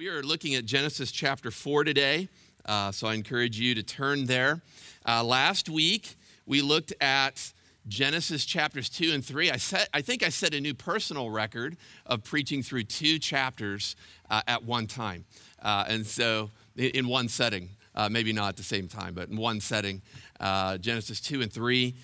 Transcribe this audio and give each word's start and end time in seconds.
We 0.00 0.08
are 0.08 0.22
looking 0.22 0.54
at 0.54 0.64
Genesis 0.64 1.12
chapter 1.12 1.50
4 1.50 1.84
today, 1.84 2.30
uh, 2.64 2.90
so 2.90 3.06
I 3.06 3.12
encourage 3.12 3.60
you 3.60 3.74
to 3.74 3.82
turn 3.82 4.24
there. 4.24 4.62
Uh, 5.06 5.22
last 5.22 5.68
week, 5.68 6.16
we 6.46 6.62
looked 6.62 6.94
at 7.02 7.52
Genesis 7.86 8.46
chapters 8.46 8.88
2 8.88 9.12
and 9.12 9.22
3. 9.22 9.50
I, 9.50 9.58
set, 9.58 9.90
I 9.92 10.00
think 10.00 10.22
I 10.22 10.30
set 10.30 10.54
a 10.54 10.60
new 10.62 10.72
personal 10.72 11.28
record 11.28 11.76
of 12.06 12.24
preaching 12.24 12.62
through 12.62 12.84
two 12.84 13.18
chapters 13.18 13.94
uh, 14.30 14.40
at 14.46 14.64
one 14.64 14.86
time. 14.86 15.26
Uh, 15.60 15.84
and 15.86 16.06
so, 16.06 16.50
in, 16.78 17.06
one 17.06 17.28
setting, 17.28 17.68
uh, 17.94 18.08
maybe 18.08 18.32
not 18.32 18.48
at 18.48 18.56
the 18.56 18.62
same 18.62 18.88
time, 18.88 19.12
but 19.12 19.28
in 19.28 19.36
one 19.36 19.60
setting, 19.60 20.00
uh, 20.40 20.78
Genesis 20.78 21.20
2 21.20 21.42
and 21.42 21.52
3 21.52 21.94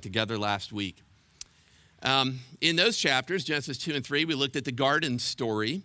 together 0.00 0.36
last 0.38 0.72
week. 0.72 1.02
Um, 2.02 2.40
in 2.60 2.74
those 2.74 2.96
chapters, 2.96 3.44
Genesis 3.44 3.78
2 3.78 3.94
and 3.94 4.04
3, 4.04 4.24
we 4.24 4.34
looked 4.34 4.56
at 4.56 4.64
the 4.64 4.72
garden 4.72 5.20
story 5.20 5.84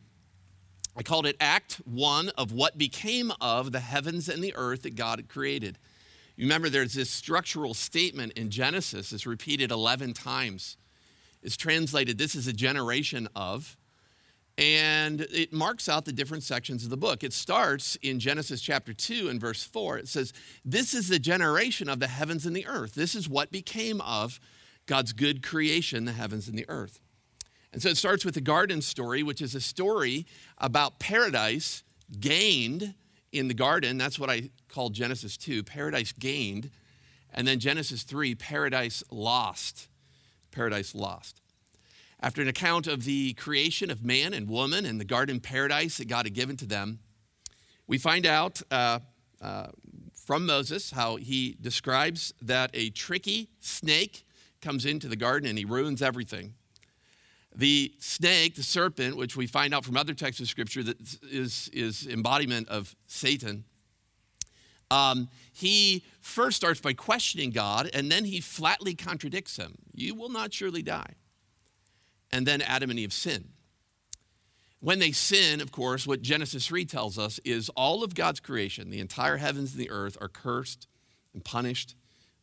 I 0.98 1.04
called 1.04 1.26
it 1.26 1.38
Act 1.40 1.82
One 1.86 2.30
of 2.38 2.52
what 2.52 2.78
became 2.78 3.32
of 3.40 3.72
the 3.72 3.80
heavens 3.80 4.28
and 4.28 4.44
the 4.44 4.56
earth 4.56 4.84
that 4.84 4.96
God 4.96 5.20
had 5.20 5.30
created. 5.30 5.78
You 6.36 6.46
remember 6.46 6.70
there's 6.70 6.94
this 6.94 7.10
structural 7.10 7.74
statement 7.74 8.34
in 8.34 8.50
Genesis, 8.50 9.12
it's 9.12 9.26
repeated 9.26 9.72
11 9.72 10.14
times. 10.14 10.78
It's 11.42 11.58
translated, 11.58 12.18
This 12.18 12.36
is 12.36 12.48
a 12.48 12.54
generation 12.54 13.28
of, 13.36 13.78
and 14.58 15.22
it 15.22 15.54
marks 15.54 15.88
out 15.88 16.04
the 16.04 16.12
different 16.12 16.44
sections 16.44 16.84
of 16.84 16.90
the 16.90 16.98
book. 16.98 17.24
It 17.24 17.32
starts 17.32 17.96
in 18.02 18.20
Genesis 18.20 18.60
chapter 18.62 18.94
2 18.94 19.30
and 19.30 19.40
verse 19.40 19.64
4. 19.64 20.00
It 20.00 20.08
says, 20.10 20.34
This 20.66 20.94
is 20.94 21.08
the 21.08 21.20
generation 21.20 21.88
of 21.88 22.00
the 22.00 22.08
heavens 22.08 22.46
and 22.46 22.56
the 22.56 22.68
earth. 22.68 22.94
This 22.94 23.16
is 23.16 23.30
what 23.30 23.52
became 23.52 24.02
of 24.02 24.40
God's 24.86 25.14
good 25.14 25.44
creation, 25.44 26.06
the 26.06 26.12
heavens 26.12 26.50
and 26.50 26.58
the 26.58 26.68
earth. 26.68 27.00
And 27.72 27.82
so 27.82 27.90
it 27.90 27.98
starts 27.98 28.26
with 28.26 28.34
the 28.34 28.42
garden 28.42 28.82
story, 28.82 29.22
which 29.22 29.42
is 29.42 29.54
a 29.54 29.62
story 29.62 30.26
about 30.58 31.00
paradise 31.00 31.84
gained 32.20 32.96
in 33.32 33.48
the 33.48 33.54
garden. 33.54 33.98
That's 33.98 34.18
what 34.18 34.30
I 34.30 34.50
call 34.68 34.90
Genesis 34.90 35.38
2, 35.38 35.64
paradise 35.64 36.12
gained. 36.12 36.72
And 37.32 37.48
then 37.48 37.60
Genesis 37.60 38.04
3, 38.04 38.36
paradise 38.36 39.04
lost. 39.12 39.88
Paradise 40.52 40.96
lost. 40.96 41.42
After 42.20 42.42
an 42.42 42.48
account 42.48 42.88
of 42.88 43.06
the 43.06 43.34
creation 43.34 43.92
of 43.92 44.04
man 44.04 44.34
and 44.34 44.50
woman 44.50 44.86
and 44.86 45.00
the 45.00 45.06
garden 45.06 45.40
paradise 45.40 45.98
that 45.98 46.08
God 46.08 46.26
had 46.26 46.34
given 46.34 46.58
to 46.58 46.66
them, 46.66 47.00
we 47.88 47.98
find 47.98 48.26
out 48.26 48.62
uh, 48.72 49.00
uh, 49.42 49.68
from 50.14 50.46
Moses 50.46 50.92
how 50.92 51.16
he 51.16 51.56
describes 51.62 52.34
that 52.42 52.72
a 52.74 52.90
tricky 52.90 53.50
snake 53.60 54.26
comes 54.62 54.86
into 54.86 55.08
the 55.08 55.16
garden 55.16 55.48
and 55.48 55.58
he 55.58 55.66
ruins 55.66 56.02
everything. 56.02 56.56
The 57.60 57.94
snake, 58.00 58.56
the 58.56 58.64
serpent, 58.64 59.18
which 59.18 59.36
we 59.36 59.46
find 59.46 59.74
out 59.74 59.84
from 59.84 59.98
other 59.98 60.14
texts 60.14 60.40
of 60.40 60.48
scripture 60.48 60.82
that 60.82 60.98
is, 61.24 61.70
is 61.74 62.08
embodiment 62.08 62.70
of 62.70 62.96
Satan, 63.06 63.66
um, 64.90 65.28
he 65.52 66.06
first 66.22 66.56
starts 66.56 66.80
by 66.80 66.94
questioning 66.94 67.50
God 67.52 67.90
and 67.94 68.10
then 68.10 68.24
he 68.24 68.40
flatly 68.40 68.96
contradicts 68.96 69.58
him. 69.58 69.76
You 69.94 70.16
will 70.16 70.30
not 70.30 70.54
surely 70.54 70.82
die. 70.82 71.16
And 72.32 72.48
then 72.48 72.62
Adam 72.62 72.92
and 72.92 72.98
Eve 72.98 73.12
sin. 73.12 73.50
When 74.80 75.00
they 75.00 75.12
sin, 75.12 75.60
of 75.60 75.74
course, 75.74 76.08
what 76.08 76.22
Genesis 76.22 76.66
3 76.66 76.86
tells 76.86 77.20
us 77.20 77.42
is 77.44 77.68
all 77.76 78.06
of 78.06 78.16
God's 78.16 78.40
creation, 78.40 78.90
the 78.90 79.02
entire 79.02 79.36
heavens 79.36 79.74
and 79.74 79.82
the 79.82 79.92
earth, 79.92 80.18
are 80.22 80.30
cursed 80.30 80.88
and 81.34 81.44
punished 81.44 81.98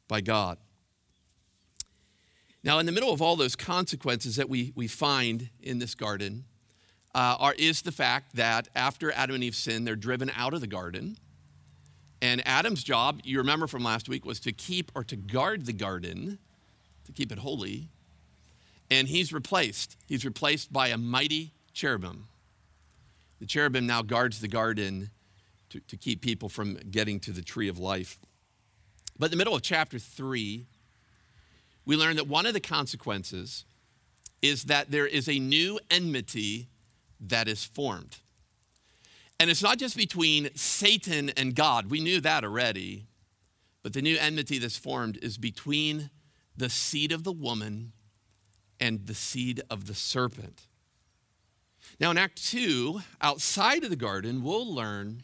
by 0.09 0.20
God. 0.20 0.59
Now, 2.67 2.81
in 2.81 2.86
the 2.86 2.91
middle 2.91 3.12
of 3.12 3.22
all 3.22 3.36
those 3.36 3.55
consequences 3.55 4.34
that 4.34 4.48
we, 4.48 4.72
we 4.75 4.89
find 4.89 5.50
in 5.62 5.78
this 5.78 5.95
garden, 5.95 6.47
uh, 7.14 7.36
are, 7.39 7.55
is 7.56 7.83
the 7.83 7.92
fact 7.92 8.34
that 8.34 8.67
after 8.75 9.12
Adam 9.12 9.36
and 9.36 9.45
Eve 9.45 9.55
sin, 9.55 9.84
they're 9.84 9.95
driven 9.95 10.33
out 10.34 10.53
of 10.53 10.61
the 10.61 10.67
garden. 10.67 11.17
And 12.20 12.42
Adam's 12.44 12.83
job, 12.83 13.20
you 13.22 13.39
remember 13.39 13.69
from 13.69 13.84
last 13.84 14.09
week, 14.09 14.27
was 14.27 14.41
to 14.41 14.53
keep 14.53 14.91
or 14.97 15.05
to 15.05 15.14
guard 15.14 15.67
the 15.67 15.72
garden, 15.72 16.41
to 17.05 17.12
keep 17.12 17.31
it 17.31 17.38
holy. 17.38 17.88
And 18.91 19.06
he's 19.06 19.33
replaced. 19.33 19.97
He's 20.09 20.25
replaced 20.25 20.72
by 20.72 20.88
a 20.88 20.98
mighty 20.98 21.53
cherubim. 21.72 22.27
The 23.38 23.47
cherubim 23.47 23.87
now 23.87 24.03
guards 24.03 24.41
the 24.41 24.48
garden 24.48 25.10
to, 25.71 25.78
to 25.78 25.97
keep 25.97 26.21
people 26.21 26.48
from 26.48 26.78
getting 26.91 27.21
to 27.21 27.31
the 27.31 27.43
tree 27.43 27.69
of 27.69 27.78
life. 27.78 28.19
But 29.16 29.27
in 29.27 29.31
the 29.31 29.37
middle 29.37 29.54
of 29.54 29.62
chapter 29.62 30.00
3, 30.00 30.66
we 31.86 31.97
learn 31.97 32.16
that 32.16 32.26
one 32.26 32.44
of 32.44 32.52
the 32.52 32.60
consequences 32.60 33.64
is 34.42 34.64
that 34.64 34.91
there 34.91 35.06
is 35.06 35.28
a 35.28 35.38
new 35.38 35.78
enmity 35.91 36.69
that 37.20 37.48
is 37.48 37.64
formed. 37.64 38.19
And 39.38 39.48
it's 39.48 39.62
not 39.62 39.78
just 39.78 39.97
between 39.97 40.50
Satan 40.54 41.30
and 41.30 41.54
God, 41.54 41.91
we 41.91 42.00
knew 42.00 42.20
that 42.20 42.44
already, 42.44 43.06
but 43.82 43.92
the 43.92 44.02
new 44.02 44.16
enmity 44.19 44.58
that's 44.58 44.76
formed 44.76 45.19
is 45.22 45.38
between 45.38 46.10
the 46.56 46.69
seed 46.69 47.12
of 47.12 47.22
the 47.22 47.32
woman 47.32 47.92
and 48.80 49.06
the 49.06 49.14
seed 49.14 49.62
of 49.70 49.86
the 49.86 49.94
serpent. 49.94 50.62
Now, 52.00 52.10
in 52.10 52.18
Act 52.18 52.44
2, 52.50 53.00
outside 53.20 53.84
of 53.84 53.91
the 53.91 53.97
garden, 53.97 54.42
we'll 54.42 54.70
learn 54.74 55.22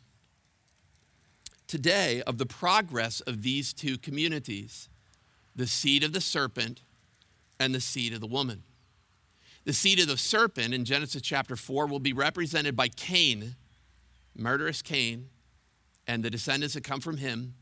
today 1.67 2.23
of 2.23 2.39
the 2.39 2.47
progress 2.47 3.21
of 3.23 3.43
these 3.43 3.73
two 3.73 3.99
communities 3.99 4.89
the 5.55 5.67
seed 5.67 6.03
of 6.05 6.13
the 6.13 6.21
serpent 6.21 6.83
and 7.61 7.75
the 7.75 7.81
seed 7.81 8.13
of 8.13 8.21
the 8.21 8.27
woman. 8.27 8.63
The 9.65 9.73
seed 9.73 10.01
of 10.01 10.09
the 10.09 10.17
serpent 10.17 10.75
in 10.75 10.85
Genesis 10.85 11.23
chapter 11.23 11.55
4 11.55 11.87
will 11.87 12.01
be 12.01 12.13
represented 12.13 12.75
by 12.75 12.89
Cain, 12.89 13.55
murderous 14.37 14.83
Cain, 14.83 15.29
and 16.07 16.25
the 16.25 16.31
descendants 16.31 16.75
that 16.75 16.83
come 16.83 17.01
from 17.01 17.19
him. 17.19 17.55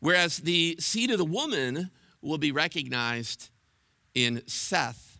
Whereas 0.00 0.38
the 0.38 0.76
seed 0.78 1.10
of 1.10 1.18
the 1.18 1.24
woman 1.24 1.90
will 2.20 2.38
be 2.38 2.52
recognized 2.52 3.50
in 4.14 4.42
Seth, 4.46 5.18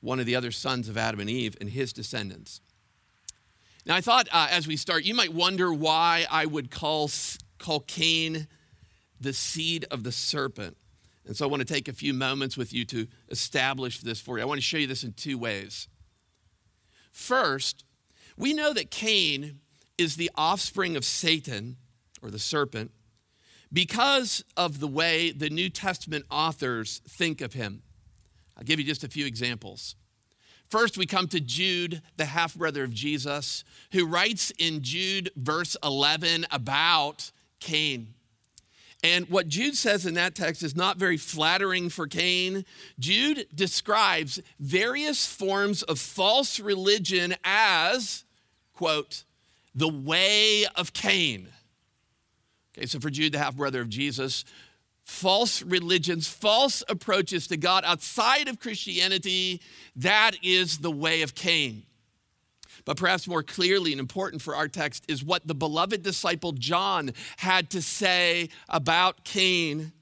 one 0.00 0.20
of 0.20 0.26
the 0.26 0.36
other 0.36 0.50
sons 0.50 0.88
of 0.88 0.96
Adam 0.96 1.20
and 1.20 1.28
Eve, 1.28 1.56
and 1.60 1.70
his 1.70 1.92
descendants. 1.92 2.60
Now, 3.84 3.96
I 3.96 4.00
thought 4.00 4.28
uh, 4.32 4.48
as 4.50 4.66
we 4.66 4.76
start, 4.76 5.04
you 5.04 5.14
might 5.14 5.34
wonder 5.34 5.72
why 5.72 6.26
I 6.30 6.46
would 6.46 6.70
call, 6.70 7.10
call 7.58 7.80
Cain 7.80 8.46
the 9.22 9.32
seed 9.32 9.86
of 9.90 10.04
the 10.04 10.12
serpent. 10.12 10.76
And 11.26 11.36
so 11.36 11.46
I 11.46 11.48
want 11.48 11.66
to 11.66 11.72
take 11.72 11.88
a 11.88 11.92
few 11.92 12.12
moments 12.12 12.56
with 12.56 12.72
you 12.72 12.84
to 12.86 13.06
establish 13.30 14.00
this 14.00 14.20
for 14.20 14.36
you. 14.36 14.42
I 14.42 14.46
want 14.46 14.58
to 14.58 14.64
show 14.64 14.78
you 14.78 14.86
this 14.86 15.04
in 15.04 15.12
two 15.12 15.38
ways. 15.38 15.88
First, 17.12 17.84
we 18.36 18.52
know 18.52 18.72
that 18.72 18.90
Cain 18.90 19.60
is 19.98 20.16
the 20.16 20.30
offspring 20.34 20.96
of 20.96 21.04
Satan 21.04 21.76
or 22.22 22.30
the 22.30 22.38
serpent 22.38 22.90
because 23.72 24.44
of 24.56 24.80
the 24.80 24.88
way 24.88 25.30
the 25.30 25.50
New 25.50 25.70
Testament 25.70 26.24
authors 26.30 27.00
think 27.08 27.40
of 27.40 27.52
him. 27.52 27.82
I'll 28.56 28.64
give 28.64 28.80
you 28.80 28.86
just 28.86 29.04
a 29.04 29.08
few 29.08 29.26
examples. 29.26 29.96
First, 30.66 30.96
we 30.96 31.06
come 31.06 31.28
to 31.28 31.40
Jude, 31.40 32.00
the 32.16 32.24
half 32.24 32.54
brother 32.54 32.82
of 32.82 32.94
Jesus, 32.94 33.62
who 33.92 34.06
writes 34.06 34.52
in 34.58 34.82
Jude, 34.82 35.30
verse 35.36 35.76
11, 35.84 36.46
about 36.50 37.30
Cain. 37.60 38.14
And 39.02 39.28
what 39.28 39.48
Jude 39.48 39.76
says 39.76 40.06
in 40.06 40.14
that 40.14 40.34
text 40.36 40.62
is 40.62 40.76
not 40.76 40.96
very 40.96 41.16
flattering 41.16 41.88
for 41.88 42.06
Cain. 42.06 42.64
Jude 43.00 43.46
describes 43.52 44.40
various 44.60 45.26
forms 45.26 45.82
of 45.82 45.98
false 45.98 46.60
religion 46.60 47.34
as, 47.42 48.24
quote, 48.74 49.24
the 49.74 49.88
way 49.88 50.66
of 50.76 50.92
Cain. 50.92 51.48
Okay, 52.76 52.86
so 52.86 53.00
for 53.00 53.10
Jude, 53.10 53.32
the 53.32 53.38
half 53.38 53.56
brother 53.56 53.80
of 53.80 53.88
Jesus, 53.88 54.44
false 55.04 55.62
religions, 55.62 56.28
false 56.28 56.84
approaches 56.88 57.48
to 57.48 57.56
God 57.56 57.84
outside 57.84 58.46
of 58.46 58.60
Christianity, 58.60 59.60
that 59.96 60.36
is 60.42 60.78
the 60.78 60.92
way 60.92 61.22
of 61.22 61.34
Cain. 61.34 61.82
But 62.84 62.96
perhaps 62.96 63.28
more 63.28 63.42
clearly 63.42 63.92
and 63.92 64.00
important 64.00 64.42
for 64.42 64.56
our 64.56 64.68
text 64.68 65.04
is 65.08 65.24
what 65.24 65.46
the 65.46 65.54
beloved 65.54 66.02
disciple 66.02 66.52
John 66.52 67.12
had 67.36 67.70
to 67.70 67.82
say 67.82 68.48
about 68.68 69.24
Cain. 69.24 69.92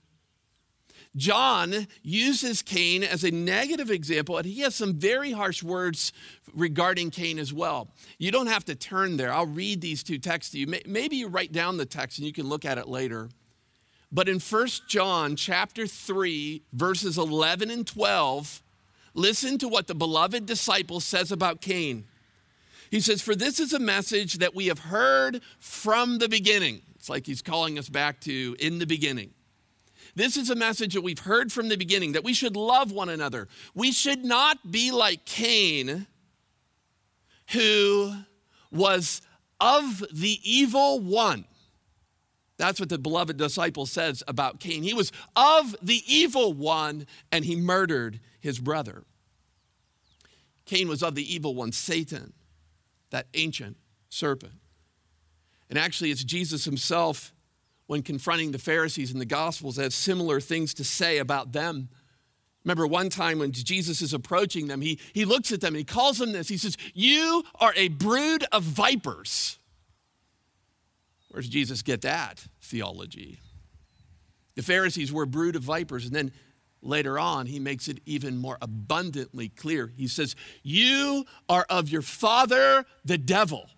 John 1.17 1.88
uses 2.03 2.62
Cain 2.62 3.03
as 3.03 3.25
a 3.25 3.32
negative 3.32 3.91
example, 3.91 4.38
and 4.38 4.47
he 4.47 4.61
has 4.61 4.77
some 4.77 4.94
very 4.94 5.32
harsh 5.32 5.62
words 5.62 6.12
regarding 6.55 7.11
Cain 7.11 7.38
as 7.38 7.53
well. 7.53 7.88
You 8.19 8.31
don't 8.31 8.47
have 8.47 8.65
to 8.67 8.77
turn 8.77 9.17
there. 9.17 9.33
I'll 9.33 9.47
read 9.47 9.81
these 9.81 10.03
two 10.05 10.19
texts 10.19 10.53
to 10.53 10.59
you. 10.59 10.73
Maybe 10.87 11.17
you 11.17 11.26
write 11.26 11.53
down 11.53 11.79
the 11.79 11.87
text 11.87 12.19
and 12.19 12.26
you 12.26 12.33
can 12.33 12.49
look 12.49 12.65
at 12.65 12.79
it 12.79 12.87
later. 12.87 13.29
But 14.12 14.29
in 14.29 14.38
1 14.41 14.69
John 14.88 15.37
chapter 15.37 15.87
3, 15.87 16.62
verses 16.73 17.19
11 17.19 17.71
and 17.71 17.87
12, 17.87 18.62
listen 19.15 19.59
to 19.59 19.69
what 19.69 19.87
the 19.88 19.94
beloved 19.94 20.47
disciple 20.47 21.00
says 21.00 21.31
about 21.31 21.61
Cain. 21.61 22.05
He 22.90 23.00
says, 23.00 23.22
For 23.22 23.34
this 23.34 23.60
is 23.60 23.72
a 23.72 23.78
message 23.78 24.38
that 24.38 24.54
we 24.54 24.66
have 24.66 24.81
heard 24.81 25.42
from 25.58 26.19
the 26.19 26.28
beginning. 26.28 26.82
It's 26.96 27.08
like 27.08 27.26
he's 27.26 27.42
calling 27.42 27.78
us 27.78 27.88
back 27.88 28.20
to 28.22 28.56
in 28.58 28.78
the 28.78 28.87
beginning. 28.87 29.31
This 30.14 30.37
is 30.37 30.50
a 30.50 30.56
message 30.56 30.94
that 30.94 31.02
we've 31.02 31.20
heard 31.20 31.52
from 31.52 31.69
the 31.69 31.76
beginning 31.76 32.12
that 32.12 32.25
we 32.25 32.34
should 32.34 32.56
love 32.56 32.90
one 32.90 33.08
another. 33.08 33.48
We 33.75 33.92
should 33.92 34.25
not 34.25 34.70
be 34.70 34.90
like 34.90 35.25
Cain, 35.25 36.08
who 37.52 38.12
was 38.72 39.22
of 39.60 40.04
the 40.12 40.40
evil 40.42 41.00
one. 41.00 41.44
That's 42.56 42.81
what 42.81 42.88
the 42.88 42.98
beloved 42.98 43.37
disciple 43.37 43.87
says 43.87 44.22
about 44.28 44.60
Cain. 44.60 44.82
He 44.82 44.94
was 44.94 45.12
of 45.37 45.75
the 45.81 46.02
evil 46.06 46.52
one 46.52 47.06
and 47.32 47.44
he 47.44 47.56
murdered 47.56 48.20
his 48.40 48.58
brother. 48.58 49.04
Cain 50.66 50.88
was 50.88 51.02
of 51.02 51.14
the 51.14 51.34
evil 51.34 51.54
one, 51.54 51.72
Satan, 51.72 52.32
that 53.11 53.27
ancient 53.35 53.77
serpent. 54.09 54.55
And 55.69 55.79
actually, 55.79 56.11
it's 56.11 56.25
Jesus 56.25 56.65
himself, 56.65 57.33
when 57.87 58.03
confronting 58.03 58.53
the 58.53 58.59
Pharisees 58.59 59.12
in 59.12 59.19
the 59.19 59.25
Gospels, 59.25 59.77
that 59.77 59.85
has 59.85 59.95
similar 59.95 60.41
things 60.41 60.75
to 60.75 60.85
say 60.85 61.19
about 61.19 61.53
them. 61.53 61.89
Remember 62.65 62.87
one 62.87 63.09
time 63.09 63.39
when 63.39 63.53
Jesus 63.53 64.03
is 64.03 64.12
approaching 64.12 64.67
them, 64.67 64.81
he, 64.81 65.01
he 65.12 65.25
looks 65.25 65.51
at 65.51 65.61
them 65.61 65.75
and 65.75 65.79
he 65.79 65.85
calls 65.85 66.19
them 66.19 66.33
this. 66.33 66.49
He 66.49 66.59
says, 66.59 66.77
You 66.93 67.43
are 67.59 67.73
a 67.77 67.89
brood 67.89 68.45
of 68.53 68.62
vipers. 68.62 69.59
Where 71.31 71.41
does 71.41 71.49
Jesus 71.49 71.83
get 71.83 72.03
that 72.03 72.45
theology? 72.61 73.39
The 74.57 74.62
Pharisees 74.62 75.12
were 75.12 75.23
a 75.23 75.29
brood 75.29 75.57
of 75.57 75.62
vipers. 75.62 76.05
And 76.05 76.15
then 76.15 76.33
later 76.82 77.19
on, 77.19 77.47
he 77.47 77.59
makes 77.59 77.88
it 77.88 78.00
even 78.06 78.37
more 78.37 78.59
abundantly 78.62 79.49
clear. 79.49 79.93
He 79.97 80.09
says, 80.09 80.35
You 80.62 81.25
are 81.49 81.67
of 81.69 81.88
your 81.88 82.03
father, 82.03 82.85
the 83.05 83.19
devil, 83.19 83.69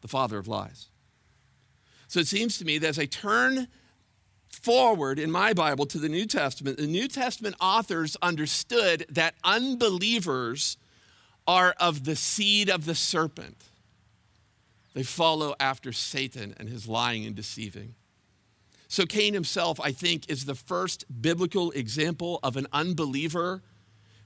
the 0.00 0.08
father 0.08 0.38
of 0.38 0.48
lies. 0.48 0.88
So 2.08 2.20
it 2.20 2.26
seems 2.26 2.58
to 2.58 2.64
me 2.64 2.78
that 2.78 2.88
as 2.88 2.98
I 2.98 3.06
turn 3.06 3.68
forward 4.48 5.18
in 5.18 5.30
my 5.30 5.52
Bible 5.52 5.86
to 5.86 5.98
the 5.98 6.08
New 6.08 6.26
Testament, 6.26 6.78
the 6.78 6.86
New 6.86 7.08
Testament 7.08 7.56
authors 7.60 8.16
understood 8.22 9.06
that 9.10 9.34
unbelievers 9.44 10.76
are 11.46 11.74
of 11.78 12.04
the 12.04 12.16
seed 12.16 12.68
of 12.68 12.84
the 12.84 12.94
serpent. 12.94 13.64
They 14.94 15.02
follow 15.02 15.54
after 15.60 15.92
Satan 15.92 16.54
and 16.58 16.68
his 16.68 16.88
lying 16.88 17.26
and 17.26 17.36
deceiving. 17.36 17.94
So, 18.88 19.04
Cain 19.04 19.34
himself, 19.34 19.80
I 19.80 19.92
think, 19.92 20.30
is 20.30 20.44
the 20.44 20.54
first 20.54 21.04
biblical 21.20 21.72
example 21.72 22.38
of 22.42 22.56
an 22.56 22.66
unbeliever 22.72 23.62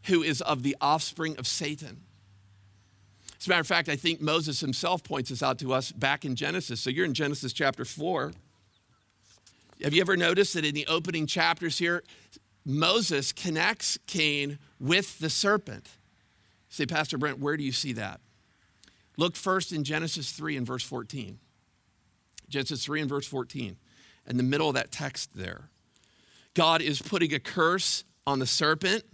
who 0.04 0.22
is 0.22 0.42
of 0.42 0.62
the 0.62 0.76
offspring 0.80 1.36
of 1.38 1.46
Satan. 1.46 2.02
As 3.38 3.46
a 3.46 3.50
matter 3.50 3.60
of 3.60 3.66
fact, 3.66 3.88
I 3.88 3.96
think 3.96 4.20
Moses 4.20 4.60
himself 4.60 5.02
points 5.02 5.30
this 5.30 5.42
out 5.42 5.58
to 5.60 5.72
us 5.72 5.92
back 5.92 6.24
in 6.24 6.36
Genesis. 6.36 6.80
So, 6.80 6.90
you're 6.90 7.06
in 7.06 7.14
Genesis 7.14 7.52
chapter 7.52 7.84
4. 7.84 8.32
Have 9.82 9.94
you 9.94 10.02
ever 10.02 10.16
noticed 10.16 10.54
that 10.54 10.64
in 10.66 10.74
the 10.74 10.86
opening 10.88 11.26
chapters 11.26 11.78
here, 11.78 12.02
Moses 12.66 13.32
connects 13.32 13.98
Cain 14.06 14.58
with 14.78 15.18
the 15.20 15.30
serpent? 15.30 15.88
say, 16.70 16.86
Pastor 16.86 17.18
Brent, 17.18 17.38
where 17.38 17.56
do 17.56 17.64
you 17.64 17.72
see 17.72 17.92
that? 17.94 18.20
Look 19.16 19.36
first 19.36 19.72
in 19.72 19.84
Genesis 19.84 20.32
3 20.32 20.56
and 20.56 20.66
verse 20.66 20.84
14. 20.84 21.38
Genesis 22.48 22.84
3 22.84 23.02
and 23.02 23.08
verse 23.08 23.26
14. 23.26 23.76
In 24.30 24.36
the 24.36 24.42
middle 24.42 24.68
of 24.68 24.74
that 24.74 24.90
text 24.90 25.36
there, 25.36 25.68
God 26.54 26.80
is 26.80 27.02
putting 27.02 27.34
a 27.34 27.38
curse 27.38 28.04
on 28.26 28.38
the 28.38 28.46
serpent. 28.46 29.04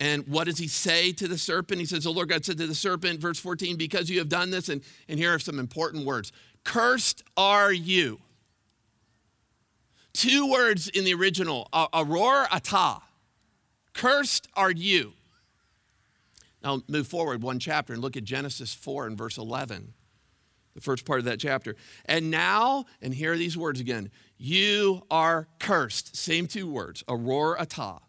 And 0.00 0.26
what 0.26 0.44
does 0.44 0.58
he 0.58 0.68
say 0.68 1.12
to 1.12 1.28
the 1.28 1.38
serpent? 1.38 1.80
He 1.80 1.86
says, 1.86 2.04
The 2.04 2.10
Lord 2.10 2.28
God 2.28 2.44
said 2.44 2.58
to 2.58 2.66
the 2.66 2.74
serpent, 2.74 3.20
verse 3.20 3.38
14, 3.38 3.76
because 3.76 4.10
you 4.10 4.18
have 4.18 4.28
done 4.28 4.50
this, 4.50 4.68
and, 4.68 4.82
and 5.08 5.18
here 5.18 5.32
are 5.32 5.38
some 5.38 5.58
important 5.58 6.04
words 6.04 6.32
Cursed 6.64 7.22
are 7.36 7.72
you. 7.72 8.20
Two 10.12 10.50
words 10.50 10.88
in 10.88 11.04
the 11.04 11.14
original, 11.14 11.68
aror 11.72 12.46
ata. 12.50 13.02
Cursed 13.92 14.48
are 14.54 14.70
you. 14.70 15.12
Now, 16.62 16.82
move 16.88 17.06
forward 17.06 17.42
one 17.42 17.58
chapter 17.58 17.92
and 17.92 18.00
look 18.00 18.16
at 18.16 18.24
Genesis 18.24 18.72
4 18.72 19.06
and 19.06 19.18
verse 19.18 19.36
11, 19.36 19.92
the 20.74 20.80
first 20.80 21.04
part 21.04 21.18
of 21.18 21.26
that 21.26 21.38
chapter. 21.38 21.76
And 22.06 22.30
now, 22.30 22.86
and 23.02 23.12
here 23.12 23.34
are 23.34 23.36
these 23.36 23.56
words 23.58 23.80
again 23.80 24.10
you 24.36 25.02
are 25.10 25.48
cursed. 25.58 26.16
Same 26.16 26.46
two 26.46 26.70
words, 26.70 27.04
aror 27.08 27.58
ata. 27.60 28.00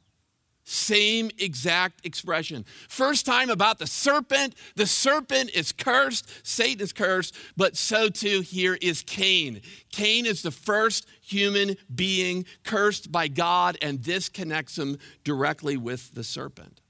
Same 0.68 1.30
exact 1.38 2.04
expression. 2.08 2.66
First 2.90 3.24
time 3.24 3.52
about 3.52 3.78
the 3.78 3.86
serpent. 3.86 4.56
The 4.76 4.88
serpent 4.88 5.52
is 5.52 5.72
cursed. 5.72 6.28
Satan 6.46 6.82
is 6.82 6.92
cursed, 6.92 7.36
but 7.56 7.78
so 7.78 8.10
too 8.10 8.42
here 8.42 8.76
is 8.82 9.04
Cain. 9.04 9.62
Cain 9.92 10.26
is 10.26 10.42
the 10.42 10.50
first 10.50 11.06
human 11.22 11.76
being 11.94 12.46
cursed 12.64 13.12
by 13.12 13.28
God, 13.28 13.78
and 13.80 14.04
this 14.04 14.28
connects 14.28 14.76
him 14.76 14.98
directly 15.24 15.78
with 15.78 16.16
the 16.16 16.24
serpent. 16.24 16.82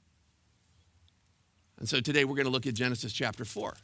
And 1.78 1.90
so 1.90 2.00
today 2.00 2.24
we're 2.24 2.36
going 2.36 2.46
to 2.46 2.52
look 2.52 2.68
at 2.68 2.76
Genesis 2.76 3.12
chapter 3.12 3.44
4. 3.44 3.76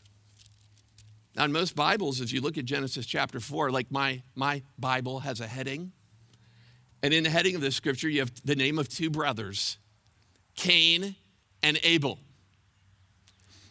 Now, 1.35 1.45
in 1.45 1.51
most 1.51 1.75
Bibles, 1.75 2.19
as 2.19 2.33
you 2.33 2.41
look 2.41 2.57
at 2.57 2.65
Genesis 2.65 3.05
chapter 3.05 3.39
4, 3.39 3.71
like 3.71 3.89
my, 3.89 4.21
my 4.35 4.61
Bible 4.77 5.21
has 5.21 5.39
a 5.39 5.47
heading. 5.47 5.93
And 7.01 7.13
in 7.13 7.23
the 7.23 7.29
heading 7.29 7.55
of 7.55 7.61
the 7.61 7.71
scripture, 7.71 8.09
you 8.09 8.19
have 8.19 8.31
the 8.43 8.55
name 8.55 8.77
of 8.77 8.89
two 8.89 9.09
brothers, 9.09 9.77
Cain 10.55 11.15
and 11.63 11.79
Abel. 11.83 12.19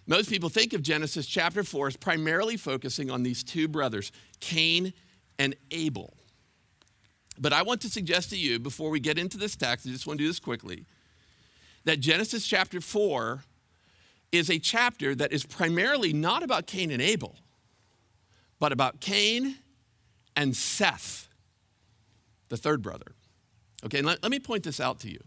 Most 0.07 0.31
people 0.31 0.49
think 0.49 0.73
of 0.73 0.83
Genesis 0.83 1.27
chapter 1.27 1.63
4 1.63 1.89
as 1.89 1.97
primarily 1.97 2.57
focusing 2.57 3.11
on 3.11 3.23
these 3.23 3.45
two 3.45 3.69
brothers, 3.69 4.11
Cain 4.41 4.93
and 5.39 5.55
Abel. 5.71 6.15
But 7.39 7.53
I 7.53 7.63
want 7.63 7.83
to 7.83 7.91
suggest 7.91 8.31
to 8.31 8.37
you, 8.37 8.59
before 8.59 8.91
we 8.91 9.01
get 9.01 9.19
into 9.19 9.37
this 9.37 9.55
text, 9.55 9.87
I 9.87 9.91
just 9.91 10.07
want 10.07 10.19
to 10.19 10.25
do 10.25 10.29
this 10.29 10.41
quickly, 10.41 10.87
that 11.85 12.01
Genesis 12.01 12.47
chapter 12.47 12.81
4 12.81 13.45
is 14.33 14.51
a 14.51 14.59
chapter 14.59 15.15
that 15.15 15.33
is 15.33 15.45
primarily 15.45 16.13
not 16.13 16.43
about 16.43 16.67
Cain 16.67 16.91
and 16.91 17.03
Abel, 17.03 17.37
but 18.61 18.73
about 18.73 19.01
Cain 19.01 19.57
and 20.37 20.55
Seth, 20.55 21.29
the 22.51 22.57
third 22.57 22.83
brother. 22.83 23.15
Okay, 23.85 24.03
let, 24.03 24.23
let 24.23 24.31
me 24.31 24.39
point 24.39 24.63
this 24.63 24.79
out 24.79 25.01
to 25.01 25.11
you. 25.11 25.19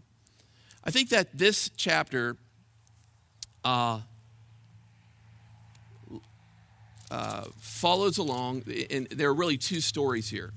I 0.84 0.90
think 0.90 1.10
that 1.10 1.36
this 1.36 1.70
chapter 1.76 2.36
uh, 3.64 4.00
uh, 7.10 7.44
follows 7.58 8.18
along, 8.18 8.62
and 8.90 9.08
there 9.08 9.28
are 9.28 9.34
really 9.34 9.58
two 9.58 9.80
stories 9.80 10.30
here. 10.30 10.52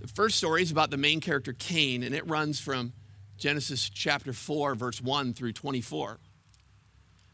The 0.00 0.08
first 0.08 0.36
story 0.36 0.62
is 0.62 0.70
about 0.70 0.90
the 0.90 0.96
main 0.96 1.20
character, 1.20 1.52
Cain, 1.52 2.02
and 2.02 2.14
it 2.14 2.26
runs 2.28 2.58
from 2.58 2.92
Genesis 3.38 3.88
chapter 3.88 4.32
4, 4.32 4.74
verse 4.74 5.00
1 5.00 5.34
through 5.34 5.52
24. 5.52 6.18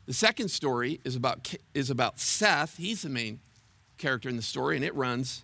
The 0.06 0.12
second 0.12 0.50
story 0.50 1.00
is 1.04 1.16
about, 1.16 1.54
is 1.74 1.88
about 1.88 2.18
Seth. 2.18 2.76
He's 2.76 3.02
the 3.02 3.08
main 3.08 3.40
character 4.02 4.28
in 4.28 4.36
the 4.36 4.42
story, 4.42 4.76
and 4.76 4.84
it 4.84 4.94
runs 4.94 5.42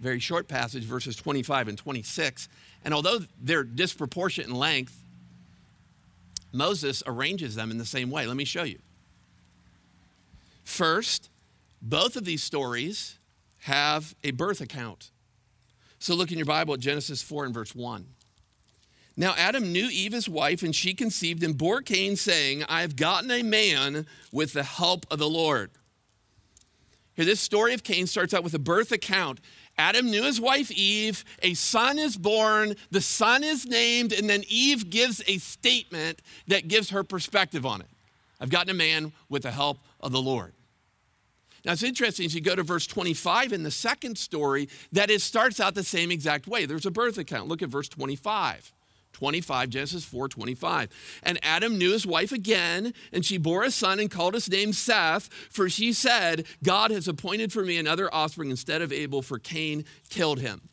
very 0.00 0.20
short 0.20 0.48
passage, 0.48 0.84
verses 0.84 1.16
25 1.16 1.68
and 1.68 1.76
26. 1.76 2.48
And 2.84 2.94
although 2.94 3.18
they're 3.42 3.64
disproportionate 3.64 4.48
in 4.48 4.54
length, 4.54 5.02
Moses 6.52 7.02
arranges 7.06 7.56
them 7.56 7.70
in 7.70 7.78
the 7.78 7.84
same 7.84 8.10
way. 8.10 8.26
Let 8.26 8.36
me 8.36 8.44
show 8.44 8.62
you. 8.62 8.78
First, 10.64 11.28
both 11.82 12.16
of 12.16 12.24
these 12.24 12.42
stories 12.42 13.16
have 13.62 14.14
a 14.22 14.30
birth 14.30 14.60
account. 14.60 15.10
So 15.98 16.14
look 16.14 16.30
in 16.30 16.38
your 16.38 16.46
Bible 16.46 16.74
at 16.74 16.80
Genesis 16.80 17.20
4 17.22 17.46
and 17.46 17.54
verse 17.54 17.74
1. 17.74 18.06
Now 19.16 19.34
Adam 19.36 19.72
knew 19.72 19.88
Eve, 19.90 20.12
his 20.12 20.28
wife, 20.28 20.62
and 20.62 20.74
she 20.74 20.94
conceived 20.94 21.42
and 21.42 21.58
bore 21.58 21.82
Cain, 21.82 22.14
saying, 22.14 22.64
I 22.68 22.82
have 22.82 22.94
gotten 22.94 23.32
a 23.32 23.42
man 23.42 24.06
with 24.32 24.52
the 24.52 24.62
help 24.62 25.06
of 25.10 25.18
the 25.18 25.28
Lord. 25.28 25.72
Here, 27.18 27.24
this 27.24 27.40
story 27.40 27.74
of 27.74 27.82
Cain 27.82 28.06
starts 28.06 28.32
out 28.32 28.44
with 28.44 28.54
a 28.54 28.60
birth 28.60 28.92
account. 28.92 29.40
Adam 29.76 30.08
knew 30.08 30.22
his 30.22 30.40
wife 30.40 30.70
Eve, 30.70 31.24
a 31.42 31.54
son 31.54 31.98
is 31.98 32.16
born, 32.16 32.76
the 32.92 33.00
son 33.00 33.42
is 33.42 33.66
named, 33.66 34.12
and 34.12 34.30
then 34.30 34.44
Eve 34.46 34.88
gives 34.88 35.20
a 35.26 35.38
statement 35.38 36.22
that 36.46 36.68
gives 36.68 36.90
her 36.90 37.02
perspective 37.02 37.66
on 37.66 37.80
it. 37.80 37.88
I've 38.40 38.50
gotten 38.50 38.70
a 38.70 38.74
man 38.74 39.10
with 39.28 39.42
the 39.42 39.50
help 39.50 39.78
of 39.98 40.12
the 40.12 40.22
Lord. 40.22 40.52
Now 41.64 41.72
it's 41.72 41.82
interesting 41.82 42.24
as 42.24 42.36
you 42.36 42.40
go 42.40 42.54
to 42.54 42.62
verse 42.62 42.86
25 42.86 43.52
in 43.52 43.64
the 43.64 43.72
second 43.72 44.16
story 44.16 44.68
that 44.92 45.10
it 45.10 45.20
starts 45.20 45.58
out 45.58 45.74
the 45.74 45.82
same 45.82 46.12
exact 46.12 46.46
way. 46.46 46.66
There's 46.66 46.86
a 46.86 46.90
birth 46.92 47.18
account. 47.18 47.48
Look 47.48 47.62
at 47.62 47.68
verse 47.68 47.88
25. 47.88 48.72
25, 49.12 49.70
Genesis 49.70 50.04
4 50.04 50.28
25. 50.28 50.88
And 51.22 51.38
Adam 51.42 51.76
knew 51.78 51.92
his 51.92 52.06
wife 52.06 52.32
again, 52.32 52.94
and 53.12 53.24
she 53.24 53.38
bore 53.38 53.64
a 53.64 53.70
son 53.70 53.98
and 53.98 54.10
called 54.10 54.34
his 54.34 54.48
name 54.50 54.72
Seth, 54.72 55.28
for 55.50 55.68
she 55.68 55.92
said, 55.92 56.46
God 56.62 56.90
has 56.90 57.08
appointed 57.08 57.52
for 57.52 57.64
me 57.64 57.78
another 57.78 58.12
offspring 58.14 58.50
instead 58.50 58.82
of 58.82 58.92
Abel, 58.92 59.22
for 59.22 59.38
Cain 59.38 59.84
killed 60.08 60.40
him. 60.40 60.68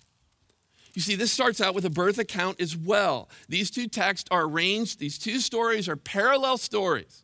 You 0.93 1.01
see, 1.01 1.15
this 1.15 1.31
starts 1.31 1.59
out 1.59 1.75
with 1.75 1.85
a 1.85 1.89
birth 1.89 2.17
account 2.17 2.61
as 2.61 2.75
well. 2.75 3.29
These 3.49 3.69
two 3.69 3.87
texts 3.87 4.29
are 4.31 4.43
arranged, 4.43 4.99
these 4.99 5.17
two 5.17 5.39
stories 5.39 5.89
are 5.89 5.97
parallel 5.97 6.57
stories. 6.57 7.23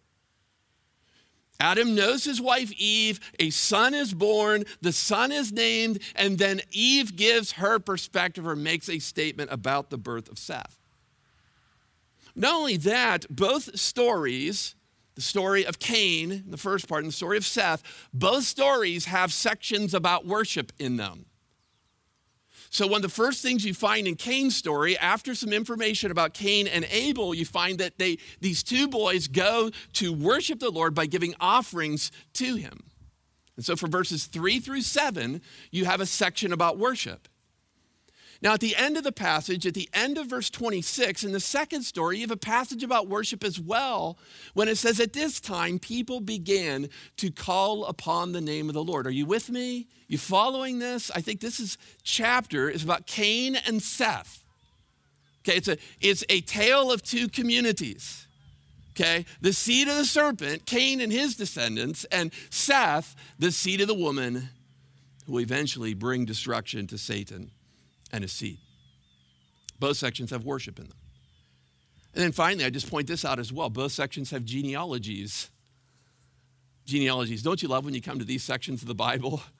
Adam 1.62 1.94
knows 1.94 2.24
his 2.24 2.42
wife 2.42 2.74
Eve, 2.78 3.20
a 3.40 3.52
son 3.52 3.94
is 3.94 4.16
born, 4.16 4.64
the 4.82 4.92
son 4.92 5.32
is 5.32 5.54
named, 5.54 6.00
and 6.16 6.40
then 6.40 6.60
Eve 6.72 7.16
gives 7.16 7.54
her 7.54 7.78
perspective 7.78 8.48
or 8.48 8.56
makes 8.56 8.90
a 8.90 8.98
statement 8.98 9.52
about 9.54 9.92
the 9.92 9.98
birth 9.98 10.28
of 10.28 10.40
Seth. 10.40 10.81
Not 12.36 12.54
only 12.56 12.78
that, 12.78 13.26
both 13.30 13.78
stories, 13.78 14.76
the 15.16 15.22
story 15.22 15.66
of 15.66 15.80
Cain, 15.80 16.44
the 16.48 16.58
first 16.58 16.88
part, 16.88 17.04
and 17.04 17.12
the 17.12 17.16
story 17.16 17.38
of 17.38 17.46
Seth, 17.46 17.84
both 18.14 18.44
stories 18.44 19.06
have 19.06 19.34
sections 19.34 19.94
about 19.94 20.26
worship 20.26 20.72
in 20.80 20.98
them. 20.98 21.26
So, 22.74 22.88
one 22.88 23.00
of 23.00 23.02
the 23.02 23.10
first 23.10 23.42
things 23.42 23.66
you 23.66 23.74
find 23.74 24.08
in 24.08 24.16
Cain's 24.16 24.56
story, 24.56 24.98
after 24.98 25.36
some 25.36 25.52
information 25.52 26.10
about 26.10 26.34
Cain 26.34 26.68
and 26.68 26.86
Abel, 26.90 27.36
you 27.36 27.44
find 27.44 27.80
that 27.80 27.98
they, 27.98 28.18
these 28.40 28.64
two 28.64 28.88
boys 28.88 29.28
go 29.28 29.72
to 29.94 30.14
worship 30.14 30.60
the 30.60 30.70
Lord 30.70 30.96
by 30.96 31.06
giving 31.06 31.36
offerings 31.42 32.14
to 32.36 32.56
him. 32.56 32.84
And 33.58 33.66
so, 33.66 33.76
for 33.76 33.88
verses 33.88 34.26
three 34.26 34.60
through 34.60 34.84
seven, 34.84 35.42
you 35.70 35.84
have 35.84 36.00
a 36.00 36.06
section 36.06 36.54
about 36.54 36.78
worship. 36.78 37.28
Now, 38.42 38.54
at 38.54 38.60
the 38.60 38.76
end 38.76 38.98
of 38.98 39.04
the 39.04 39.12
passage, 39.12 39.68
at 39.68 39.76
the 39.76 39.88
end 39.94 40.18
of 40.18 40.26
verse 40.26 40.50
26, 40.50 41.24
in 41.24 41.32
the 41.32 41.40
second 41.40 41.84
story, 41.84 42.18
you 42.18 42.24
have 42.24 42.32
a 42.32 42.38
passage 42.38 42.82
about 42.82 43.08
worship 43.08 43.44
as 43.44 43.60
well, 43.60 44.18
when 44.56 44.68
it 44.68 44.80
says, 44.80 45.00
At 45.00 45.14
this 45.14 45.40
time, 45.40 45.78
people 45.78 46.20
began 46.22 46.90
to 47.18 47.30
call 47.30 47.86
upon 47.86 48.32
the 48.32 48.42
name 48.42 48.68
of 48.68 48.74
the 48.74 48.84
Lord. 48.84 49.06
Are 49.06 49.12
you 49.12 49.28
with 49.28 49.52
me? 49.52 49.88
You 50.08 50.18
following 50.18 50.80
this? 50.80 51.12
I 51.12 51.22
think 51.22 51.40
this 51.40 51.60
is 51.60 51.78
chapter 52.02 52.68
is 52.68 52.84
about 52.84 53.06
Cain 53.06 53.56
and 53.56 53.82
Seth. 53.82 54.44
Okay, 55.44 55.58
it's 55.58 55.68
a, 55.68 55.78
it's 56.00 56.24
a 56.28 56.42
tale 56.42 56.92
of 56.92 57.04
two 57.04 57.28
communities. 57.28 58.26
Okay, 58.94 59.26
the 59.40 59.54
seed 59.54 59.88
of 59.88 59.96
the 59.96 60.06
serpent, 60.06 60.66
Cain 60.66 61.00
and 61.00 61.12
his 61.12 61.36
descendants, 61.36 62.06
and 62.06 62.32
Seth, 62.50 63.16
the 63.38 63.52
seed 63.52 63.82
of 63.82 63.88
the 63.88 63.94
woman, 63.94 64.50
who 65.28 65.38
eventually 65.38 65.94
bring 65.94 66.26
destruction 66.26 66.88
to 66.88 66.98
Satan 66.98 67.52
and 68.12 68.24
a 68.24 68.28
seed. 68.28 68.60
Both 69.80 69.98
sections 69.98 70.30
have 70.32 70.44
worship 70.46 70.80
in 70.80 70.88
them. 70.88 70.98
And 72.14 72.24
then 72.24 72.32
finally, 72.32 72.66
I 72.66 72.70
just 72.70 72.90
point 72.90 73.08
this 73.08 73.24
out 73.24 73.40
as 73.40 73.54
well. 73.54 73.70
Both 73.70 73.94
sections 73.94 74.32
have 74.32 74.44
genealogies. 74.44 75.50
Genealogies. 76.86 77.42
Don't 77.42 77.62
you 77.62 77.68
love 77.68 77.86
when 77.86 77.94
you 77.94 78.02
come 78.02 78.20
to 78.20 78.26
these 78.26 78.44
sections 78.44 78.82
of 78.82 78.88
the 78.88 78.96
Bible? 78.96 79.42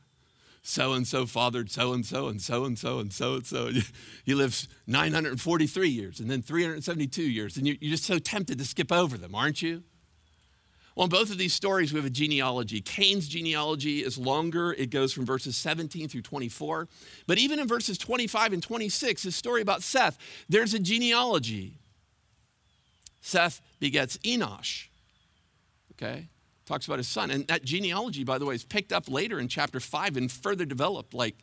So 0.64 0.94
and 0.94 1.08
so 1.08 1.26
fathered 1.26 1.72
so 1.72 1.92
and 1.92 2.06
so 2.06 2.28
and 2.28 2.40
so 2.50 2.66
and 2.66 2.78
so 2.78 3.00
and 3.00 3.12
so 3.12 3.34
and 3.34 3.46
so. 3.48 3.72
He 4.24 4.36
lives 4.36 4.68
943 4.86 5.90
years 5.90 6.20
and 6.20 6.30
then 6.30 6.44
372 6.44 7.24
years, 7.24 7.58
and 7.58 7.68
you're 7.68 7.78
just 7.80 8.04
so 8.04 8.20
tempted 8.20 8.60
to 8.60 8.66
skip 8.66 8.92
over 8.92 9.18
them, 9.18 9.34
aren't 9.34 9.64
you? 9.64 9.82
Well, 10.96 11.06
in 11.06 11.10
both 11.10 11.32
of 11.32 11.38
these 11.38 11.54
stories, 11.54 11.94
we 11.94 12.00
have 12.00 12.06
a 12.06 12.10
genealogy. 12.10 12.82
Cain's 12.82 13.28
genealogy 13.28 14.04
is 14.04 14.18
longer, 14.18 14.74
it 14.74 14.90
goes 14.90 15.14
from 15.14 15.26
verses 15.26 15.56
17 15.56 16.10
through 16.10 16.22
24. 16.22 16.90
But 17.28 17.38
even 17.38 17.60
in 17.60 17.68
verses 17.68 17.98
25 17.98 18.54
and 18.54 18.64
26, 18.64 19.24
his 19.24 19.36
story 19.36 19.62
about 19.62 19.84
Seth, 19.84 20.18
there's 20.50 20.74
a 20.74 20.80
genealogy. 20.80 21.80
Seth 23.22 23.62
begets 23.80 24.18
Enosh, 24.20 24.88
okay? 25.94 26.28
Talks 26.66 26.88
about 26.88 27.00
his 27.00 27.08
son. 27.08 27.32
And 27.32 27.48
that 27.48 27.64
genealogy, 27.64 28.24
by 28.24 28.38
the 28.38 28.46
way, 28.46 28.56
is 28.56 28.66
picked 28.66 28.92
up 28.92 29.10
later 29.10 29.40
in 29.40 29.48
chapter 29.48 29.80
5 29.80 30.18
and 30.18 30.32
further 30.32 30.66
developed 30.66 31.14
like 31.14 31.36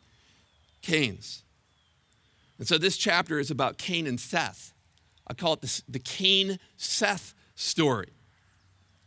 Cain's. 0.81 1.43
And 2.59 2.67
so 2.67 2.77
this 2.77 2.97
chapter 2.97 3.39
is 3.39 3.49
about 3.49 3.77
Cain 3.77 4.05
and 4.05 4.19
Seth. 4.19 4.73
I 5.25 5.33
call 5.33 5.53
it 5.53 5.61
the, 5.61 5.81
the 5.87 5.99
Cain 5.99 6.59
Seth 6.77 7.33
story 7.55 8.18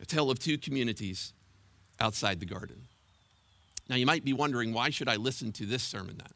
a 0.03 0.05
tale 0.05 0.31
of 0.31 0.39
two 0.39 0.59
communities 0.59 1.33
outside 2.01 2.41
the 2.41 2.47
garden. 2.47 2.89
Now, 3.89 3.97
you 3.97 4.05
might 4.05 4.25
be 4.25 4.33
wondering, 4.33 4.73
why 4.73 4.91
should 4.91 5.09
I 5.09 5.17
listen 5.17 5.53
to 5.53 5.65
this 5.65 5.83
sermon 5.83 6.17
then? 6.19 6.33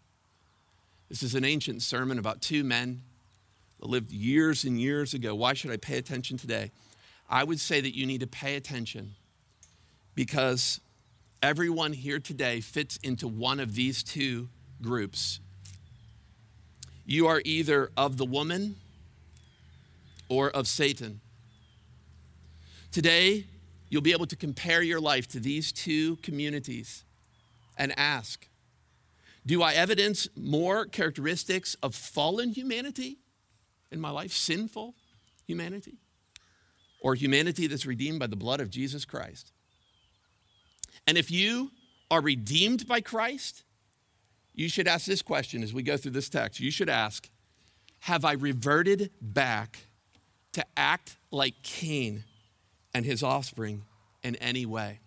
This 1.09 1.23
is 1.23 1.35
an 1.35 1.45
ancient 1.45 1.83
sermon 1.83 2.19
about 2.19 2.41
two 2.41 2.65
men 2.65 3.03
that 3.81 3.89
lived 3.89 4.11
years 4.11 4.65
and 4.65 4.81
years 4.81 5.15
ago. 5.15 5.35
Why 5.35 5.53
should 5.53 5.71
I 5.71 5.77
pay 5.77 5.99
attention 5.99 6.39
today? 6.39 6.71
I 7.29 7.45
would 7.45 7.61
say 7.61 7.81
that 7.81 7.97
you 7.97 8.07
need 8.07 8.21
to 8.21 8.27
pay 8.27 8.55
attention 8.55 9.15
because 10.15 10.81
everyone 11.43 11.93
here 11.93 12.21
today 12.21 12.61
fits 12.61 12.97
into 12.99 13.27
one 13.27 13.59
of 13.59 13.75
these 13.75 14.03
two 14.03 14.49
groups. 14.81 15.41
You 17.05 17.27
are 17.27 17.43
either 17.45 17.91
of 17.97 18.17
the 18.17 18.25
woman 18.25 18.77
or 20.29 20.51
of 20.51 20.67
Satan. 20.67 21.21
Today, 22.91 23.47
you'll 23.89 24.03
be 24.03 24.13
able 24.13 24.27
to 24.27 24.37
compare 24.37 24.83
your 24.83 25.01
life 25.01 25.29
to 25.29 25.41
these 25.41 25.73
two 25.73 26.17
communities 26.17 27.05
and 27.77 27.99
ask 27.99 28.49
Do 29.45 29.63
I 29.63 29.75
evidence 29.75 30.29
more 30.37 30.87
characteristics 30.87 31.77
of 31.83 31.95
fallen 31.95 32.51
humanity 32.51 33.19
in 33.91 34.01
my 34.01 34.11
life, 34.11 34.33
sinful 34.33 34.95
humanity, 35.47 35.99
or 37.01 37.15
humanity 37.15 37.67
that's 37.67 37.87
redeemed 37.87 38.19
by 38.19 38.27
the 38.27 38.37
blood 38.37 38.61
of 38.61 38.71
Jesus 38.71 39.05
Christ? 39.05 39.53
And 41.07 41.17
if 41.17 41.31
you 41.31 41.71
are 42.11 42.21
redeemed 42.21 42.87
by 42.87 43.01
Christ, 43.01 43.63
you 44.55 44.69
should 44.69 44.89
ask 44.89 45.07
this 45.07 45.23
question 45.23 45.63
as 45.63 45.73
we 45.73 45.83
go 45.83 45.97
through 45.97 46.13
this 46.13 46.29
text. 46.29 46.61
You 46.61 46.71
should 46.71 46.89
ask 46.89 47.29
Have 48.01 48.25
I 48.25 48.33
reverted 48.33 49.11
back 49.21 49.87
to 50.53 50.65
act 50.77 51.17
like 51.31 51.63
Cain? 51.63 52.25
And 52.97 53.05
his 53.05 53.23
offspring 53.23 53.83
in 54.23 54.37
any 54.37 54.65
way. 54.65 55.01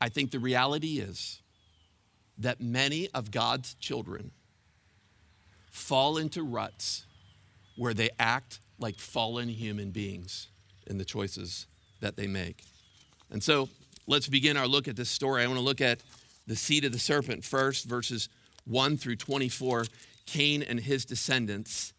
I 0.00 0.08
think 0.08 0.30
the 0.30 0.38
reality 0.38 1.00
is 1.00 1.42
that 2.38 2.60
many 2.60 3.08
of 3.12 3.32
God's 3.32 3.74
children 3.74 4.30
fall 5.72 6.16
into 6.16 6.44
ruts 6.44 7.04
where 7.74 7.94
they 7.94 8.10
act 8.20 8.60
like 8.78 8.96
fallen 9.00 9.48
human 9.48 9.90
beings 9.90 10.46
in 10.86 10.98
the 10.98 11.04
choices 11.04 11.66
that 12.00 12.16
they 12.16 12.28
make. 12.28 12.62
And 13.28 13.42
so 13.42 13.68
let's 14.06 14.28
begin 14.28 14.56
our 14.56 14.68
look 14.68 14.86
at 14.86 14.94
this 14.94 15.10
story. 15.10 15.42
I 15.42 15.48
want 15.48 15.58
to 15.58 15.64
look 15.64 15.80
at 15.80 15.98
the 16.46 16.54
seed 16.54 16.84
of 16.84 16.92
the 16.92 17.00
serpent 17.00 17.44
first, 17.44 17.86
verses 17.86 18.28
1 18.66 18.98
through 18.98 19.16
24, 19.16 19.86
Cain 20.26 20.62
and 20.62 20.78
his 20.78 21.04
descendants. 21.04 21.92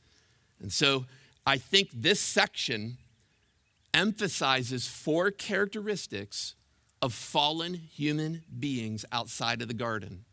And 0.62 0.72
so 0.72 1.06
I 1.46 1.58
think 1.58 1.90
this 1.94 2.22
section 2.22 2.98
emphasizes 3.94 4.88
four 4.88 5.32
characteristics 5.32 6.56
of 7.02 7.14
fallen 7.14 7.74
human 7.74 8.44
beings 8.60 9.06
outside 9.12 9.62
of 9.62 9.68
the 9.68 9.74
garden. 9.74 10.26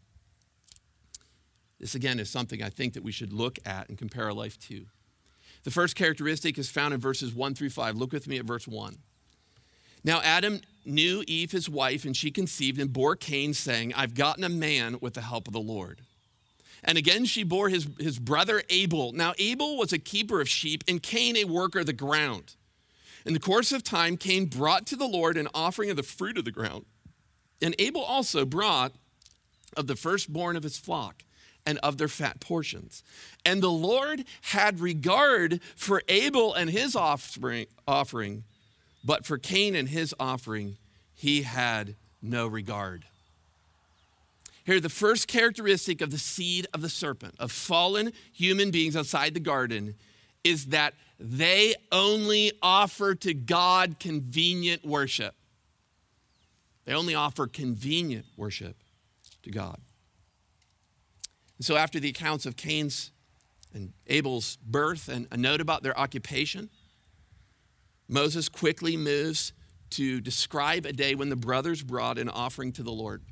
This, 1.78 1.94
again, 1.94 2.18
is 2.18 2.30
something 2.30 2.62
I 2.62 2.70
think 2.70 2.94
that 2.94 3.02
we 3.02 3.12
should 3.12 3.32
look 3.32 3.58
at 3.66 3.88
and 3.88 3.98
compare 3.98 4.24
our 4.24 4.32
life 4.32 4.58
to. 4.68 4.86
The 5.64 5.70
first 5.70 5.96
characteristic 5.96 6.58
is 6.58 6.70
found 6.70 6.94
in 6.94 7.00
verses 7.00 7.34
1 7.34 7.54
through 7.54 7.70
5. 7.70 7.96
Look 7.96 8.12
with 8.12 8.28
me 8.28 8.38
at 8.38 8.44
verse 8.44 8.68
1. 8.68 8.96
Now, 10.04 10.20
Adam 10.22 10.60
knew 10.84 11.24
Eve, 11.26 11.52
his 11.52 11.68
wife, 11.68 12.04
and 12.04 12.16
she 12.16 12.30
conceived 12.30 12.78
and 12.78 12.92
bore 12.92 13.16
Cain, 13.16 13.54
saying, 13.54 13.94
I've 13.94 14.14
gotten 14.14 14.44
a 14.44 14.50
man 14.50 14.98
with 15.00 15.14
the 15.14 15.22
help 15.22 15.46
of 15.46 15.54
the 15.54 15.60
Lord. 15.60 16.02
And 16.84 16.98
again, 16.98 17.24
she 17.24 17.42
bore 17.42 17.70
his, 17.70 17.88
his 17.98 18.18
brother 18.18 18.62
Abel. 18.68 19.12
Now, 19.12 19.32
Abel 19.38 19.78
was 19.78 19.92
a 19.94 19.98
keeper 19.98 20.42
of 20.42 20.48
sheep, 20.48 20.84
and 20.86 21.02
Cain 21.02 21.36
a 21.36 21.44
worker 21.44 21.80
of 21.80 21.86
the 21.86 21.94
ground. 21.94 22.56
In 23.24 23.32
the 23.32 23.40
course 23.40 23.72
of 23.72 23.82
time, 23.82 24.16
Cain 24.16 24.46
brought 24.46 24.86
to 24.86 24.96
the 24.96 25.06
Lord 25.06 25.36
an 25.36 25.48
offering 25.54 25.90
of 25.90 25.96
the 25.96 26.02
fruit 26.02 26.36
of 26.36 26.44
the 26.44 26.50
ground. 26.50 26.84
And 27.62 27.74
Abel 27.78 28.02
also 28.02 28.44
brought 28.44 28.92
of 29.76 29.86
the 29.86 29.96
firstborn 29.96 30.56
of 30.56 30.62
his 30.62 30.76
flock 30.76 31.24
and 31.66 31.78
of 31.78 31.96
their 31.96 32.08
fat 32.08 32.40
portions. 32.40 33.02
And 33.44 33.62
the 33.62 33.70
Lord 33.70 34.24
had 34.42 34.80
regard 34.80 35.60
for 35.74 36.02
Abel 36.08 36.52
and 36.52 36.68
his 36.68 36.94
offspring, 36.94 37.66
offering, 37.88 38.44
but 39.02 39.24
for 39.24 39.38
Cain 39.38 39.74
and 39.74 39.88
his 39.88 40.14
offering, 40.20 40.76
he 41.14 41.42
had 41.42 41.96
no 42.20 42.46
regard. 42.46 43.04
Here, 44.66 44.80
the 44.80 44.88
first 44.88 45.28
characteristic 45.28 46.00
of 46.00 46.10
the 46.10 46.18
seed 46.18 46.66
of 46.72 46.80
the 46.80 46.88
serpent, 46.88 47.34
of 47.38 47.52
fallen 47.52 48.12
human 48.32 48.70
beings 48.70 48.96
outside 48.96 49.34
the 49.34 49.40
garden, 49.40 49.94
is 50.42 50.66
that 50.66 50.94
they 51.18 51.74
only 51.92 52.52
offer 52.62 53.14
to 53.14 53.34
God 53.34 53.98
convenient 54.00 54.84
worship. 54.84 55.34
They 56.84 56.94
only 56.94 57.14
offer 57.14 57.46
convenient 57.46 58.26
worship 58.36 58.76
to 59.42 59.50
God. 59.50 59.80
And 61.56 61.64
so, 61.64 61.76
after 61.76 62.00
the 62.00 62.08
accounts 62.08 62.46
of 62.46 62.56
Cain's 62.56 63.10
and 63.72 63.92
Abel's 64.06 64.56
birth 64.64 65.08
and 65.08 65.26
a 65.30 65.36
note 65.36 65.60
about 65.60 65.82
their 65.82 65.98
occupation, 65.98 66.70
Moses 68.08 68.48
quickly 68.48 68.96
moves 68.96 69.52
to 69.90 70.20
describe 70.20 70.86
a 70.86 70.92
day 70.92 71.14
when 71.14 71.28
the 71.28 71.36
brothers 71.36 71.82
brought 71.82 72.18
an 72.18 72.28
offering 72.28 72.72
to 72.72 72.82
the 72.82 72.92
Lord. 72.92 73.22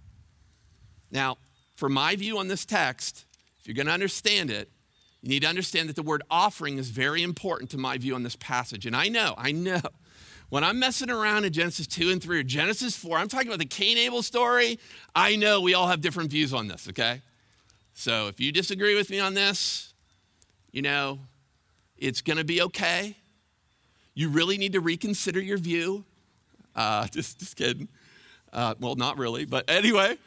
Now, 1.11 1.39
for 1.75 1.89
my 1.89 2.17
view 2.17 2.39
on 2.39 2.49
this 2.49 2.65
text, 2.65 3.27
if 3.61 3.67
you're 3.67 3.75
going 3.75 3.87
to 3.87 3.93
understand 3.93 4.51
it, 4.51 4.71
you 5.23 5.29
need 5.29 5.43
to 5.43 5.49
understand 5.49 5.89
that 5.89 5.97
the 5.97 6.03
word 6.03 6.23
offering 6.31 6.79
is 6.79 6.91
very 6.91 7.23
important 7.23 7.71
to 7.71 7.79
my 7.79 7.97
view 7.97 8.15
on 8.15 8.25
this 8.25 8.37
passage. 8.37 8.87
And 8.87 8.97
I 8.97 9.09
know, 9.09 9.35
I 9.39 9.53
know, 9.53 9.81
when 10.49 10.65
I'm 10.65 10.79
messing 10.79 11.11
around 11.11 11.45
in 11.45 11.53
Genesis 11.53 11.87
2 11.87 12.11
and 12.11 12.23
3 12.23 12.41
or 12.41 12.43
Genesis 12.43 12.97
4, 12.97 13.19
I'm 13.19 13.29
talking 13.29 13.47
about 13.47 13.61
the 13.61 13.65
Cain 13.65 13.97
Abel 13.99 14.23
story. 14.23 14.81
I 15.15 15.37
know 15.37 15.61
we 15.61 15.75
all 15.75 15.87
have 15.87 16.01
different 16.01 16.31
views 16.31 16.53
on 16.53 16.67
this, 16.67 16.89
okay? 16.89 17.23
So 17.95 18.27
if 18.27 18.41
you 18.41 18.51
disagree 18.51 18.97
with 18.97 19.11
me 19.11 19.21
on 19.21 19.35
this, 19.35 19.95
you 20.73 20.83
know, 20.83 21.21
it's 21.97 22.21
to 22.21 22.45
be 22.45 22.63
okay. 22.63 23.17
You 24.15 24.29
really 24.29 24.59
need 24.59 24.73
to 24.73 24.81
reconsider 24.81 25.41
your 25.41 25.57
view. 25.57 26.05
Uh, 26.75 27.07
just, 27.13 27.39
just 27.39 27.57
kidding. 27.57 27.89
Uh, 28.53 28.75
well, 28.81 28.97
not 28.97 29.19
really, 29.19 29.45
but 29.45 29.71
anyway, 29.71 30.19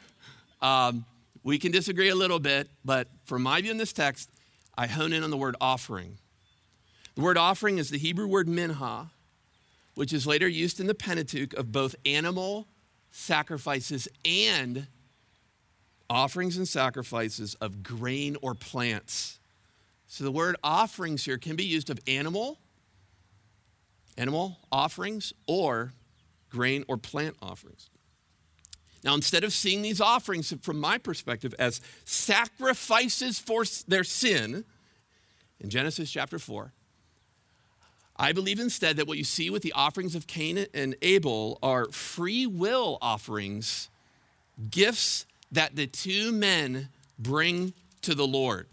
um, 0.62 1.04
we 1.44 1.58
can 1.58 1.70
disagree 1.70 2.08
a 2.08 2.14
little 2.14 2.40
bit, 2.40 2.68
but 2.84 3.06
from 3.26 3.42
my 3.42 3.60
view 3.60 3.70
in 3.70 3.76
this 3.76 3.92
text, 3.92 4.30
I 4.76 4.86
hone 4.86 5.12
in 5.12 5.22
on 5.22 5.30
the 5.30 5.36
word 5.36 5.56
offering. 5.60 6.18
The 7.14 7.22
word 7.22 7.38
offering 7.38 7.78
is 7.78 7.90
the 7.90 7.98
Hebrew 7.98 8.26
word 8.26 8.48
minha, 8.48 9.10
which 9.94 10.12
is 10.12 10.26
later 10.26 10.46
used 10.46 10.80
in 10.80 10.86
the 10.86 10.94
Pentateuch 10.94 11.54
of 11.54 11.72
both 11.72 11.96
animal 12.04 12.66
sacrifices 13.10 14.06
and 14.24 14.86
offerings 16.10 16.56
and 16.58 16.68
sacrifices 16.68 17.54
of 17.54 17.82
grain 17.82 18.36
or 18.42 18.54
plants. 18.54 19.38
So 20.06 20.24
the 20.24 20.30
word 20.30 20.56
offerings 20.62 21.24
here 21.24 21.38
can 21.38 21.56
be 21.56 21.64
used 21.64 21.90
of 21.90 21.98
animal, 22.06 22.58
animal 24.18 24.58
offerings, 24.70 25.32
or 25.46 25.94
grain 26.50 26.84
or 26.86 26.96
plant 26.96 27.36
offerings. 27.40 27.88
Now, 29.06 29.14
instead 29.14 29.44
of 29.44 29.52
seeing 29.52 29.82
these 29.82 30.00
offerings 30.00 30.52
from 30.62 30.80
my 30.80 30.98
perspective 30.98 31.54
as 31.60 31.80
sacrifices 32.04 33.38
for 33.38 33.62
their 33.86 34.02
sin 34.02 34.64
in 35.60 35.70
Genesis 35.70 36.10
chapter 36.10 36.40
4, 36.40 36.72
I 38.16 38.32
believe 38.32 38.58
instead 38.58 38.96
that 38.96 39.06
what 39.06 39.16
you 39.16 39.22
see 39.22 39.48
with 39.48 39.62
the 39.62 39.72
offerings 39.74 40.16
of 40.16 40.26
Cain 40.26 40.66
and 40.74 40.96
Abel 41.02 41.60
are 41.62 41.86
free 41.92 42.48
will 42.48 42.98
offerings, 43.00 43.90
gifts 44.70 45.24
that 45.52 45.76
the 45.76 45.86
two 45.86 46.32
men 46.32 46.88
bring 47.16 47.74
to 48.02 48.12
the 48.12 48.26
Lord. 48.26 48.66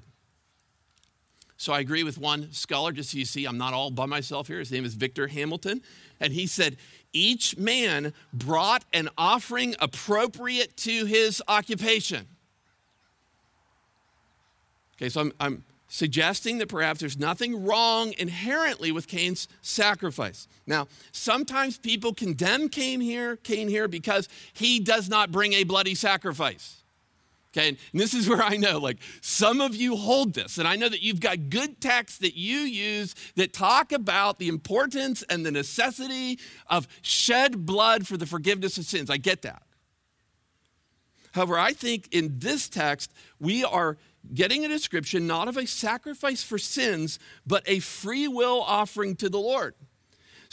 So 1.57 1.73
I 1.73 1.79
agree 1.79 2.03
with 2.03 2.17
one 2.17 2.51
scholar, 2.53 2.91
just 2.91 3.11
so 3.11 3.19
you 3.19 3.25
see, 3.25 3.45
I'm 3.45 3.59
not 3.59 3.73
all 3.75 3.91
by 3.91 4.07
myself 4.07 4.47
here. 4.47 4.57
His 4.57 4.71
name 4.71 4.83
is 4.83 4.95
Victor 4.95 5.27
Hamilton. 5.27 5.83
And 6.19 6.33
he 6.33 6.47
said, 6.47 6.77
each 7.13 7.57
man 7.57 8.13
brought 8.33 8.83
an 8.91 9.09
offering 9.17 9.75
appropriate 9.79 10.75
to 10.77 11.05
his 11.05 11.41
occupation. 11.47 12.27
Okay, 14.97 15.09
so 15.09 15.21
I'm, 15.21 15.33
I'm 15.39 15.63
suggesting 15.87 16.57
that 16.57 16.69
perhaps 16.69 16.99
there's 16.99 17.19
nothing 17.19 17.65
wrong 17.65 18.13
inherently 18.17 18.91
with 18.91 19.07
Cain's 19.07 19.47
sacrifice. 19.61 20.47
Now, 20.65 20.87
sometimes 21.11 21.77
people 21.77 22.13
condemn 22.13 22.69
Cain 22.69 22.99
here, 22.99 23.35
Cain 23.37 23.67
here 23.67 23.87
because 23.87 24.27
he 24.53 24.79
does 24.79 25.07
not 25.07 25.31
bring 25.31 25.53
a 25.53 25.63
bloody 25.63 25.95
sacrifice. 25.95 26.82
Okay, 27.55 27.67
and 27.69 27.77
this 27.93 28.15
is 28.15 28.27
where 28.27 28.41
I 28.41 28.57
know, 28.57 28.79
like, 28.79 28.97
some 29.21 29.61
of 29.61 29.75
you 29.75 29.95
hold 29.95 30.33
this, 30.33 30.57
and 30.57 30.67
I 30.67 30.75
know 30.75 30.89
that 30.89 31.03
you've 31.03 31.19
got 31.19 31.51
good 31.51 31.79
texts 31.79 32.17
that 32.17 32.35
you 32.35 32.57
use 32.57 33.13
that 33.35 33.53
talk 33.53 33.91
about 33.91 34.39
the 34.39 34.47
importance 34.47 35.21
and 35.29 35.45
the 35.45 35.51
necessity 35.51 36.39
of 36.65 36.87
shed 37.03 37.63
blood 37.63 38.07
for 38.07 38.17
the 38.17 38.25
forgiveness 38.25 38.79
of 38.79 38.85
sins. 38.85 39.11
I 39.11 39.17
get 39.17 39.43
that. 39.43 39.61
However, 41.33 41.59
I 41.59 41.73
think 41.73 42.07
in 42.11 42.39
this 42.39 42.67
text, 42.67 43.13
we 43.39 43.63
are 43.63 43.97
getting 44.33 44.65
a 44.65 44.67
description 44.67 45.27
not 45.27 45.47
of 45.47 45.55
a 45.55 45.67
sacrifice 45.67 46.41
for 46.41 46.57
sins, 46.57 47.19
but 47.45 47.63
a 47.67 47.79
free 47.79 48.27
will 48.27 48.61
offering 48.61 49.15
to 49.17 49.29
the 49.29 49.39
Lord. 49.39 49.75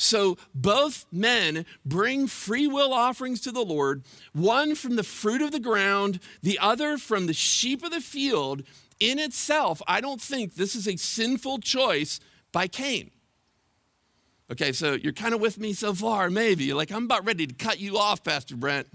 So 0.01 0.39
both 0.55 1.05
men 1.13 1.67
bring 1.85 2.27
free 2.27 2.67
will 2.67 2.95
offerings 2.95 3.39
to 3.43 3.53
the 3.53 3.61
Lord, 3.61 4.03
one 4.33 4.75
from 4.75 4.97
the 4.97 5.03
fruit 5.03 5.43
of 5.43 5.53
the 5.53 5.61
ground, 5.61 6.21
the 6.43 6.59
other 6.59 6.97
from 6.97 7.27
the 7.27 7.35
sheep 7.35 7.85
of 7.85 7.91
the 7.91 8.01
field. 8.01 8.63
In 8.99 9.19
itself, 9.19 9.83
I 9.87 10.01
don't 10.01 10.19
think 10.21 10.55
this 10.55 10.75
is 10.75 10.89
a 10.89 10.97
sinful 10.97 11.59
choice 11.59 12.19
by 12.51 12.67
Cain. 12.67 13.11
Okay, 14.51 14.73
so 14.73 14.95
you're 14.95 15.13
kind 15.13 15.35
of 15.35 15.41
with 15.43 15.59
me 15.59 15.75
so 15.75 15.93
far, 15.93 16.31
maybe. 16.31 16.73
Like, 16.73 16.91
I'm 16.91 17.05
about 17.05 17.27
ready 17.27 17.47
to 17.47 17.55
cut 17.55 17.79
you 17.79 17.99
off, 17.99 18.25
Pastor 18.25 18.57
Brent. 18.57 18.87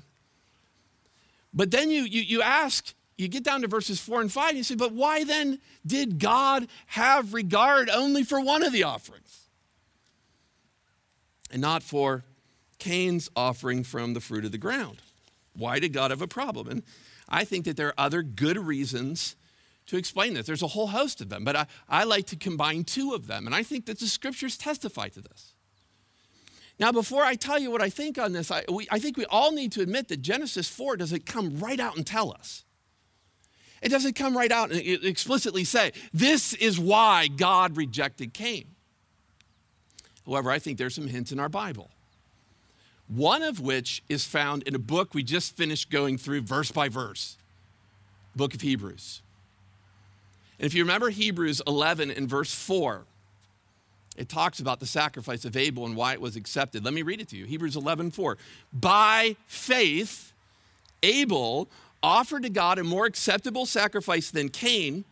But 1.54 1.70
then 1.70 1.92
you, 1.92 2.02
you, 2.02 2.22
you 2.22 2.42
ask, 2.42 2.96
you 3.16 3.28
get 3.28 3.44
down 3.44 3.62
to 3.62 3.68
verses 3.68 4.00
four 4.00 4.22
and 4.22 4.32
five, 4.32 4.50
and 4.50 4.58
you 4.58 4.64
say, 4.64 4.74
but 4.74 4.92
why 4.92 5.24
then 5.24 5.60
did 5.86 6.18
God 6.18 6.68
have 6.88 7.36
regard 7.36 7.92
only 7.92 8.24
for 8.24 8.42
one 8.42 8.64
of 8.64 8.74
the 8.74 8.82
offerings? 8.82 9.45
And 11.56 11.62
not 11.62 11.82
for 11.82 12.26
Cain's 12.80 13.30
offering 13.34 13.86
from 13.86 14.14
the 14.14 14.20
fruit 14.20 14.44
of 14.44 14.52
the 14.52 14.58
ground. 14.58 15.02
Why 15.54 15.80
did 15.80 15.94
God 15.94 16.12
have 16.12 16.22
a 16.22 16.28
problem? 16.28 16.68
And 16.68 16.84
I 17.30 17.46
think 17.46 17.64
that 17.64 17.78
there 17.78 17.88
are 17.88 17.94
other 17.98 18.22
good 18.24 18.58
reasons 18.58 19.38
to 19.86 19.96
explain 19.96 20.34
this. 20.34 20.48
There's 20.48 20.62
a 20.62 20.68
whole 20.68 20.88
host 20.88 21.22
of 21.22 21.30
them, 21.30 21.46
but 21.46 21.56
I, 21.56 21.68
I 21.88 22.04
like 22.04 22.26
to 22.28 22.36
combine 22.36 22.84
two 22.84 23.14
of 23.14 23.28
them, 23.28 23.46
and 23.46 23.56
I 23.56 23.64
think 23.64 23.86
that 23.86 24.02
the 24.02 24.08
scriptures 24.08 24.58
testify 24.58 25.08
to 25.08 25.22
this. 25.22 25.54
Now, 26.78 26.92
before 26.92 27.24
I 27.24 27.36
tell 27.36 27.58
you 27.58 27.72
what 27.72 27.82
I 27.82 27.90
think 27.90 28.18
on 28.18 28.34
this, 28.34 28.52
I, 28.52 28.66
we, 28.70 28.86
I 28.92 29.00
think 29.00 29.16
we 29.16 29.26
all 29.28 29.54
need 29.54 29.72
to 29.74 29.82
admit 29.82 30.10
that 30.10 30.22
Genesis 30.22 30.68
4 30.68 30.98
doesn't 30.98 31.26
come 31.26 31.58
right 31.60 31.80
out 31.80 31.96
and 31.96 32.06
tell 32.06 32.34
us. 32.34 32.66
It 33.82 33.88
doesn't 33.88 34.18
come 34.18 34.36
right 34.36 34.52
out 34.52 34.72
and 34.72 34.82
explicitly 34.82 35.64
say, 35.64 35.94
this 36.12 36.54
is 36.54 36.78
why 36.78 37.30
God 37.30 37.78
rejected 37.78 38.34
Cain. 38.34 38.75
However, 40.26 40.52
I 40.52 40.60
think 40.60 40.78
there's 40.78 40.96
some 40.96 41.08
hints 41.08 41.32
in 41.32 41.40
our 41.40 41.50
Bible. 41.50 41.90
One 43.08 43.44
of 43.44 43.60
which 43.60 44.02
is 44.10 44.26
found 44.26 44.64
in 44.64 44.74
a 44.74 44.80
book 44.80 45.14
we 45.14 45.24
just 45.24 45.56
finished 45.56 45.92
going 45.92 46.18
through 46.18 46.42
verse 46.42 46.72
by 46.72 46.90
verse, 46.90 47.38
book 48.36 48.56
of 48.56 48.62
Hebrews. 48.62 49.22
And 50.60 50.66
if 50.66 50.74
you 50.74 50.84
remember 50.84 51.10
Hebrews 51.10 51.62
11 51.68 52.10
and 52.10 52.28
verse 52.28 52.54
4, 52.54 53.06
it 54.18 54.30
talks 54.30 54.60
about 54.60 54.80
the 54.80 54.86
sacrifice 54.86 55.46
of 55.46 55.58
Abel 55.58 55.86
and 55.86 55.96
why 55.96 56.14
it 56.14 56.22
was 56.22 56.36
accepted. 56.36 56.86
Let 56.86 56.94
me 56.94 57.02
read 57.02 57.20
it 57.20 57.28
to 57.30 57.38
you. 57.38 57.46
Hebrews 57.46 57.76
11, 57.76 58.12
4. 58.12 58.38
By 58.72 59.36
faith, 59.46 60.32
Abel 61.04 61.70
offered 62.02 62.44
to 62.44 62.50
God 62.50 62.80
a 62.80 62.84
more 62.84 63.06
acceptable 63.06 63.66
sacrifice 63.66 64.32
than 64.32 64.50
Cain, 64.50 65.04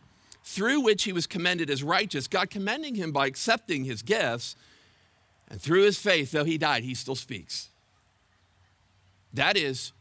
through 0.42 0.80
which 0.80 1.04
he 1.04 1.12
was 1.12 1.26
commended 1.26 1.70
as 1.70 1.82
righteous, 1.82 2.28
God 2.28 2.50
commending 2.50 2.94
him 2.94 3.12
by 3.12 3.26
accepting 3.26 3.84
his 3.84 4.02
gifts. 4.02 4.56
And 5.48 5.60
through 5.60 5.82
his 5.82 5.98
faith, 5.98 6.32
though 6.32 6.44
he 6.44 6.58
died, 6.58 6.84
he 6.84 6.94
still 6.94 7.14
speaks. 7.14 7.68
That 9.32 9.56
is, 9.56 9.92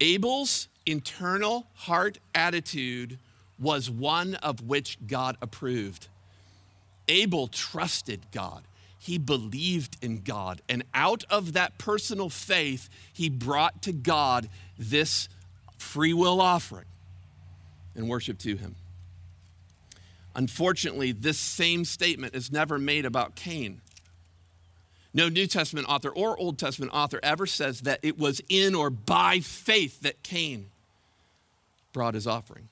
Abel's 0.00 0.68
internal 0.84 1.66
heart 1.74 2.18
attitude 2.34 3.18
was 3.58 3.90
one 3.90 4.34
of 4.36 4.62
which 4.62 4.98
God 5.06 5.36
approved. 5.40 6.08
Abel 7.08 7.48
trusted 7.48 8.26
God. 8.32 8.62
He 8.98 9.18
believed 9.18 9.96
in 10.02 10.22
God. 10.22 10.62
And 10.68 10.84
out 10.92 11.24
of 11.30 11.52
that 11.52 11.78
personal 11.78 12.28
faith, 12.28 12.88
he 13.12 13.28
brought 13.28 13.82
to 13.82 13.92
God 13.92 14.48
this 14.78 15.28
free 15.78 16.12
will 16.12 16.40
offering 16.40 16.86
and 17.94 18.08
worship 18.08 18.38
to 18.38 18.56
him. 18.56 18.74
Unfortunately, 20.34 21.12
this 21.12 21.38
same 21.38 21.84
statement 21.84 22.34
is 22.34 22.52
never 22.52 22.78
made 22.78 23.06
about 23.06 23.36
Cain. 23.36 23.80
No 25.16 25.30
New 25.30 25.46
Testament 25.46 25.88
author 25.88 26.10
or 26.10 26.36
Old 26.36 26.58
Testament 26.58 26.92
author 26.92 27.18
ever 27.22 27.46
says 27.46 27.80
that 27.80 28.00
it 28.02 28.18
was 28.18 28.42
in 28.50 28.74
or 28.74 28.90
by 28.90 29.40
faith 29.40 30.02
that 30.02 30.22
Cain 30.22 30.66
brought 31.94 32.12
his 32.12 32.26
offering. 32.26 32.68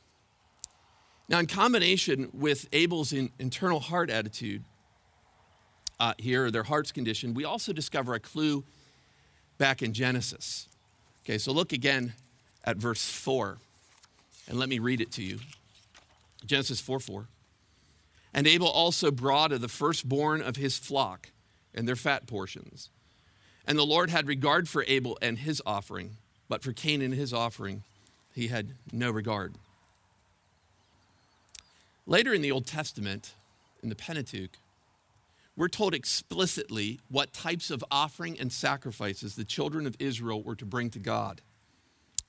Now, 1.27 1.39
in 1.39 1.47
combination 1.47 2.29
with 2.35 2.69
Abel's 2.71 3.15
in, 3.15 3.31
internal 3.39 3.81
heart 3.81 4.11
attitude 4.11 4.63
uh, 5.99 6.13
here, 6.19 6.45
or 6.45 6.51
their 6.51 6.65
heart's 6.65 6.93
condition, 6.93 7.33
we 7.33 7.47
also 7.47 7.73
discover 7.73 8.13
a 8.13 8.21
clue 8.21 8.63
back 9.57 9.81
in 9.81 9.95
Genesis. 9.95 10.69
Okay, 11.25 11.39
so 11.39 11.51
look 11.51 11.73
again 11.73 12.13
at 12.63 12.77
verse 12.77 13.09
4, 13.09 13.57
and 14.51 14.59
let 14.59 14.69
me 14.69 14.79
read 14.81 15.01
it 15.01 15.11
to 15.13 15.23
you. 15.23 15.39
Genesis 16.45 16.79
4 16.79 17.01
4. 17.01 17.27
And 18.35 18.47
Abel 18.47 18.69
also 18.69 19.11
brought 19.11 19.51
of 19.51 19.63
the 19.63 19.69
firstborn 19.69 20.43
of 20.43 20.57
his 20.57 20.77
flock 20.77 21.31
and 21.75 21.89
their 21.89 21.97
fat 21.97 22.27
portions. 22.27 22.91
And 23.67 23.79
the 23.79 23.87
Lord 23.87 24.11
had 24.11 24.27
regard 24.27 24.69
for 24.69 24.85
Abel 24.87 25.19
and 25.23 25.39
his 25.39 25.63
offering, 25.65 26.17
but 26.49 26.63
for 26.63 26.73
Cain 26.73 27.03
and 27.03 27.15
his 27.15 27.33
offering, 27.33 27.83
he 28.35 28.49
had 28.49 28.75
no 28.93 29.11
regard. 29.11 29.55
Later 32.07 32.35
in 32.35 32.43
the 32.43 32.53
Old 32.53 32.67
Testament, 32.67 33.35
in 33.83 33.89
the 33.89 33.95
Pentateuch, 33.95 34.59
we're 35.57 35.69
told 35.69 35.95
explicitly 35.95 37.01
what 37.09 37.33
types 37.33 37.71
of 37.71 37.85
offering 37.91 38.39
and 38.39 38.53
sacrifices 38.53 39.37
the 39.37 39.45
children 39.45 39.87
of 39.87 39.97
Israel 39.99 40.43
were 40.43 40.57
to 40.57 40.67
bring 40.67 40.91
to 40.91 40.99
God. 40.99 41.41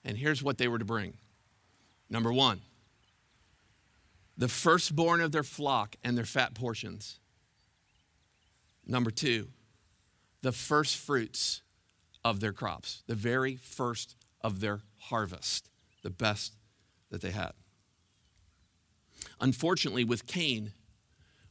And 0.03 0.17
here's 0.17 0.43
what 0.43 0.57
they 0.57 0.67
were 0.67 0.79
to 0.79 0.85
bring. 0.85 1.15
Number 2.09 2.31
one, 2.31 2.61
the 4.37 4.47
firstborn 4.47 5.21
of 5.21 5.31
their 5.31 5.43
flock 5.43 5.95
and 6.03 6.17
their 6.17 6.25
fat 6.25 6.53
portions. 6.53 7.19
Number 8.85 9.11
two, 9.11 9.49
the 10.41 10.51
first 10.51 10.97
fruits 10.97 11.61
of 12.23 12.39
their 12.39 12.53
crops, 12.53 13.03
the 13.07 13.15
very 13.15 13.55
first 13.55 14.15
of 14.41 14.59
their 14.59 14.81
harvest, 14.97 15.69
the 16.03 16.09
best 16.09 16.55
that 17.09 17.21
they 17.21 17.31
had. 17.31 17.53
Unfortunately, 19.41 20.03
with 20.03 20.27
Cain, 20.27 20.73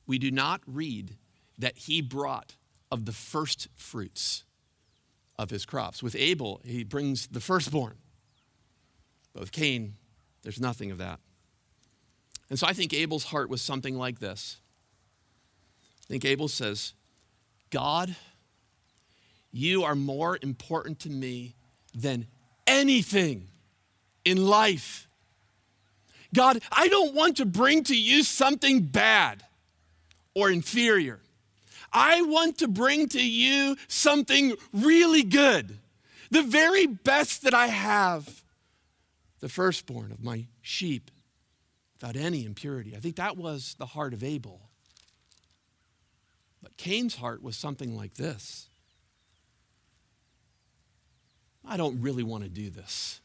we 0.07 0.19
do 0.19 0.31
not 0.31 0.61
read 0.67 1.17
that 1.59 1.77
he 1.77 2.01
brought 2.01 2.57
of 2.91 3.05
the 3.05 3.13
first 3.13 3.69
fruits 3.75 4.45
of 5.39 5.51
his 5.51 5.65
crops. 5.65 6.03
With 6.03 6.15
Abel, 6.15 6.61
he 6.65 6.85
brings 6.85 7.27
the 7.27 7.41
firstborn. 7.41 7.97
But 9.33 9.41
with 9.41 9.53
Cain, 9.53 9.95
there's 10.43 10.61
nothing 10.61 10.91
of 10.91 10.99
that. 10.99 11.19
And 12.51 12.59
so 12.59 12.67
I 12.67 12.73
think 12.73 12.93
Abel's 12.93 13.25
heart 13.25 13.51
was 13.51 13.63
something 13.63 13.97
like 13.97 14.21
this. 14.21 14.61
I 16.05 16.07
think 16.09 16.25
Abel 16.25 16.49
says, 16.49 16.93
God, 17.75 18.15
you 19.51 19.83
are 19.83 19.97
more 19.97 20.39
important 20.41 21.01
to 21.01 21.11
me 21.11 21.57
than 21.93 22.29
anything 22.69 23.49
in 24.25 24.47
life. 24.47 25.09
God, 26.33 26.63
I 26.71 26.87
don't 26.87 27.17
want 27.17 27.39
to 27.39 27.45
bring 27.45 27.83
to 27.85 27.97
you 27.97 28.23
something 28.23 28.83
bad 28.83 29.43
or 30.37 30.53
inferior. 30.53 31.19
I 31.93 32.23
want 32.23 32.59
to 32.59 32.69
bring 32.69 33.09
to 33.09 33.21
you 33.21 33.77
something 33.89 34.55
really 34.73 35.25
good, 35.25 35.77
the 36.31 36.43
very 36.43 36.87
best 36.87 37.43
that 37.43 37.55
I 37.55 37.67
have, 37.67 38.45
the 39.41 39.49
firstborn 39.49 40.13
of 40.13 40.23
my 40.23 40.47
sheep, 40.63 41.11
without 41.95 42.15
any 42.15 42.45
impurity. 42.45 42.95
I 42.95 43.01
think 43.01 43.17
that 43.17 43.37
was 43.37 43.75
the 43.81 43.87
heart 43.87 44.15
of 44.15 44.23
Abel. 44.23 44.61
But 46.65 46.79
Cain's 46.79 47.17
heart 47.17 47.43
was 47.43 47.57
something 47.57 47.95
like 47.95 48.15
this 48.15 48.69
I 51.67 51.77
don't 51.77 52.01
really 52.01 52.23
want 52.23 52.43
to 52.43 52.51
do 52.51 52.71
this. 52.71 53.21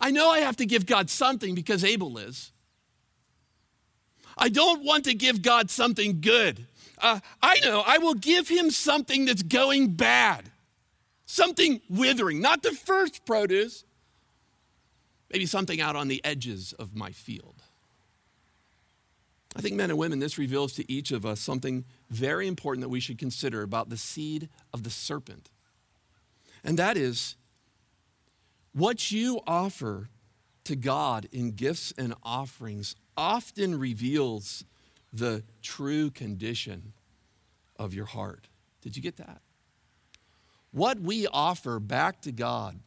I 0.00 0.10
know 0.10 0.30
I 0.30 0.40
have 0.40 0.56
to 0.56 0.66
give 0.66 0.86
God 0.86 1.08
something 1.08 1.54
because 1.54 1.84
Abel 1.84 2.18
is. 2.18 2.52
I 4.36 4.48
don't 4.48 4.82
want 4.82 5.04
to 5.04 5.14
give 5.14 5.42
God 5.42 5.70
something 5.70 6.20
good. 6.20 6.66
Uh, 6.98 7.20
I 7.42 7.60
know 7.60 7.82
I 7.86 7.98
will 7.98 8.14
give 8.14 8.48
him 8.48 8.70
something 8.70 9.26
that's 9.26 9.42
going 9.42 9.94
bad, 9.94 10.50
something 11.26 11.80
withering, 11.88 12.40
not 12.40 12.62
the 12.62 12.72
first 12.72 13.24
produce, 13.24 13.84
maybe 15.30 15.46
something 15.46 15.80
out 15.80 15.96
on 15.96 16.08
the 16.08 16.22
edges 16.24 16.72
of 16.72 16.96
my 16.96 17.12
field. 17.12 17.63
I 19.56 19.60
think, 19.60 19.76
men 19.76 19.90
and 19.90 19.98
women, 19.98 20.18
this 20.18 20.36
reveals 20.36 20.72
to 20.74 20.92
each 20.92 21.12
of 21.12 21.24
us 21.24 21.40
something 21.40 21.84
very 22.10 22.48
important 22.48 22.82
that 22.82 22.88
we 22.88 23.00
should 23.00 23.18
consider 23.18 23.62
about 23.62 23.88
the 23.88 23.96
seed 23.96 24.48
of 24.72 24.82
the 24.82 24.90
serpent. 24.90 25.48
And 26.64 26.78
that 26.78 26.96
is 26.96 27.36
what 28.72 29.12
you 29.12 29.40
offer 29.46 30.08
to 30.64 30.74
God 30.74 31.28
in 31.30 31.52
gifts 31.52 31.92
and 31.96 32.14
offerings 32.22 32.96
often 33.16 33.78
reveals 33.78 34.64
the 35.12 35.44
true 35.62 36.10
condition 36.10 36.92
of 37.78 37.94
your 37.94 38.06
heart. 38.06 38.48
Did 38.80 38.96
you 38.96 39.02
get 39.02 39.16
that? 39.18 39.40
What 40.72 40.98
we 40.98 41.28
offer 41.28 41.78
back 41.78 42.20
to 42.22 42.32
God 42.32 42.80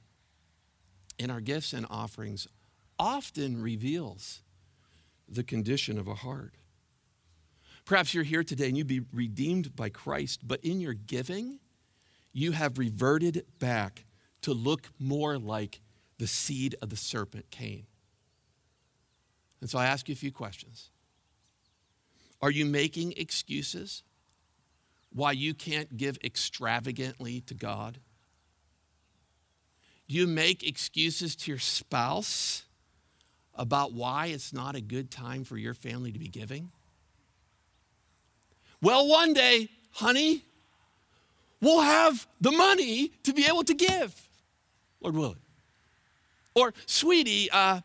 in 1.17 1.31
our 1.31 1.39
gifts 1.39 1.71
and 1.71 1.85
offerings 1.89 2.47
often 2.99 3.61
reveals 3.61 4.41
the 5.27 5.43
condition 5.43 5.97
of 5.97 6.07
a 6.07 6.15
heart. 6.15 6.53
Perhaps 7.85 8.13
you're 8.13 8.23
here 8.23 8.43
today 8.43 8.67
and 8.67 8.77
you'd 8.77 8.87
be 8.87 9.01
redeemed 9.13 9.75
by 9.75 9.89
Christ, 9.89 10.41
but 10.45 10.59
in 10.61 10.81
your 10.81 10.93
giving, 10.93 11.59
you 12.33 12.51
have 12.51 12.77
reverted 12.77 13.45
back 13.59 14.05
to 14.41 14.53
look 14.53 14.89
more 14.99 15.37
like 15.37 15.81
the 16.17 16.27
seed 16.27 16.75
of 16.81 16.89
the 16.89 16.97
serpent 16.97 17.49
Cain. 17.49 17.85
And 19.61 19.69
so 19.69 19.79
I 19.79 19.85
ask 19.85 20.07
you 20.07 20.13
a 20.13 20.17
few 20.17 20.31
questions. 20.31 20.89
Are 22.41 22.51
you 22.51 22.65
making 22.65 23.13
excuses 23.17 24.03
why 25.11 25.31
you 25.31 25.53
can't 25.53 25.97
give 25.97 26.17
extravagantly 26.23 27.41
to 27.41 27.53
God? 27.53 27.99
Do 30.07 30.15
you 30.15 30.27
make 30.27 30.67
excuses 30.67 31.35
to 31.37 31.51
your 31.51 31.59
spouse 31.59 32.63
about 33.57 33.93
why 33.93 34.27
it's 34.27 34.53
not 34.53 34.75
a 34.75 34.81
good 34.81 35.11
time 35.11 35.43
for 35.43 35.57
your 35.57 35.73
family 35.73 36.11
to 36.11 36.19
be 36.19 36.27
giving? 36.27 36.71
Well, 38.81 39.07
one 39.07 39.33
day, 39.33 39.69
honey, 39.91 40.43
we'll 41.61 41.81
have 41.81 42.27
the 42.39 42.51
money 42.51 43.11
to 43.23 43.33
be 43.33 43.45
able 43.45 43.63
to 43.63 43.73
give. 43.73 44.29
Lord 45.01 45.15
willing. 45.15 45.41
Or, 46.55 46.73
sweetie, 46.85 47.49
uh, 47.51 47.81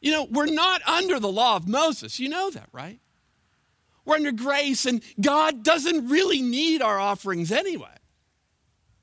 you 0.00 0.12
know, 0.12 0.26
we're 0.30 0.46
not 0.46 0.86
under 0.86 1.18
the 1.18 1.30
law 1.30 1.56
of 1.56 1.66
Moses. 1.66 2.20
You 2.20 2.28
know 2.28 2.50
that, 2.50 2.68
right? 2.72 3.00
We're 4.04 4.16
under 4.16 4.32
grace, 4.32 4.84
and 4.84 5.02
God 5.20 5.62
doesn't 5.62 6.08
really 6.08 6.42
need 6.42 6.82
our 6.82 6.98
offerings 6.98 7.50
anyway, 7.50 7.96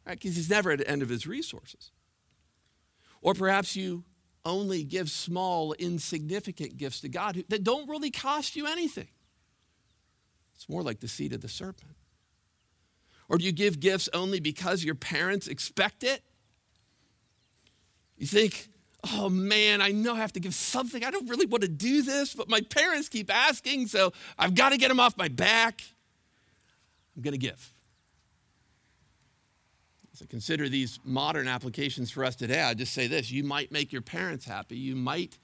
right? 0.05 0.19
Because 0.19 0.35
He's 0.35 0.49
never 0.49 0.71
at 0.71 0.79
the 0.79 0.87
end 0.87 1.01
of 1.01 1.09
His 1.09 1.25
resources. 1.25 1.91
Or 3.21 3.33
perhaps 3.33 3.75
you 3.75 4.03
only 4.45 4.83
give 4.83 5.09
small, 5.09 5.73
insignificant 5.73 6.77
gifts 6.77 7.01
to 7.01 7.09
God 7.09 7.43
that 7.49 7.63
don't 7.63 7.89
really 7.89 8.11
cost 8.11 8.55
you 8.55 8.67
anything. 8.67 9.07
It's 10.55 10.69
more 10.69 10.83
like 10.83 10.99
the 10.99 11.07
seed 11.07 11.33
of 11.33 11.41
the 11.41 11.47
serpent. 11.47 11.95
Or 13.29 13.37
do 13.37 13.45
you 13.45 13.51
give 13.51 13.79
gifts 13.79 14.09
only 14.13 14.39
because 14.39 14.83
your 14.83 14.95
parents 14.95 15.47
expect 15.47 16.03
it? 16.03 16.21
You 18.17 18.27
think, 18.27 18.69
oh 19.13 19.29
man, 19.29 19.81
I 19.81 19.89
know 19.89 20.13
I 20.13 20.17
have 20.17 20.33
to 20.33 20.39
give 20.39 20.53
something. 20.53 21.03
I 21.03 21.11
don't 21.11 21.29
really 21.29 21.45
want 21.45 21.61
to 21.63 21.69
do 21.69 22.01
this, 22.01 22.35
but 22.35 22.49
my 22.49 22.61
parents 22.61 23.09
keep 23.09 23.33
asking, 23.33 23.87
so 23.87 24.13
I've 24.37 24.53
got 24.53 24.69
to 24.69 24.77
get 24.77 24.89
them 24.89 24.99
off 24.99 25.17
my 25.17 25.27
back. 25.27 25.81
I'm 27.15 27.21
going 27.21 27.31
to 27.33 27.37
give. 27.37 27.70
Consider 30.29 30.69
these 30.69 30.99
modern 31.03 31.47
applications 31.47 32.11
for 32.11 32.23
us 32.23 32.35
today. 32.35 32.61
I 32.61 32.73
just 32.73 32.93
say 32.93 33.07
this 33.07 33.31
you 33.31 33.43
might 33.43 33.71
make 33.71 33.91
your 33.91 34.01
parents 34.01 34.45
happy, 34.45 34.77
you 34.77 34.95
might 34.95 35.37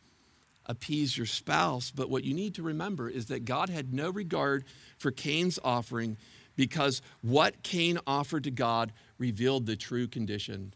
appease 0.66 1.18
your 1.18 1.26
spouse, 1.26 1.92
but 1.92 2.10
what 2.10 2.24
you 2.24 2.34
need 2.34 2.54
to 2.56 2.64
remember 2.64 3.10
is 3.10 3.28
that 3.28 3.46
God 3.46 3.70
had 3.70 3.94
no 3.94 4.10
regard 4.10 4.66
for 4.98 5.12
Cain's 5.12 5.58
offering 5.64 6.18
because 6.56 7.02
what 7.22 7.64
Cain 7.64 8.00
offered 8.06 8.44
to 8.44 8.52
God 8.52 8.92
revealed 9.18 9.66
the 9.66 9.78
true 9.78 10.08
condition 10.08 10.74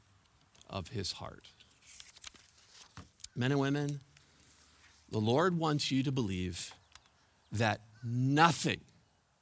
of 0.70 0.90
his 0.90 1.14
heart. 1.14 1.50
Men 3.36 3.52
and 3.52 3.60
women, 3.60 4.00
the 5.10 5.20
Lord 5.20 5.58
wants 5.58 5.92
you 5.92 6.04
to 6.04 6.12
believe 6.12 6.74
that 7.52 7.82
nothing, 8.04 8.82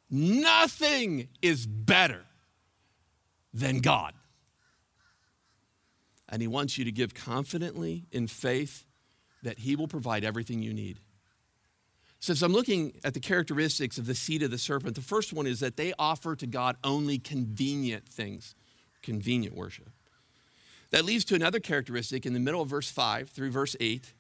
nothing 0.10 1.28
is 1.42 1.68
better 1.68 2.26
than 3.54 3.80
God. 3.80 4.14
And 6.30 6.42
He 6.42 6.48
wants 6.48 6.78
you 6.78 6.86
to 6.86 6.92
give 6.92 7.14
confidently 7.14 8.06
in 8.12 8.28
faith 8.28 8.86
that 9.44 9.60
He 9.60 9.76
will 9.76 9.88
provide 9.88 10.24
everything 10.24 10.62
you 10.62 10.74
need. 10.74 11.00
So, 12.22 12.32
as 12.32 12.44
I'm 12.44 12.52
looking 12.52 13.00
at 13.04 13.14
the 13.14 13.20
characteristics 13.20 13.98
of 13.98 14.06
the 14.06 14.16
seed 14.16 14.44
of 14.44 14.52
the 14.52 14.58
serpent, 14.58 14.96
the 14.96 15.02
first 15.02 15.32
one 15.32 15.48
is 15.48 15.62
that 15.62 15.78
they 15.78 15.94
offer 15.98 16.36
to 16.36 16.46
God 16.46 16.76
only 16.84 17.18
convenient 17.18 18.08
things, 18.08 18.56
convenient 19.02 19.56
worship. 19.56 19.90
That 20.92 21.06
leads 21.06 21.24
to 21.26 21.36
another 21.36 21.60
characteristic 21.60 22.26
in 22.26 22.34
the 22.34 22.40
middle 22.40 22.62
of 22.62 22.70
verse 22.70 22.90
5 22.90 23.30
through 23.30 23.52
verse 23.52 23.76
8 23.80 24.14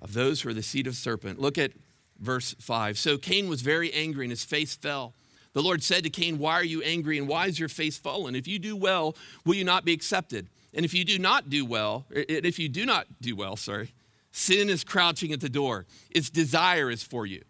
of 0.00 0.12
those 0.12 0.42
who 0.42 0.50
are 0.50 0.54
the 0.54 0.62
seed 0.62 0.86
of 0.86 0.94
serpent. 0.94 1.40
Look 1.40 1.58
at 1.58 1.72
verse 2.20 2.54
5. 2.60 2.98
So 2.98 3.16
Cain 3.16 3.48
was 3.48 3.62
very 3.62 3.92
angry 3.92 4.24
and 4.24 4.30
his 4.30 4.44
face 4.44 4.76
fell. 4.76 5.14
The 5.52 5.62
Lord 5.62 5.82
said 5.82 6.04
to 6.04 6.10
Cain, 6.10 6.38
Why 6.38 6.54
are 6.54 6.64
you 6.64 6.82
angry 6.82 7.16
and 7.18 7.26
why 7.26 7.46
is 7.46 7.58
your 7.58 7.68
face 7.68 7.96
fallen? 7.96 8.34
If 8.34 8.46
you 8.46 8.58
do 8.58 8.76
well, 8.76 9.16
will 9.46 9.54
you 9.54 9.64
not 9.64 9.84
be 9.84 9.92
accepted? 9.92 10.48
And 10.74 10.84
if 10.84 10.92
you 10.92 11.04
do 11.04 11.18
not 11.18 11.48
do 11.48 11.64
well, 11.64 12.06
if 12.10 12.58
you 12.58 12.68
do 12.68 12.84
not 12.84 13.06
do 13.20 13.36
well, 13.36 13.56
sorry, 13.56 13.92
sin 14.32 14.68
is 14.68 14.82
crouching 14.82 15.32
at 15.32 15.40
the 15.40 15.48
door. 15.48 15.86
Its 16.10 16.30
desire 16.30 16.90
is 16.90 17.02
for 17.02 17.26
you, 17.26 17.42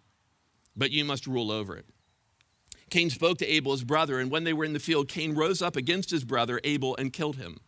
but 0.76 0.90
you 0.90 1.04
must 1.04 1.26
rule 1.26 1.50
over 1.50 1.76
it. 1.76 1.86
Cain 2.90 3.10
spoke 3.10 3.38
to 3.38 3.46
Abel, 3.46 3.72
his 3.72 3.82
brother, 3.82 4.20
and 4.20 4.30
when 4.30 4.44
they 4.44 4.52
were 4.52 4.64
in 4.64 4.74
the 4.74 4.78
field, 4.78 5.08
Cain 5.08 5.34
rose 5.34 5.62
up 5.62 5.74
against 5.74 6.10
his 6.10 6.24
brother 6.24 6.60
Abel 6.64 6.94
and 6.96 7.12
killed 7.12 7.36
him. 7.36 7.58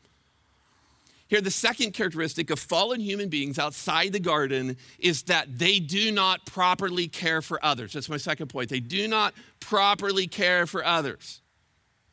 Here, 1.29 1.41
the 1.41 1.51
second 1.51 1.93
characteristic 1.93 2.51
of 2.51 2.61
fallen 2.61 3.01
human 3.01 3.29
beings 3.29 3.59
outside 3.59 4.13
the 4.13 4.21
garden 4.21 4.77
is 4.99 5.25
that 5.25 5.59
they 5.59 5.81
do 5.81 6.13
not 6.13 6.47
properly 6.47 7.09
care 7.09 7.43
for 7.43 7.65
others. 7.65 7.95
That's 7.95 8.09
my 8.09 8.19
second 8.19 8.49
point. 8.49 8.71
They 8.71 8.79
do 8.79 9.09
not 9.09 9.35
properly 9.59 10.29
care 10.29 10.67
for 10.67 10.85
others. 10.85 11.41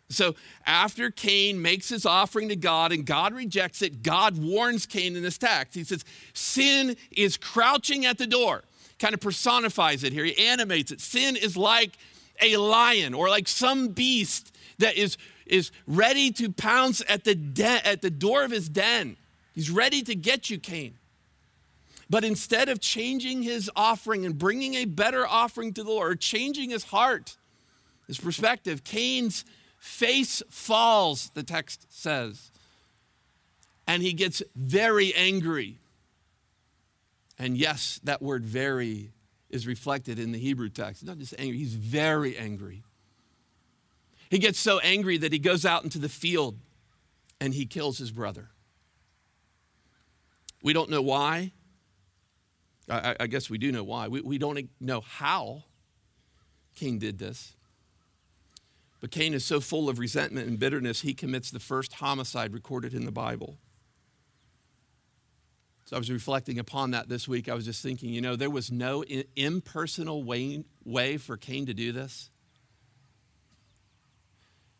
So, 0.10 0.36
after 0.66 1.10
Cain 1.10 1.62
makes 1.62 1.90
his 1.90 2.06
offering 2.06 2.50
to 2.50 2.56
God 2.56 2.92
and 2.92 3.06
God 3.06 3.34
rejects 3.34 3.82
it, 3.82 4.04
God 4.04 4.38
warns 4.38 4.86
Cain 4.86 5.16
in 5.16 5.24
this 5.24 5.38
text. 5.38 5.74
He 5.76 5.84
says, 5.84 6.06
Sin 6.34 6.96
is 7.12 7.38
crouching 7.38 8.06
at 8.06 8.18
the 8.18 8.28
door. 8.28 8.64
Kind 9.00 9.14
of 9.14 9.22
personifies 9.22 10.04
it 10.04 10.14
here, 10.14 10.26
he 10.26 10.48
animates 10.48 10.92
it. 10.92 11.02
Sin 11.02 11.36
is 11.36 11.58
like 11.58 11.98
a 12.42 12.58
lion 12.58 13.14
or 13.14 13.30
like 13.30 13.48
some 13.48 13.90
beast 13.90 14.56
that 14.80 14.96
is 14.96 15.18
is 15.46 15.72
ready 15.88 16.32
to 16.32 16.52
pounce 16.52 17.04
at 17.08 17.24
the, 17.24 17.36
de- 17.36 17.88
at 17.88 18.02
the 18.02 18.10
door 18.10 18.44
of 18.44 18.52
his 18.52 18.70
den. 18.70 19.18
He's 19.54 19.70
ready 19.70 20.02
to 20.04 20.16
get 20.16 20.50
you, 20.50 20.60
Cain. 20.60 20.96
But 22.10 22.24
instead 22.24 22.70
of 22.70 22.80
changing 22.80 23.44
his 23.44 23.70
offering 23.76 24.26
and 24.26 24.38
bringing 24.38 24.76
a 24.76 24.86
better 24.86 25.26
offering 25.28 25.74
to 25.74 25.84
the 25.84 25.90
Lord, 25.90 26.20
changing 26.20 26.70
his 26.70 26.86
heart, 26.86 27.38
his 28.08 28.18
perspective, 28.18 28.84
Cain's 28.84 29.46
face 29.84 30.42
falls, 30.50 31.30
the 31.34 31.44
text 31.44 31.86
says. 31.90 32.52
And 33.86 34.02
he 34.02 34.14
gets 34.14 34.42
very 34.56 35.14
angry. 35.14 35.78
And 37.38 37.58
yes, 37.58 38.00
that 38.06 38.22
word 38.22 38.46
very 38.46 39.12
is 39.50 39.68
reflected 39.68 40.20
in 40.20 40.32
the 40.32 40.40
Hebrew 40.40 40.70
text. 40.70 41.04
Not 41.04 41.18
just 41.18 41.36
angry, 41.38 41.58
he's 41.58 41.74
very 41.74 42.38
angry. 42.38 42.84
He 44.30 44.40
gets 44.40 44.58
so 44.58 44.80
angry 44.80 45.18
that 45.18 45.34
he 45.34 45.38
goes 45.38 45.66
out 45.66 45.84
into 45.84 46.00
the 46.00 46.10
field 46.10 46.58
and 47.42 47.54
he 47.54 47.66
kills 47.66 47.98
his 47.98 48.10
brother. 48.10 48.48
We 50.64 50.72
don't 50.72 50.90
know 50.90 51.02
why. 51.02 51.52
I, 52.90 53.18
I 53.20 53.28
guess 53.28 53.50
we 53.50 53.58
do 53.58 53.70
know 53.70 53.84
why. 53.84 54.08
We, 54.08 54.22
we 54.22 54.38
don't 54.38 54.70
know 54.80 55.02
how 55.02 55.64
Cain 56.74 57.00
did 57.00 57.20
this. 57.20 57.58
But 59.04 59.12
Cain 59.12 59.34
is 59.34 59.44
so 59.44 59.60
full 59.60 59.90
of 59.90 60.00
resentment 60.00 60.48
and 60.48 60.58
bitterness, 60.58 61.02
he 61.02 61.14
commits 61.14 61.52
the 61.52 61.60
first 61.60 61.92
homicide 61.96 62.54
recorded 62.54 62.94
in 62.94 63.04
the 63.04 63.12
Bible. 63.12 63.58
So 65.84 65.98
I 65.98 66.00
was 66.00 66.10
reflecting 66.10 66.58
upon 66.58 66.92
that 66.92 67.10
this 67.10 67.28
week. 67.28 67.50
I 67.50 67.54
was 67.54 67.66
just 67.66 67.84
thinking, 67.84 68.14
you 68.14 68.22
know, 68.22 68.38
there 68.38 68.50
was 68.50 68.72
no 68.72 69.04
impersonal 69.36 70.24
way, 70.24 70.64
way 70.86 71.18
for 71.18 71.36
Cain 71.36 71.66
to 71.66 71.74
do 71.74 71.92
this. 71.92 72.30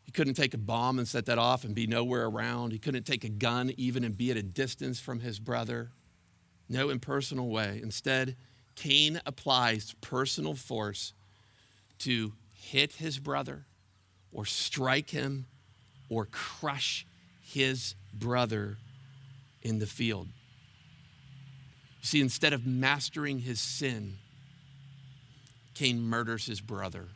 He 0.04 0.10
couldn't 0.10 0.34
take 0.34 0.54
a 0.54 0.58
bomb 0.58 0.98
and 0.98 1.06
set 1.06 1.26
that 1.26 1.36
off 1.36 1.62
and 1.62 1.74
be 1.74 1.86
nowhere 1.86 2.24
around. 2.24 2.72
He 2.72 2.78
couldn't 2.78 3.04
take 3.04 3.24
a 3.24 3.28
gun 3.28 3.74
even 3.76 4.04
and 4.04 4.16
be 4.16 4.30
at 4.30 4.38
a 4.38 4.42
distance 4.42 5.00
from 5.00 5.20
his 5.20 5.38
brother. 5.38 5.90
No 6.66 6.88
impersonal 6.88 7.50
way. 7.50 7.78
Instead, 7.82 8.36
Cain 8.74 9.20
applies 9.26 9.94
personal 10.00 10.54
force 10.54 11.12
to 11.98 12.32
hit 12.54 12.94
his 12.94 13.18
brother 13.18 13.66
or 14.34 14.44
strike 14.44 15.10
him 15.10 15.46
or 16.10 16.26
crush 16.26 17.06
his 17.40 17.94
brother 18.12 18.76
in 19.62 19.78
the 19.78 19.86
field. 19.86 20.28
See, 22.02 22.20
instead 22.20 22.52
of 22.52 22.66
mastering 22.66 23.38
his 23.38 23.60
sin, 23.60 24.18
Cain 25.74 26.02
murders 26.02 26.46
his 26.46 26.60
brother. 26.60 27.06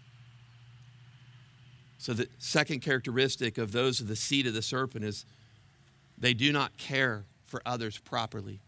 So, 1.98 2.12
the 2.12 2.28
second 2.38 2.80
characteristic 2.80 3.58
of 3.58 3.72
those 3.72 4.00
of 4.00 4.08
the 4.08 4.16
seed 4.16 4.46
of 4.46 4.54
the 4.54 4.62
serpent 4.62 5.04
is 5.04 5.24
they 6.16 6.32
do 6.32 6.52
not 6.52 6.78
care 6.78 7.24
for 7.44 7.60
others 7.66 7.98
properly. 7.98 8.60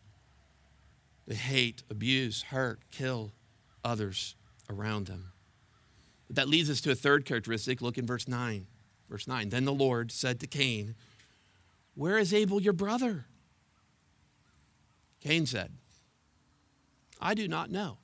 They 1.26 1.36
hate, 1.36 1.82
abuse, 1.88 2.42
hurt, 2.42 2.80
kill 2.90 3.32
others 3.84 4.34
around 4.68 5.06
them. 5.06 5.32
But 6.30 6.36
that 6.36 6.48
leads 6.48 6.70
us 6.70 6.80
to 6.82 6.92
a 6.92 6.94
third 6.94 7.24
characteristic. 7.24 7.82
Look 7.82 7.98
in 7.98 8.06
verse 8.06 8.28
9. 8.28 8.68
Verse 9.08 9.26
9. 9.26 9.48
Then 9.48 9.64
the 9.64 9.72
Lord 9.72 10.12
said 10.12 10.38
to 10.38 10.46
Cain, 10.46 10.94
Where 11.96 12.18
is 12.18 12.32
Abel 12.32 12.62
your 12.62 12.72
brother? 12.72 13.24
Cain 15.20 15.44
said, 15.44 15.72
I 17.20 17.34
do 17.34 17.48
not 17.48 17.68
know. 17.68 17.98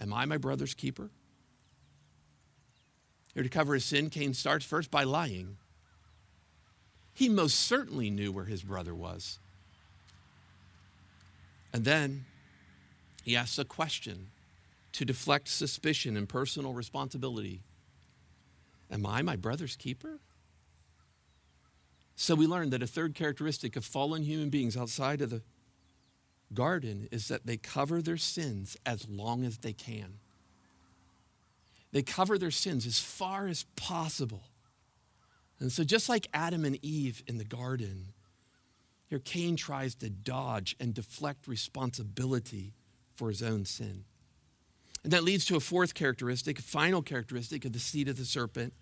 Am 0.00 0.14
I 0.14 0.26
my 0.26 0.36
brother's 0.36 0.74
keeper? 0.74 1.10
Here 3.34 3.42
to 3.42 3.48
cover 3.48 3.74
his 3.74 3.84
sin, 3.84 4.08
Cain 4.08 4.32
starts 4.32 4.64
first 4.64 4.92
by 4.92 5.02
lying. 5.02 5.56
He 7.14 7.28
most 7.28 7.56
certainly 7.56 8.10
knew 8.10 8.30
where 8.30 8.44
his 8.44 8.62
brother 8.62 8.94
was. 8.94 9.40
And 11.72 11.84
then 11.84 12.26
he 13.24 13.34
asks 13.34 13.58
a 13.58 13.64
question 13.64 14.28
to 14.98 15.04
deflect 15.04 15.46
suspicion 15.46 16.16
and 16.16 16.28
personal 16.28 16.72
responsibility 16.72 17.62
Am 18.90 19.04
I 19.04 19.20
my 19.20 19.36
brother's 19.36 19.76
keeper? 19.76 20.18
So 22.16 22.34
we 22.34 22.46
learn 22.46 22.70
that 22.70 22.82
a 22.82 22.86
third 22.86 23.14
characteristic 23.14 23.76
of 23.76 23.84
fallen 23.84 24.22
human 24.22 24.48
beings 24.48 24.78
outside 24.78 25.20
of 25.20 25.28
the 25.28 25.42
garden 26.54 27.06
is 27.12 27.28
that 27.28 27.44
they 27.44 27.58
cover 27.58 28.00
their 28.00 28.16
sins 28.16 28.78
as 28.86 29.06
long 29.06 29.44
as 29.44 29.58
they 29.58 29.74
can. 29.74 30.14
They 31.92 32.02
cover 32.02 32.38
their 32.38 32.50
sins 32.50 32.86
as 32.86 32.98
far 32.98 33.46
as 33.46 33.66
possible. 33.76 34.44
And 35.60 35.70
so, 35.70 35.84
just 35.84 36.08
like 36.08 36.28
Adam 36.32 36.64
and 36.64 36.82
Eve 36.82 37.22
in 37.26 37.36
the 37.36 37.44
garden, 37.44 38.14
here, 39.06 39.18
Cain 39.18 39.56
tries 39.56 39.94
to 39.96 40.08
dodge 40.08 40.74
and 40.80 40.94
deflect 40.94 41.46
responsibility 41.46 42.72
for 43.14 43.28
his 43.28 43.42
own 43.42 43.66
sin. 43.66 44.04
And 45.04 45.12
that 45.12 45.24
leads 45.24 45.44
to 45.46 45.56
a 45.56 45.60
fourth 45.60 45.94
characteristic, 45.94 46.58
a 46.58 46.62
final 46.62 47.02
characteristic 47.02 47.64
of 47.64 47.72
the 47.72 47.78
seed 47.78 48.08
of 48.08 48.16
the 48.16 48.24
serpent 48.24 48.74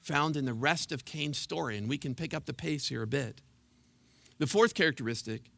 found 0.00 0.36
in 0.36 0.44
the 0.44 0.54
rest 0.54 0.92
of 0.92 1.04
Cain's 1.04 1.38
story. 1.38 1.76
And 1.76 1.88
we 1.88 1.98
can 1.98 2.14
pick 2.14 2.34
up 2.34 2.46
the 2.46 2.54
pace 2.54 2.88
here 2.88 3.02
a 3.02 3.06
bit. 3.06 3.40
The 4.38 4.46
fourth 4.46 4.74
characteristic 4.74 5.50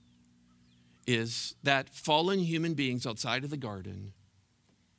is 1.07 1.55
that 1.63 1.89
fallen 1.89 2.41
human 2.41 2.75
beings 2.75 3.07
outside 3.07 3.45
of 3.45 3.51
the 3.51 3.57
garden 3.57 4.13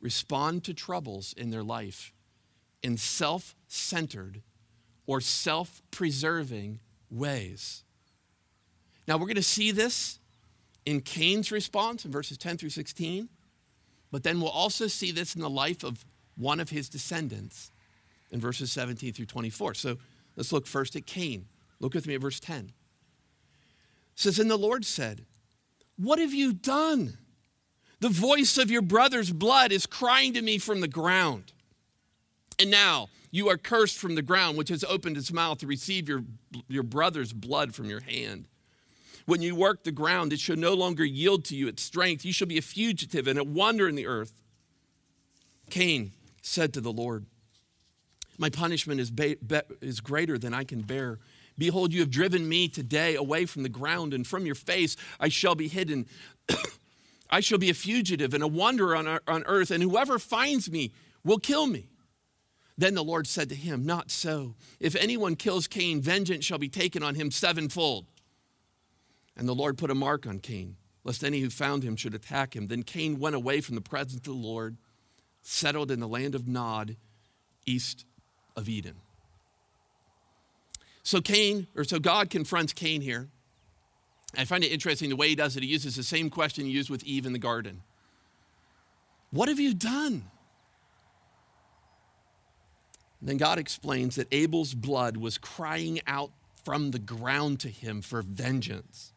respond 0.02 0.64
to 0.64 0.74
troubles 0.74 1.34
in 1.38 1.50
their 1.50 1.64
life 1.64 2.14
in 2.82 2.98
self 2.98 3.56
centered 3.68 4.42
or 5.06 5.22
self 5.22 5.82
preserving 5.92 6.80
ways. 7.10 7.84
Now, 9.08 9.18
we're 9.18 9.26
going 9.26 9.36
to 9.36 9.44
see 9.44 9.72
this 9.72 10.20
in 10.86 11.02
Cain's 11.02 11.52
response 11.52 12.06
in 12.06 12.12
verses 12.12 12.38
10 12.38 12.58
through 12.58 12.70
16, 12.70 13.30
but 14.12 14.24
then 14.24 14.40
we'll 14.40 14.50
also 14.50 14.88
see 14.88 15.12
this 15.12 15.36
in 15.36 15.42
the 15.42 15.50
life 15.50 15.84
of 15.84 16.06
one 16.36 16.60
of 16.60 16.70
his 16.70 16.90
descendants 16.90 17.72
in 18.32 18.40
verses 18.40 18.72
17 18.72 19.14
through 19.14 19.26
24. 19.26 19.74
So 19.74 19.98
let's 20.36 20.52
look 20.52 20.68
first 20.68 20.96
at 20.96 21.06
Cain. 21.06 21.46
Look 21.80 21.94
with 21.94 22.08
me 22.08 22.16
at 22.16 22.22
verse 22.22 22.40
10. 22.40 22.66
It 22.66 22.72
says, 24.16 24.40
And 24.40 24.50
the 24.50 24.58
Lord 24.58 24.86
said, 24.86 25.26
What 25.98 26.20
have 26.20 26.34
you 26.34 26.54
done? 26.54 27.18
The 28.00 28.10
voice 28.10 28.58
of 28.58 28.70
your 28.70 28.84
brother's 28.84 29.32
blood 29.32 29.72
is 29.72 29.86
crying 29.86 30.34
to 30.34 30.42
me 30.42 30.60
from 30.60 30.82
the 30.82 30.88
ground. 30.88 31.54
And 32.60 32.70
now 32.70 33.10
you 33.32 33.50
are 33.50 33.58
cursed 33.58 33.98
from 33.98 34.16
the 34.16 34.22
ground, 34.22 34.58
which 34.58 34.70
has 34.70 34.84
opened 34.84 35.18
its 35.18 35.32
mouth 35.32 35.60
to 35.60 35.68
receive 35.68 36.08
your, 36.08 36.24
your 36.68 36.84
brother's 36.84 37.34
blood 37.34 37.74
from 37.74 37.90
your 37.90 38.02
hand. 38.02 38.48
When 39.28 39.42
you 39.42 39.56
work 39.56 39.84
the 39.84 39.92
ground, 39.92 40.32
it 40.32 40.40
shall 40.40 40.56
no 40.56 40.74
longer 40.74 41.04
yield 41.04 41.44
to 41.46 41.56
you 41.56 41.68
its 41.68 41.84
strength. 41.84 42.24
You 42.24 42.32
shall 42.32 42.48
be 42.48 42.58
a 42.58 42.62
fugitive 42.62 43.28
and 43.28 43.38
a 43.38 43.44
wanderer 43.44 43.90
in 43.90 43.96
the 43.96 44.08
earth. 44.08 44.32
Cain 45.70 46.14
said 46.42 46.74
to 46.74 46.82
the 46.82 46.94
Lord, 46.94 47.26
My 48.38 48.50
punishment 48.50 49.02
is, 49.02 49.12
ba- 49.12 49.36
be- 49.46 49.60
is 49.82 50.00
greater 50.00 50.38
than 50.38 50.54
I 50.54 50.64
can 50.64 50.80
bear. 50.82 51.20
Behold, 51.58 51.92
you 51.92 52.00
have 52.00 52.10
driven 52.10 52.48
me 52.48 52.70
today 52.70 53.16
away 53.16 53.46
from 53.46 53.64
the 53.64 53.70
ground, 53.70 54.14
and 54.14 54.26
from 54.26 54.46
your 54.46 54.56
face 54.56 54.96
I 55.20 55.28
shall 55.28 55.56
be 55.56 55.68
hidden. 55.68 56.06
I 57.30 57.42
shall 57.42 57.58
be 57.58 57.70
a 57.70 57.74
fugitive 57.74 58.34
and 58.34 58.42
a 58.42 58.48
wanderer 58.48 58.96
on, 58.96 59.20
on 59.28 59.44
earth, 59.46 59.72
and 59.72 59.84
whoever 59.84 60.20
finds 60.20 60.72
me 60.72 60.94
will 61.26 61.40
kill 61.40 61.68
me. 61.68 61.90
Then 62.78 62.94
the 62.94 63.04
Lord 63.04 63.28
said 63.28 63.50
to 63.50 63.56
him, 63.56 63.86
Not 63.86 64.10
so. 64.10 64.56
If 64.80 64.96
anyone 64.96 65.36
kills 65.36 65.68
Cain, 65.68 66.00
vengeance 66.00 66.46
shall 66.46 66.60
be 66.60 66.70
taken 66.70 67.04
on 67.04 67.16
him 67.16 67.30
sevenfold. 67.30 68.06
And 69.38 69.48
the 69.48 69.56
Lord 69.56 69.78
put 69.78 69.92
a 69.92 69.96
mark 69.96 70.28
on 70.28 70.40
Cain, 70.40 70.76
lest 71.06 71.24
any 71.24 71.40
who 71.40 71.50
found 71.50 71.84
him 71.84 71.96
should 71.96 72.14
attack 72.14 72.56
him. 72.56 72.68
Then 72.68 72.84
Cain 72.84 73.20
went 73.20 73.36
away 73.36 73.62
from 73.62 73.76
the 73.76 73.82
presence 73.82 74.16
of 74.16 74.24
the 74.24 74.32
Lord, 74.34 74.76
settled 75.42 75.92
in 75.92 76.02
the 76.02 76.08
land 76.08 76.36
of 76.36 76.48
Nod, 76.48 76.98
east 77.66 78.06
of 78.56 78.68
Eden. 78.68 78.96
So 81.04 81.22
Cain, 81.22 81.68
or 81.76 81.86
so 81.86 82.00
God 82.00 82.30
confronts 82.30 82.74
Cain 82.74 83.02
here 83.02 83.30
I 84.36 84.46
find 84.46 84.64
it 84.64 84.72
interesting 84.72 85.10
the 85.10 85.16
way 85.16 85.30
he 85.30 85.36
does 85.36 85.56
it. 85.56 85.64
He 85.64 85.70
uses 85.70 85.96
the 85.96 86.04
same 86.04 86.30
question 86.30 86.66
he 86.66 86.72
used 86.72 86.90
with 86.90 87.04
Eve 87.04 87.26
in 87.26 87.34
the 87.34 87.40
garden 87.40 87.84
What 89.32 89.50
have 89.50 89.60
you 89.60 89.74
done? 89.74 90.30
And 93.20 93.30
then 93.30 93.38
God 93.38 93.58
explains 93.58 94.16
that 94.16 94.28
Abel's 94.32 94.76
blood 94.76 95.18
was 95.18 95.40
crying 95.40 96.00
out 96.06 96.32
from 96.64 96.92
the 96.92 97.00
ground 97.00 97.60
to 97.62 97.70
him 97.70 98.02
for 98.02 98.22
vengeance. 98.22 99.12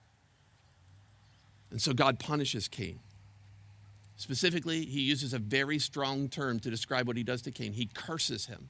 And 1.71 1.81
so 1.81 1.93
God 1.93 2.19
punishes 2.19 2.69
Cain. 2.69 3.01
Specifically, 4.17 4.85
he 4.85 5.01
uses 5.01 5.33
a 5.33 5.39
very 5.39 5.79
strong 5.79 6.29
term 6.29 6.61
to 6.61 6.71
describe 6.71 7.07
what 7.07 7.17
he 7.17 7.23
does 7.23 7.43
to 7.43 7.51
Cain. 7.51 7.73
He 7.73 7.87
curses 7.87 8.47
him. 8.47 8.69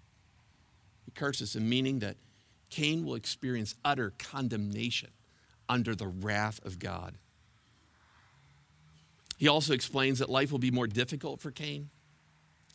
He 1.04 1.10
curses 1.10 1.56
him, 1.56 1.68
meaning 1.68 1.98
that 2.00 2.16
Cain 2.68 3.04
will 3.04 3.16
experience 3.16 3.74
utter 3.84 4.12
condemnation 4.18 5.10
under 5.68 5.94
the 5.94 6.06
wrath 6.06 6.64
of 6.64 6.78
God. 6.78 7.16
He 9.38 9.48
also 9.48 9.72
explains 9.72 10.18
that 10.18 10.28
life 10.28 10.52
will 10.52 10.58
be 10.58 10.70
more 10.70 10.86
difficult 10.86 11.40
for 11.40 11.50
Cain. 11.50 11.90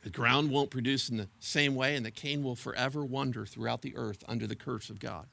The 0.01 0.09
ground 0.09 0.51
won't 0.51 0.69
produce 0.69 1.09
in 1.09 1.17
the 1.17 1.29
same 1.39 1.75
way, 1.75 1.95
and 1.95 2.05
that 2.05 2.15
Cain 2.15 2.43
will 2.43 2.55
forever 2.55 3.05
wander 3.05 3.45
throughout 3.45 3.83
the 3.83 3.95
earth 3.95 4.23
under 4.27 4.47
the 4.47 4.55
curse 4.55 4.89
of 4.89 4.99
God. 4.99 5.27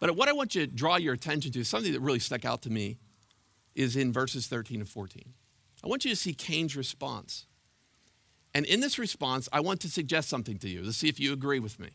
But 0.00 0.16
what 0.16 0.28
I 0.28 0.32
want 0.32 0.54
you 0.54 0.66
to 0.66 0.72
draw 0.72 0.96
your 0.96 1.14
attention 1.14 1.52
to, 1.52 1.60
is 1.60 1.68
something 1.68 1.92
that 1.92 2.00
really 2.00 2.18
stuck 2.18 2.44
out 2.44 2.62
to 2.62 2.70
me, 2.70 2.98
is 3.76 3.96
in 3.96 4.12
verses 4.12 4.48
13 4.48 4.80
and 4.80 4.88
14. 4.90 5.34
I 5.84 5.88
want 5.88 6.04
you 6.04 6.10
to 6.10 6.16
see 6.16 6.34
Cain's 6.34 6.76
response 6.76 7.46
And 8.54 8.64
in 8.66 8.80
this 8.80 8.98
response, 8.98 9.50
I 9.52 9.60
want 9.60 9.80
to 9.82 9.90
suggest 9.90 10.30
something 10.30 10.58
to 10.60 10.68
you. 10.70 10.82
Let's 10.82 10.96
see 10.96 11.10
if 11.10 11.20
you 11.20 11.34
agree 11.34 11.60
with 11.60 11.78
me. 11.78 11.90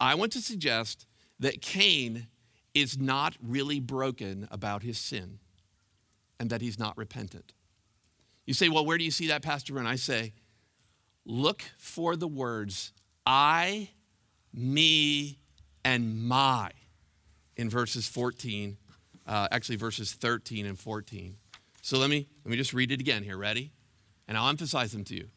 I 0.00 0.14
want 0.14 0.32
to 0.32 0.40
suggest 0.40 1.06
that 1.38 1.60
Cain 1.62 2.28
is 2.74 2.98
not 2.98 3.36
really 3.42 3.80
broken 3.80 4.48
about 4.50 4.82
his 4.82 4.98
sin 4.98 5.38
and 6.40 6.50
that 6.50 6.62
he's 6.62 6.78
not 6.78 6.96
repentant. 6.96 7.52
You 8.46 8.54
say, 8.54 8.70
well, 8.70 8.86
where 8.86 8.98
do 8.98 9.04
you 9.04 9.10
see 9.10 9.28
that, 9.28 9.42
Pastor? 9.42 9.78
And 9.78 9.86
I 9.86 9.96
say, 9.96 10.32
look 11.26 11.62
for 11.78 12.16
the 12.16 12.28
words 12.28 12.92
I, 13.26 13.90
me, 14.54 15.40
and 15.84 16.24
my 16.26 16.72
in 17.56 17.70
verses 17.70 18.08
14, 18.08 18.78
uh, 19.30 19.46
actually 19.52 19.76
verses 19.76 20.12
13 20.12 20.66
and 20.66 20.78
14. 20.78 21.36
So 21.82 21.96
let 21.96 22.10
me 22.10 22.26
let 22.44 22.50
me 22.50 22.56
just 22.56 22.74
read 22.74 22.90
it 22.92 23.00
again 23.00 23.22
here. 23.22 23.38
Ready? 23.38 23.70
And 24.28 24.36
I'll 24.36 24.48
emphasize 24.48 24.92
them 24.92 25.04
to 25.04 25.14
you. 25.14 25.28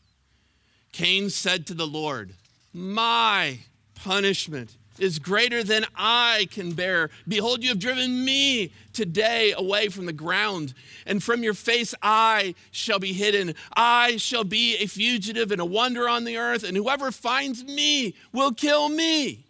Cain 0.91 1.29
said 1.29 1.65
to 1.67 1.73
the 1.73 1.88
Lord, 1.88 2.34
My 2.73 3.60
punishment 3.95 4.75
is 4.99 5.19
greater 5.19 5.63
than 5.63 5.86
I 5.95 6.47
can 6.51 6.73
bear. 6.73 7.10
Behold, 7.27 7.63
you 7.63 7.69
have 7.69 7.79
driven 7.79 8.25
me 8.25 8.71
today 8.93 9.53
away 9.56 9.89
from 9.89 10.06
the 10.06 10.13
ground, 10.13 10.73
and 11.06 11.23
from 11.23 11.41
your 11.43 11.56
face 11.56 11.95
I 12.01 12.56
shall 12.71 12.99
be 12.99 13.13
hidden. 13.13 13.56
I 13.75 14.17
shall 14.17 14.43
be 14.43 14.75
a 14.77 14.88
fugitive 14.88 15.51
and 15.51 15.62
a 15.62 15.65
wonder 15.65 16.10
on 16.10 16.25
the 16.25 16.38
earth, 16.38 16.63
and 16.63 16.75
whoever 16.75 17.12
finds 17.12 17.63
me 17.63 18.15
will 18.32 18.53
kill 18.53 18.89
me. 18.89 19.45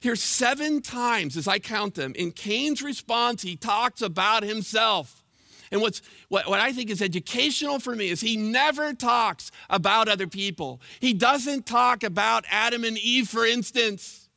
Here, 0.00 0.16
seven 0.16 0.80
times, 0.80 1.36
as 1.36 1.46
I 1.46 1.58
count 1.58 1.94
them, 1.94 2.14
in 2.14 2.32
Cain's 2.32 2.82
response, 2.82 3.42
he 3.42 3.54
talks 3.54 4.00
about 4.00 4.42
himself. 4.42 5.22
And 5.70 5.80
what's, 5.82 6.02
what, 6.28 6.48
what 6.48 6.58
I 6.58 6.72
think 6.72 6.90
is 6.90 7.02
educational 7.02 7.78
for 7.78 7.94
me 7.94 8.08
is 8.08 8.20
he 8.20 8.36
never 8.36 8.92
talks 8.92 9.50
about 9.68 10.08
other 10.08 10.26
people. 10.26 10.80
He 10.98 11.12
doesn't 11.12 11.66
talk 11.66 12.02
about 12.02 12.44
Adam 12.50 12.82
and 12.82 12.98
Eve, 12.98 13.28
for 13.28 13.46
instance. 13.46 14.28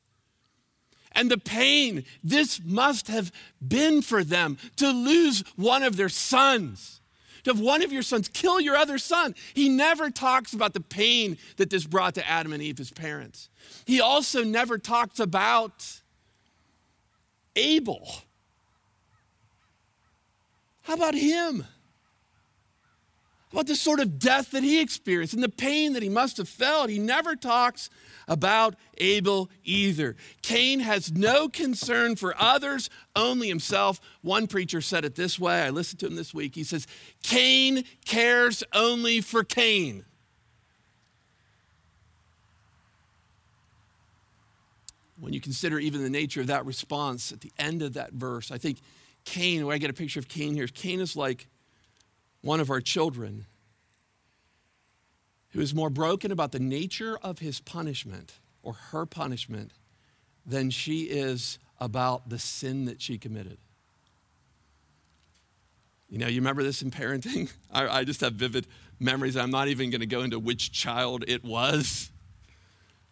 And 1.14 1.32
the 1.32 1.38
pain 1.38 2.04
this 2.24 2.62
must 2.64 3.08
have 3.08 3.32
been 3.66 4.02
for 4.02 4.24
them 4.24 4.58
to 4.78 4.92
lose 4.92 5.44
one 5.56 5.84
of 5.84 5.96
their 5.96 6.10
sons, 6.10 7.02
to 7.44 7.52
have 7.52 7.60
one 7.60 7.84
of 7.84 7.92
your 7.92 8.02
sons 8.02 8.30
kill 8.30 8.60
your 8.60 8.76
other 8.76 8.98
son. 8.98 9.36
He 9.54 9.70
never 9.70 10.10
talks 10.10 10.54
about 10.54 10.74
the 10.74 10.82
pain 10.82 11.38
that 11.58 11.70
this 11.70 11.86
brought 11.86 12.16
to 12.16 12.28
Adam 12.28 12.54
and 12.54 12.62
Eve, 12.62 12.78
his 12.78 12.92
parents. 12.92 13.50
He 13.86 14.00
also 14.00 14.44
never 14.44 14.78
talks 14.78 15.20
about 15.20 16.02
Abel 17.56 18.24
how 20.84 20.94
about 20.94 21.16
him? 21.16 21.66
About 23.54 23.68
the 23.68 23.76
sort 23.76 24.00
of 24.00 24.18
death 24.18 24.50
that 24.50 24.64
he 24.64 24.82
experienced 24.82 25.36
and 25.36 25.44
the 25.44 25.48
pain 25.48 25.94
that 25.94 26.02
he 26.02 26.10
must 26.10 26.38
have 26.38 26.50
felt? 26.50 26.90
He 26.90 26.98
never 26.98 27.36
talks 27.36 27.88
about 28.28 28.76
Abel 28.98 29.48
either. 29.64 30.16
Cain 30.42 30.80
has 30.80 31.12
no 31.12 31.48
concern 31.50 32.16
for 32.16 32.34
others, 32.42 32.90
only 33.16 33.50
himself. 33.50 34.02
One 34.24 34.48
preacher 34.48 34.82
said 34.82 35.06
it 35.06 35.14
this 35.14 35.38
way. 35.38 35.62
I 35.62 35.70
listened 35.70 36.00
to 36.00 36.08
him 36.08 36.16
this 36.16 36.34
week. 36.34 36.56
He 36.56 36.64
says, 36.64 36.88
Cain 37.22 37.84
cares 38.06 38.64
only 38.74 39.22
for 39.22 39.44
Cain. 39.44 40.04
When 45.20 45.32
you 45.32 45.40
consider 45.40 45.78
even 45.78 46.02
the 46.02 46.10
nature 46.10 46.42
of 46.42 46.48
that 46.48 46.66
response 46.66 47.32
at 47.32 47.42
the 47.42 47.52
end 47.60 47.84
of 47.84 47.94
that 47.94 48.14
verse, 48.14 48.50
I 48.50 48.58
think 48.58 48.80
Cain, 49.26 49.64
where 49.64 49.76
I 49.76 49.78
get 49.78 49.92
a 49.92 49.94
picture 49.94 50.20
of 50.20 50.28
Cain 50.28 50.56
here, 50.56 50.66
Cain 50.66 51.00
is 51.00 51.16
like 51.16 51.48
one 52.44 52.60
of 52.60 52.70
our 52.70 52.82
children 52.82 53.46
who 55.50 55.62
is 55.62 55.74
more 55.74 55.90
broken 55.90 56.32
about 56.32 56.52
the 56.52 56.60
nature 56.60 57.18
of 57.24 57.40
his 57.40 57.60
punishment 57.60 58.34
or 58.62 58.74
her 58.74 59.06
punishment 59.06 59.72
than 60.46 60.70
she 60.70 61.04
is 61.04 61.58
about 61.80 62.30
the 62.30 62.38
sin 62.38 62.86
that 62.86 63.02
she 63.02 63.18
committed. 63.18 63.58
You 66.10 66.20
know, 66.20 66.28
you 66.28 66.42
remember 66.42 66.62
this 66.62 66.82
in 66.82 66.92
parenting? 66.92 67.52
I, 67.72 67.88
I 67.88 68.04
just 68.04 68.22
have 68.22 68.34
vivid 68.34 68.68
memories. 69.00 69.36
I'm 69.36 69.52
not 69.52 69.70
even 69.70 69.90
going 69.90 70.02
to 70.02 70.08
go 70.08 70.22
into 70.22 70.38
which 70.38 70.72
child 70.72 71.24
it 71.28 71.44
was. 71.44 72.12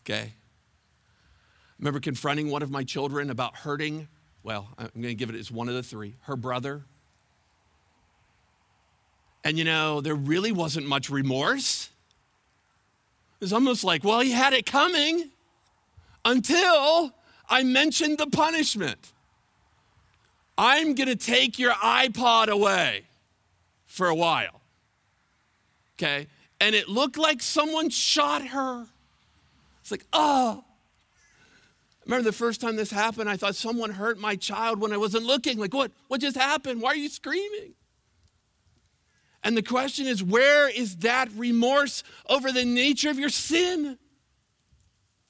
Okay. 0.02 0.34
I 0.34 1.74
remember 1.80 2.00
confronting 2.00 2.52
one 2.52 2.62
of 2.62 2.70
my 2.70 2.84
children 2.84 3.30
about 3.30 3.56
hurting 3.56 4.08
well, 4.44 4.70
I'm 4.78 4.90
going 4.96 5.04
to 5.04 5.16
give 5.16 5.30
it 5.30 5.36
as 5.36 5.52
one 5.52 5.70
of 5.70 5.76
the 5.76 5.84
three 5.84 6.16
her 6.22 6.36
brother. 6.36 6.86
And 9.44 9.58
you 9.58 9.64
know, 9.64 10.02
there 10.02 10.16
really 10.16 10.52
wasn't 10.52 10.88
much 10.88 11.10
remorse. 11.10 11.90
It 13.40 13.46
was 13.46 13.54
almost 13.54 13.84
like, 13.84 14.04
well, 14.04 14.20
he 14.20 14.32
had 14.32 14.54
it 14.54 14.66
coming 14.66 15.30
until 16.24 17.12
I 17.50 17.64
mentioned 17.64 18.20
the 18.20 18.28
punishment. 18.28 19.12
I'm 20.58 20.94
going 20.94 21.08
to 21.08 21.16
take 21.16 21.58
your 21.58 21.72
iPod 21.72 22.48
away 22.48 23.04
for 23.88 24.08
a 24.08 24.16
while. 24.16 24.62
Okay? 25.96 26.28
And 26.60 26.76
it 26.76 26.88
looked 26.88 27.18
like 27.18 27.42
someone 27.42 27.90
shot 27.90 28.46
her. 28.48 28.86
It's 29.82 29.90
like, 29.90 30.06
oh, 30.14 30.64
remember 32.06 32.24
the 32.24 32.32
first 32.32 32.62
time 32.62 32.76
this 32.76 32.92
happened, 32.92 33.28
I 33.28 33.38
thought 33.38 33.56
someone 33.56 33.90
hurt 33.90 34.20
my 34.20 34.36
child 34.36 34.80
when 34.80 34.94
I 34.94 34.98
wasn't 34.98 35.26
looking. 35.26 35.58
Like, 35.58 35.74
what, 35.74 35.92
what 36.08 36.22
just 36.22 36.38
happened? 36.38 36.80
Why 36.80 36.90
are 36.92 36.96
you 36.96 37.10
screaming? 37.10 37.74
And 39.44 39.58
the 39.58 39.64
question 39.64 40.08
is, 40.08 40.24
where 40.24 40.70
is 40.70 40.98
that 40.98 41.30
remorse 41.36 42.04
over 42.30 42.52
the 42.52 42.66
nature 42.66 43.10
of 43.10 43.18
your 43.18 43.30
sin? 43.30 43.98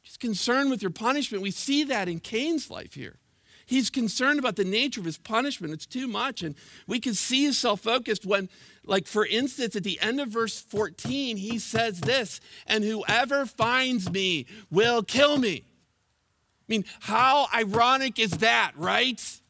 Just 0.04 0.20
concerned 0.20 0.70
with 0.70 0.82
your 0.82 0.92
punishment. 0.92 1.44
We 1.44 1.52
see 1.52 1.86
that 1.86 2.10
in 2.10 2.20
Cain's 2.20 2.70
life 2.70 2.94
here. 2.94 3.18
He's 3.66 3.90
concerned 3.90 4.38
about 4.38 4.58
the 4.58 4.66
nature 4.66 5.00
of 5.00 5.06
his 5.06 5.18
punishment. 5.18 5.74
It's 5.74 5.86
too 5.86 6.08
much. 6.08 6.44
And 6.44 6.56
we 6.88 7.00
can 7.00 7.14
see 7.14 7.46
he's 7.46 7.58
self 7.58 7.80
focused 7.80 8.26
when, 8.26 8.50
like, 8.84 9.08
for 9.08 9.26
instance, 9.26 9.78
at 9.78 9.84
the 9.84 10.00
end 10.02 10.20
of 10.20 10.28
verse 10.28 10.60
14, 10.60 11.38
he 11.38 11.58
says 11.58 12.02
this, 12.02 12.42
and 12.68 12.84
whoever 12.84 13.46
finds 13.46 14.12
me 14.12 14.46
will 14.70 15.04
kill 15.04 15.38
me 15.38 15.64
I 16.72 16.74
mean, 16.74 16.86
how 17.02 17.48
ironic 17.54 18.18
is 18.18 18.32
that, 18.32 18.72
right? 18.78 19.41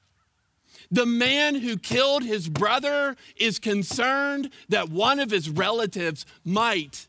The 0.91 1.05
man 1.05 1.55
who 1.55 1.77
killed 1.77 2.23
his 2.23 2.49
brother 2.49 3.15
is 3.37 3.59
concerned 3.59 4.49
that 4.67 4.89
one 4.89 5.19
of 5.19 5.31
his 5.31 5.49
relatives 5.49 6.25
might 6.43 7.07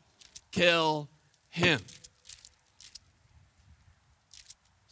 kill 0.53 1.09
him. 1.49 1.81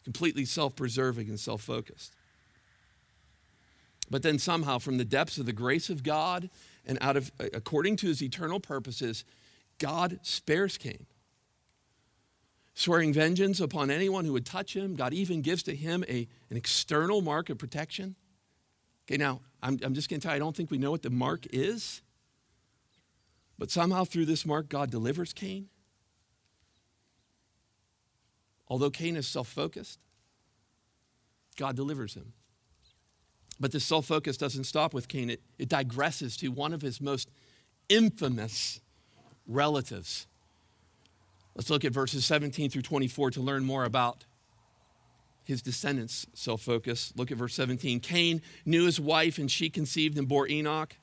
Completely 0.03 0.44
self 0.44 0.74
preserving 0.74 1.29
and 1.29 1.38
self 1.38 1.62
focused. 1.62 2.12
But 4.11 4.24
then 4.24 4.40
somehow, 4.40 4.79
from 4.79 4.98
the 4.98 5.05
depths 5.05 5.38
of 5.38 5.46
the 5.46 5.53
grace 5.53 5.88
of 5.88 6.03
God 6.03 6.50
and 6.85 6.98
out 7.00 7.16
of, 7.16 7.31
according 7.38 7.94
to 7.96 8.09
his 8.09 8.20
eternal 8.20 8.59
purposes, 8.59 9.24
God 9.79 10.18
spares 10.22 10.76
Cain 10.76 11.07
swearing 12.74 13.12
vengeance 13.12 13.61
upon 13.61 13.90
anyone 13.90 14.24
who 14.24 14.33
would 14.33 14.46
touch 14.46 14.74
him. 14.74 14.96
God 14.96 15.12
even 15.12 15.42
gives 15.42 15.62
to 15.64 15.76
him 15.76 16.03
a, 16.09 16.26
an 16.48 16.57
external 16.57 17.20
mark 17.20 17.50
of 17.50 17.59
protection. 17.59 18.16
Okay, 19.11 19.16
now, 19.16 19.40
I'm, 19.61 19.77
I'm 19.83 19.94
just 19.94 20.09
going 20.09 20.20
to 20.20 20.27
tell 20.27 20.37
you, 20.37 20.37
I 20.37 20.38
don't 20.38 20.57
think 20.57 20.70
we 20.70 20.79
know 20.79 20.92
what 20.92 21.03
the 21.03 21.11
mark 21.11 21.44
is. 21.51 22.01
But 23.59 23.68
somehow 23.68 24.05
through 24.05 24.27
this 24.27 24.46
mark, 24.46 24.68
God 24.68 24.88
delivers 24.90 25.33
Cain. 25.33 25.68
Although 28.68 28.90
Cain 28.90 29.16
is 29.16 29.27
self 29.27 29.49
focused, 29.49 29.99
God 31.57 31.75
delivers 31.75 32.14
him. 32.14 32.33
But 33.59 33.73
this 33.73 33.85
self 33.85 34.07
focus 34.07 34.37
doesn't 34.37 34.64
stop 34.64 34.94
with 34.94 35.09
Cain, 35.09 35.29
it, 35.29 35.42
it 35.59 35.68
digresses 35.68 36.38
to 36.38 36.49
one 36.49 36.73
of 36.73 36.81
his 36.81 37.01
most 37.01 37.33
infamous 37.88 38.81
relatives. 39.44 40.28
Let's 41.57 41.68
look 41.68 41.85
at 41.85 41.93
verses 41.93 42.24
17 42.24 42.70
through 42.70 42.82
24 42.82 43.32
to 43.32 43.41
learn 43.41 43.64
more 43.64 43.85
about 43.85 44.24
his 45.51 45.61
descendants' 45.61 46.26
self 46.32 46.62
focus. 46.62 47.12
Look 47.14 47.30
at 47.30 47.36
verse 47.36 47.55
17. 47.55 48.01
Cain 48.01 48.40
knew 48.64 48.86
his 48.86 48.98
wife, 48.98 49.36
and 49.36 49.51
she 49.51 49.68
conceived 49.68 50.16
and 50.16 50.26
bore 50.26 50.48
Enoch. 50.48 50.96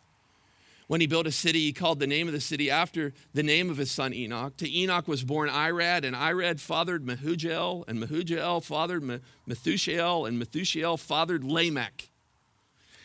When 0.87 1.01
he 1.01 1.07
built 1.07 1.27
a 1.27 1.31
city, 1.31 1.59
he 1.59 1.73
called 1.73 1.99
the 1.99 2.07
name 2.07 2.27
of 2.27 2.33
the 2.33 2.39
city 2.39 2.71
after 2.71 3.13
the 3.33 3.43
name 3.43 3.69
of 3.69 3.75
his 3.75 3.91
son 3.91 4.13
Enoch. 4.13 4.55
To 4.57 4.71
Enoch 4.71 5.07
was 5.07 5.23
born 5.23 5.49
Irad, 5.49 6.05
and 6.05 6.15
Irad 6.15 6.61
fathered 6.61 7.05
Mehujael, 7.05 7.83
and 7.87 8.01
Mehujael 8.01 8.63
fathered 8.63 9.03
Methushael, 9.03 10.27
and 10.27 10.41
Methushael 10.41 10.97
fathered 10.97 11.43
Lamech. 11.43 12.09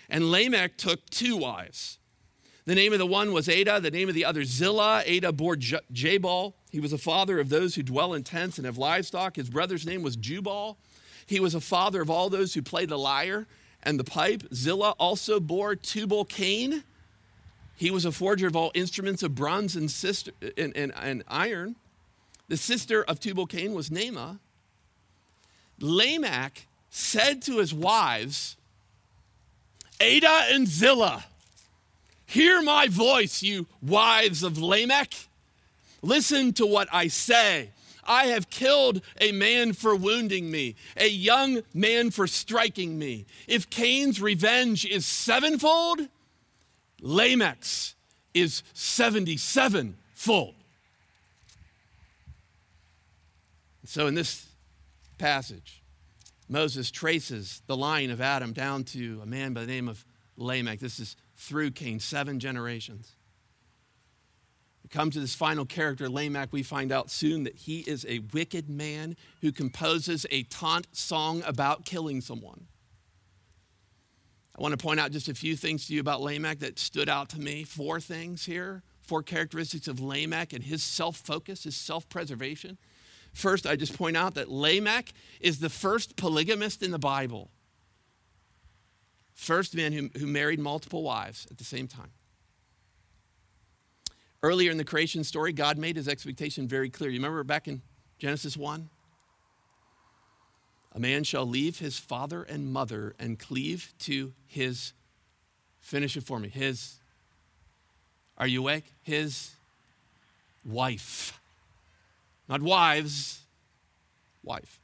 And 0.08 0.30
Lamech 0.30 0.76
took 0.76 1.10
two 1.10 1.36
wives. 1.36 1.98
The 2.64 2.76
name 2.76 2.92
of 2.92 3.00
the 3.00 3.06
one 3.06 3.32
was 3.32 3.48
Adah, 3.48 3.80
the 3.80 3.90
name 3.90 4.08
of 4.08 4.14
the 4.14 4.24
other 4.24 4.44
Zillah. 4.44 5.02
Adah 5.04 5.32
bore 5.32 5.56
Jabal. 5.56 6.54
He 6.70 6.78
was 6.78 6.92
a 6.92 6.98
father 6.98 7.40
of 7.40 7.48
those 7.48 7.74
who 7.74 7.82
dwell 7.82 8.14
in 8.14 8.22
tents 8.22 8.56
and 8.56 8.66
have 8.66 8.78
livestock. 8.78 9.34
His 9.34 9.50
brother's 9.50 9.84
name 9.84 10.02
was 10.02 10.14
Jubal. 10.14 10.78
He 11.32 11.40
was 11.40 11.54
a 11.54 11.62
father 11.62 12.02
of 12.02 12.10
all 12.10 12.28
those 12.28 12.52
who 12.52 12.60
play 12.60 12.84
the 12.84 12.98
lyre 12.98 13.46
and 13.82 13.98
the 13.98 14.04
pipe. 14.04 14.42
Zillah 14.52 14.94
also 14.98 15.40
bore 15.40 15.74
Tubal 15.74 16.26
Cain. 16.26 16.84
He 17.74 17.90
was 17.90 18.04
a 18.04 18.12
forger 18.12 18.46
of 18.46 18.54
all 18.54 18.70
instruments 18.74 19.22
of 19.22 19.34
bronze 19.34 19.74
and, 19.74 19.90
sister, 19.90 20.32
and, 20.58 20.76
and, 20.76 20.92
and 20.94 21.24
iron. 21.26 21.76
The 22.48 22.58
sister 22.58 23.02
of 23.02 23.18
Tubal 23.18 23.46
Cain 23.46 23.72
was 23.72 23.88
Naamah. 23.88 24.40
Lamech 25.80 26.66
said 26.90 27.40
to 27.42 27.60
his 27.60 27.72
wives, 27.72 28.58
Adah 30.02 30.48
and 30.50 30.68
Zillah, 30.68 31.24
hear 32.26 32.60
my 32.60 32.88
voice, 32.88 33.42
you 33.42 33.66
wives 33.80 34.42
of 34.42 34.58
Lamech. 34.58 35.14
Listen 36.02 36.52
to 36.52 36.66
what 36.66 36.88
I 36.92 37.08
say. 37.08 37.70
I 38.04 38.26
have 38.26 38.50
killed 38.50 39.00
a 39.20 39.32
man 39.32 39.72
for 39.72 39.94
wounding 39.94 40.50
me, 40.50 40.74
a 40.96 41.08
young 41.08 41.62
man 41.72 42.10
for 42.10 42.26
striking 42.26 42.98
me. 42.98 43.26
If 43.46 43.70
Cain's 43.70 44.20
revenge 44.20 44.84
is 44.84 45.06
sevenfold, 45.06 46.08
Lamech's 47.00 47.94
is 48.34 48.62
77 48.74 49.96
fold. 50.14 50.54
So 53.84 54.06
in 54.06 54.14
this 54.14 54.46
passage, 55.18 55.82
Moses 56.48 56.90
traces 56.90 57.62
the 57.66 57.76
line 57.76 58.10
of 58.10 58.20
Adam 58.20 58.52
down 58.52 58.84
to 58.84 59.20
a 59.22 59.26
man 59.26 59.52
by 59.52 59.62
the 59.62 59.66
name 59.66 59.88
of 59.88 60.04
Lamech. 60.36 60.80
This 60.80 60.98
is 60.98 61.16
through 61.36 61.72
Cain, 61.72 62.00
seven 62.00 62.40
generations. 62.40 63.12
Come 64.92 65.10
to 65.10 65.20
this 65.20 65.34
final 65.34 65.64
character, 65.64 66.06
Lamech. 66.06 66.52
We 66.52 66.62
find 66.62 66.92
out 66.92 67.10
soon 67.10 67.44
that 67.44 67.56
he 67.56 67.80
is 67.80 68.04
a 68.06 68.18
wicked 68.34 68.68
man 68.68 69.16
who 69.40 69.50
composes 69.50 70.26
a 70.30 70.42
taunt 70.44 70.86
song 70.92 71.42
about 71.46 71.86
killing 71.86 72.20
someone. 72.20 72.66
I 74.56 74.60
want 74.60 74.78
to 74.78 74.82
point 74.82 75.00
out 75.00 75.10
just 75.10 75.30
a 75.30 75.34
few 75.34 75.56
things 75.56 75.86
to 75.86 75.94
you 75.94 76.00
about 76.00 76.20
Lamech 76.20 76.58
that 76.58 76.78
stood 76.78 77.08
out 77.08 77.30
to 77.30 77.40
me. 77.40 77.64
Four 77.64 78.00
things 78.00 78.44
here, 78.44 78.82
four 79.00 79.22
characteristics 79.22 79.88
of 79.88 79.98
Lamech 79.98 80.52
and 80.52 80.62
his 80.62 80.82
self 80.82 81.16
focus, 81.16 81.64
his 81.64 81.74
self 81.74 82.06
preservation. 82.10 82.76
First, 83.32 83.66
I 83.66 83.76
just 83.76 83.96
point 83.96 84.18
out 84.18 84.34
that 84.34 84.50
Lamech 84.50 85.14
is 85.40 85.60
the 85.60 85.70
first 85.70 86.16
polygamist 86.16 86.82
in 86.82 86.90
the 86.90 86.98
Bible. 86.98 87.50
First 89.32 89.74
man 89.74 89.94
who, 89.94 90.10
who 90.18 90.26
married 90.26 90.60
multiple 90.60 91.02
wives 91.02 91.46
at 91.50 91.56
the 91.56 91.64
same 91.64 91.88
time. 91.88 92.10
Earlier 94.42 94.70
in 94.70 94.76
the 94.76 94.84
creation 94.84 95.22
story, 95.22 95.52
God 95.52 95.78
made 95.78 95.96
his 95.96 96.08
expectation 96.08 96.66
very 96.66 96.90
clear. 96.90 97.10
You 97.10 97.18
remember 97.18 97.44
back 97.44 97.68
in 97.68 97.80
Genesis 98.18 98.56
1? 98.56 98.88
A 100.94 101.00
man 101.00 101.24
shall 101.24 101.46
leave 101.46 101.78
his 101.78 101.98
father 101.98 102.42
and 102.42 102.72
mother 102.72 103.14
and 103.18 103.38
cleave 103.38 103.94
to 104.00 104.32
his, 104.46 104.92
finish 105.80 106.16
it 106.16 106.24
for 106.24 106.38
me, 106.38 106.48
his, 106.48 106.96
are 108.36 108.46
you 108.46 108.60
awake? 108.60 108.92
His 109.02 109.52
wife. 110.64 111.40
Not 112.48 112.62
wives, 112.62 113.42
wife. 114.42 114.80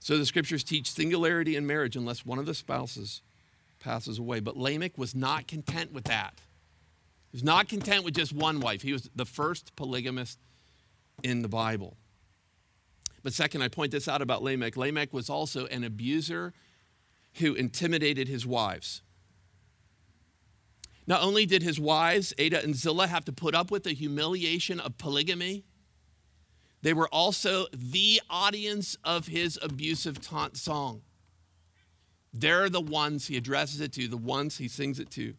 So 0.00 0.18
the 0.18 0.26
scriptures 0.26 0.62
teach 0.62 0.90
singularity 0.90 1.56
in 1.56 1.66
marriage 1.66 1.96
unless 1.96 2.24
one 2.24 2.38
of 2.38 2.46
the 2.46 2.54
spouses 2.54 3.22
passes 3.80 4.18
away. 4.18 4.40
But 4.40 4.56
Lamech 4.56 4.96
was 4.96 5.14
not 5.14 5.48
content 5.48 5.92
with 5.92 6.04
that. 6.04 6.34
He 7.30 7.36
was 7.36 7.44
not 7.44 7.68
content 7.68 8.04
with 8.04 8.14
just 8.14 8.32
one 8.32 8.60
wife. 8.60 8.82
He 8.82 8.92
was 8.92 9.10
the 9.14 9.26
first 9.26 9.76
polygamist 9.76 10.38
in 11.22 11.42
the 11.42 11.48
Bible. 11.48 11.96
But 13.22 13.32
second, 13.32 13.62
I 13.62 13.68
point 13.68 13.92
this 13.92 14.08
out 14.08 14.22
about 14.22 14.42
Lamech. 14.42 14.76
Lamech 14.76 15.12
was 15.12 15.28
also 15.28 15.66
an 15.66 15.84
abuser 15.84 16.54
who 17.34 17.54
intimidated 17.54 18.28
his 18.28 18.46
wives. 18.46 19.02
Not 21.06 21.22
only 21.22 21.46
did 21.46 21.62
his 21.62 21.80
wives, 21.80 22.34
Adah 22.38 22.62
and 22.62 22.74
Zillah, 22.74 23.06
have 23.06 23.24
to 23.26 23.32
put 23.32 23.54
up 23.54 23.70
with 23.70 23.84
the 23.84 23.92
humiliation 23.92 24.78
of 24.78 24.98
polygamy, 24.98 25.64
they 26.82 26.92
were 26.92 27.08
also 27.08 27.66
the 27.72 28.20
audience 28.30 28.96
of 29.02 29.26
his 29.26 29.58
abusive 29.60 30.20
taunt 30.20 30.56
song. 30.56 31.02
They're 32.32 32.68
the 32.68 32.80
ones 32.80 33.26
he 33.26 33.36
addresses 33.36 33.80
it 33.80 33.92
to, 33.94 34.06
the 34.06 34.16
ones 34.16 34.58
he 34.58 34.68
sings 34.68 35.00
it 35.00 35.10
to. 35.12 35.34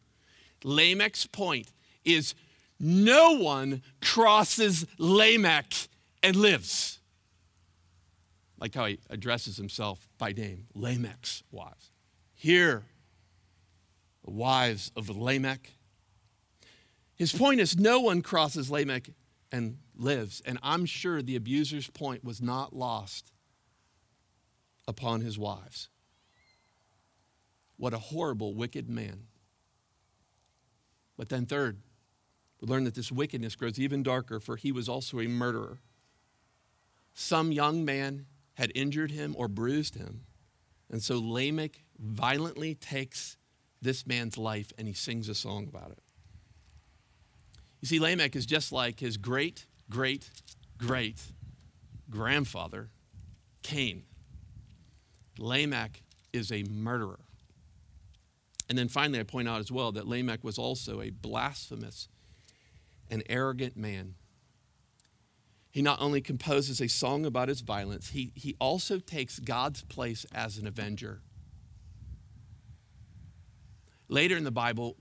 Lamech's 0.64 1.28
point 1.28 1.72
is 2.16 2.34
no 2.80 3.34
one 3.34 3.82
crosses 4.02 4.86
Lamech 4.98 5.74
and 6.24 6.36
lives 6.36 7.00
like 8.60 8.76
how 8.76 8.86
he 8.86 9.00
addresses 9.10 9.58
himself 9.58 10.08
by 10.18 10.32
name 10.32 10.66
Lamech's 10.74 11.44
wives. 11.52 11.92
Here, 12.34 12.86
the 14.24 14.32
wives 14.32 14.92
of 14.96 15.10
Lamech. 15.10 15.72
His 17.16 17.34
point 17.34 17.60
is 17.60 17.78
no 17.78 18.00
one 18.00 18.22
crosses 18.22 18.70
Lamech 18.70 19.10
and 19.52 19.78
lives. 19.96 20.42
And 20.46 20.60
I'm 20.62 20.86
sure 20.86 21.22
the 21.22 21.36
abuser's 21.36 21.90
point 21.90 22.24
was 22.24 22.42
not 22.42 22.76
lost 22.76 23.32
upon 24.88 25.22
his 25.22 25.38
wives. 25.38 25.90
What 27.78 27.94
a 27.94 27.98
horrible, 27.98 28.54
wicked 28.54 28.90
man. 28.90 29.24
But 31.18 31.30
then, 31.30 31.46
third, 31.46 31.78
we 32.62 32.68
learn 32.68 32.84
that 32.84 32.96
this 32.96 33.12
wickedness 33.12 33.56
grows 33.56 33.80
even 33.80 34.04
darker, 34.04 34.40
for 34.40 34.56
he 34.56 34.72
was 34.72 34.90
also 34.90 35.20
a 35.20 35.28
murderer. 35.28 35.80
Some 37.14 37.52
young 37.52 37.86
man 37.86 38.26
had 38.56 38.72
injured 38.76 39.12
him 39.12 39.36
or 39.38 39.48
bruised 39.48 39.96
him. 39.96 40.22
And 40.92 41.02
so 41.02 41.20
Lamech 41.20 41.84
violently 41.98 42.76
takes 42.76 43.38
this 43.82 44.06
man's 44.06 44.38
life 44.38 44.74
and 44.78 44.88
he 44.88 44.94
sings 44.94 45.30
a 45.30 45.36
song 45.36 45.68
about 45.68 45.92
it. 45.92 46.00
You 47.82 47.88
see, 47.88 48.00
Lamech 48.00 48.36
is 48.36 48.46
just 48.46 48.72
like 48.72 49.00
his 49.00 49.16
great, 49.16 49.66
great, 49.90 50.30
great 50.78 51.22
grandfather, 52.10 52.90
Cain. 53.64 54.04
Lamech 55.38 56.04
is 56.34 56.52
a 56.52 56.64
murderer. 56.64 57.20
And 58.68 58.78
then 58.78 58.90
finally, 58.90 59.20
I 59.20 59.24
point 59.24 59.48
out 59.48 59.60
as 59.60 59.72
well 59.72 59.92
that 59.94 60.08
Lamech 60.08 60.44
was 60.44 60.58
also 60.58 61.02
a 61.02 61.10
blasphemous 61.10 62.10
and 63.10 63.24
arrogant 63.30 63.76
man. 63.76 64.16
He 65.72 65.82
not 65.82 66.02
only 66.02 66.22
composes 66.22 66.82
a 66.82 66.88
song 66.88 67.26
about 67.26 67.48
his 67.48 67.62
violence, 67.62 68.10
he, 68.10 68.32
he 68.36 68.56
also 68.60 69.00
takes 69.00 69.40
God's 69.40 69.84
place 69.84 70.26
as 70.34 70.58
an 70.58 70.66
avenger. 70.66 71.22
Later 74.08 74.36
in 74.36 74.44
the 74.44 74.52
Bible, 74.52 74.98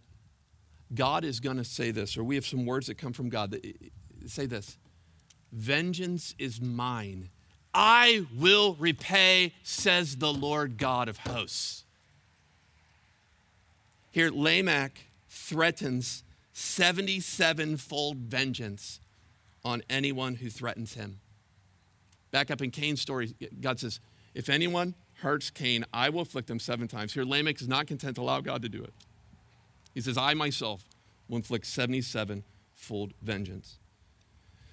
God 0.95 1.25
is 1.25 1.41
going 1.41 1.57
to 1.57 1.65
say 1.65 1.91
this, 1.91 2.17
or 2.17 2.25
we 2.25 2.35
have 2.35 2.47
some 2.47 2.67
words 2.67 2.87
that 2.89 2.99
come 2.99 3.13
from 3.13 3.31
God 3.31 3.51
that 3.53 3.65
eh, 3.65 3.73
say 4.27 4.47
this 4.47 4.77
Vengeance 5.53 6.35
is 6.39 6.61
mine. 6.61 7.31
I 7.75 8.27
will 8.37 8.75
repay, 8.75 9.55
says 9.63 10.17
the 10.17 10.33
Lord 10.33 10.79
God 10.79 11.09
of 11.09 11.19
hosts. 11.19 11.85
Here, 14.11 14.31
Lamech 14.31 14.99
threatens 15.29 16.25
77 16.59 17.77
fold 17.77 18.17
vengeance 18.17 18.99
on 19.65 19.81
anyone 19.89 20.35
who 20.35 20.51
threatens 20.51 20.95
him. 20.95 21.21
Back 22.33 22.51
up 22.51 22.61
in 22.61 22.73
Cain's 22.73 23.01
story, 23.01 23.33
God 23.61 23.79
says, 23.79 24.01
If 24.35 24.49
anyone 24.49 24.97
hurts 25.21 25.51
Cain, 25.51 25.85
I 25.93 26.09
will 26.09 26.23
afflict 26.23 26.51
him 26.51 26.59
seven 26.59 26.89
times. 26.89 27.15
Here, 27.15 27.25
Lamech 27.25 27.61
is 27.61 27.69
not 27.69 27.87
content 27.87 28.17
to 28.17 28.23
allow 28.23 28.41
God 28.41 28.63
to 28.63 28.69
do 28.69 28.83
it. 28.83 28.93
He 29.95 30.01
says, 30.01 30.19
I 30.19 30.35
myself 30.35 30.85
will 31.29 31.37
inflict 31.37 31.65
77 31.65 32.43
fold 32.75 33.15
vengeance. 33.23 33.79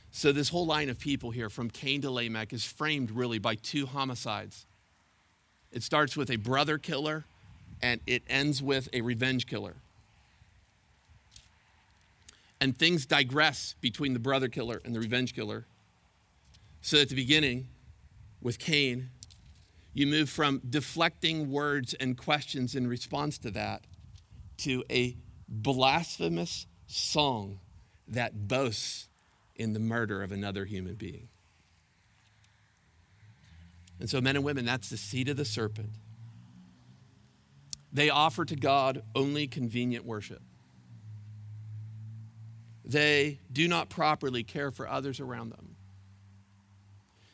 So, 0.09 0.31
this 0.31 0.49
whole 0.49 0.65
line 0.65 0.89
of 0.89 0.99
people 0.99 1.29
here, 1.29 1.51
from 1.51 1.69
Cain 1.69 2.01
to 2.01 2.09
Lamech, 2.09 2.51
is 2.51 2.65
framed 2.65 3.11
really 3.11 3.37
by 3.37 3.55
two 3.55 3.85
homicides. 3.85 4.65
It 5.71 5.83
starts 5.83 6.17
with 6.17 6.31
a 6.31 6.37
brother 6.37 6.79
killer, 6.79 7.25
and 7.79 8.01
it 8.07 8.23
ends 8.27 8.63
with 8.63 8.89
a 8.91 9.01
revenge 9.01 9.45
killer 9.45 9.75
and 12.61 12.77
things 12.77 13.05
digress 13.05 13.75
between 13.81 14.13
the 14.13 14.19
brother 14.19 14.47
killer 14.47 14.81
and 14.85 14.95
the 14.95 14.99
revenge 14.99 15.35
killer. 15.35 15.65
So 16.81 16.99
at 16.99 17.09
the 17.09 17.15
beginning, 17.15 17.67
with 18.41 18.59
Cain, 18.59 19.09
you 19.93 20.07
move 20.07 20.29
from 20.29 20.61
deflecting 20.69 21.49
words 21.49 21.93
and 21.95 22.17
questions 22.17 22.75
in 22.75 22.87
response 22.87 23.37
to 23.39 23.51
that 23.51 23.85
to 24.57 24.83
a 24.89 25.15
blasphemous 25.47 26.67
song 26.87 27.59
that 28.07 28.47
boasts 28.47 29.07
in 29.55 29.73
the 29.73 29.79
murder 29.79 30.21
of 30.21 30.31
another 30.31 30.65
human 30.65 30.95
being. 30.95 31.29
And 33.99 34.09
so, 34.09 34.19
men 34.19 34.35
and 34.35 34.43
women, 34.43 34.65
that's 34.65 34.89
the 34.89 34.97
seed 34.97 35.29
of 35.29 35.37
the 35.37 35.45
serpent. 35.45 35.91
They 37.93 38.09
offer 38.09 38.43
to 38.43 38.55
God 38.55 39.03
only 39.15 39.47
convenient 39.47 40.05
worship. 40.05 40.41
They 42.85 43.39
do 43.51 43.67
not 43.67 43.89
properly 43.89 44.43
care 44.43 44.69
for 44.69 44.87
others 44.87 45.19
around 45.19 45.51
them. 45.51 45.75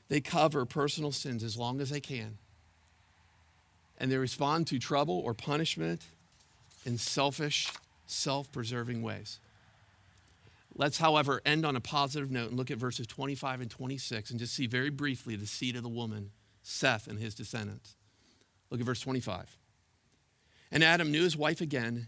They 0.07 0.21
cover 0.21 0.65
personal 0.65 1.11
sins 1.11 1.43
as 1.43 1.57
long 1.57 1.81
as 1.81 1.89
they 1.89 1.99
can. 1.99 2.37
And 3.97 4.11
they 4.11 4.17
respond 4.17 4.67
to 4.67 4.79
trouble 4.79 5.19
or 5.19 5.33
punishment 5.33 6.01
in 6.85 6.97
selfish, 6.97 7.71
self 8.07 8.51
preserving 8.51 9.01
ways. 9.01 9.39
Let's, 10.75 10.97
however, 10.97 11.41
end 11.45 11.65
on 11.65 11.75
a 11.75 11.81
positive 11.81 12.31
note 12.31 12.49
and 12.49 12.57
look 12.57 12.71
at 12.71 12.77
verses 12.77 13.05
25 13.05 13.61
and 13.61 13.69
26 13.69 14.31
and 14.31 14.39
just 14.39 14.53
see 14.53 14.67
very 14.67 14.89
briefly 14.89 15.35
the 15.35 15.45
seed 15.45 15.75
of 15.75 15.83
the 15.83 15.89
woman, 15.89 16.31
Seth, 16.63 17.07
and 17.07 17.19
his 17.19 17.35
descendants. 17.35 17.95
Look 18.69 18.79
at 18.79 18.85
verse 18.85 19.01
25. 19.01 19.57
And 20.71 20.83
Adam 20.83 21.11
knew 21.11 21.23
his 21.23 21.35
wife 21.35 21.59
again, 21.59 22.07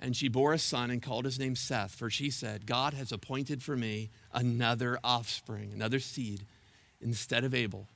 and 0.00 0.16
she 0.16 0.28
bore 0.28 0.52
a 0.52 0.58
son 0.58 0.90
and 0.90 1.02
called 1.02 1.24
his 1.24 1.38
name 1.38 1.56
Seth, 1.56 1.94
for 1.94 2.08
she 2.08 2.30
said, 2.30 2.66
God 2.66 2.94
has 2.94 3.10
appointed 3.10 3.62
for 3.62 3.76
me 3.76 4.10
another 4.32 4.98
offspring, 5.02 5.72
another 5.72 5.98
seed, 5.98 6.44
instead 7.00 7.44
of 7.44 7.54
Abel, 7.54 7.88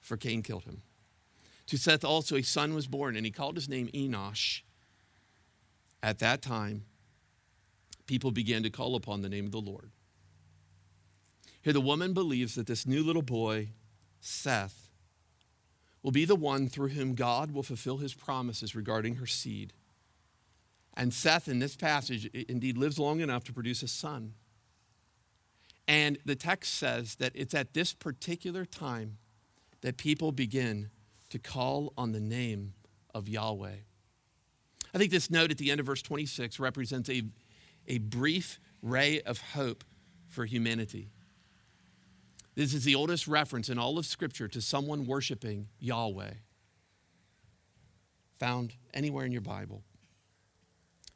for 0.00 0.16
Cain 0.16 0.42
killed 0.42 0.64
him. 0.64 0.82
To 1.66 1.76
Seth 1.76 2.04
also 2.04 2.36
a 2.36 2.42
son 2.42 2.74
was 2.74 2.86
born, 2.86 3.16
and 3.16 3.24
he 3.24 3.32
called 3.32 3.56
his 3.56 3.68
name 3.68 3.88
Enosh. 3.88 4.62
At 6.02 6.18
that 6.18 6.42
time, 6.42 6.84
people 8.06 8.30
began 8.30 8.62
to 8.62 8.70
call 8.70 8.96
upon 8.96 9.22
the 9.22 9.28
name 9.28 9.46
of 9.46 9.52
the 9.52 9.60
Lord. 9.60 9.90
Here, 11.60 11.72
the 11.72 11.80
woman 11.80 12.12
believes 12.12 12.56
that 12.56 12.66
this 12.66 12.86
new 12.86 13.04
little 13.04 13.22
boy, 13.22 13.68
Seth, 14.20 14.88
will 16.02 16.10
be 16.10 16.24
the 16.24 16.34
one 16.34 16.68
through 16.68 16.88
whom 16.88 17.14
God 17.14 17.52
will 17.52 17.62
fulfill 17.62 17.98
his 17.98 18.14
promises 18.14 18.74
regarding 18.74 19.16
her 19.16 19.26
seed. 19.26 19.72
And 20.94 21.12
Seth, 21.12 21.48
in 21.48 21.58
this 21.58 21.76
passage, 21.76 22.26
indeed 22.26 22.76
lives 22.76 22.98
long 22.98 23.20
enough 23.20 23.44
to 23.44 23.52
produce 23.52 23.82
a 23.82 23.88
son. 23.88 24.34
And 25.88 26.18
the 26.24 26.36
text 26.36 26.74
says 26.74 27.16
that 27.16 27.32
it's 27.34 27.54
at 27.54 27.74
this 27.74 27.92
particular 27.94 28.64
time 28.64 29.18
that 29.80 29.96
people 29.96 30.32
begin 30.32 30.90
to 31.30 31.38
call 31.38 31.92
on 31.96 32.12
the 32.12 32.20
name 32.20 32.74
of 33.14 33.28
Yahweh. 33.28 33.76
I 34.94 34.98
think 34.98 35.10
this 35.10 35.30
note 35.30 35.50
at 35.50 35.58
the 35.58 35.70
end 35.70 35.80
of 35.80 35.86
verse 35.86 36.02
26 36.02 36.60
represents 36.60 37.08
a 37.08 37.22
a 37.88 37.98
brief 37.98 38.60
ray 38.82 39.20
of 39.22 39.40
hope 39.40 39.84
for 40.28 40.44
humanity. 40.44 41.10
This 42.54 42.74
is 42.74 42.84
the 42.84 42.94
oldest 42.94 43.26
reference 43.26 43.68
in 43.68 43.78
all 43.78 43.98
of 43.98 44.06
Scripture 44.06 44.48
to 44.48 44.60
someone 44.60 45.06
worshiping 45.06 45.68
Yahweh, 45.78 46.34
found 48.38 48.74
anywhere 48.92 49.24
in 49.24 49.32
your 49.32 49.40
Bible. 49.40 49.82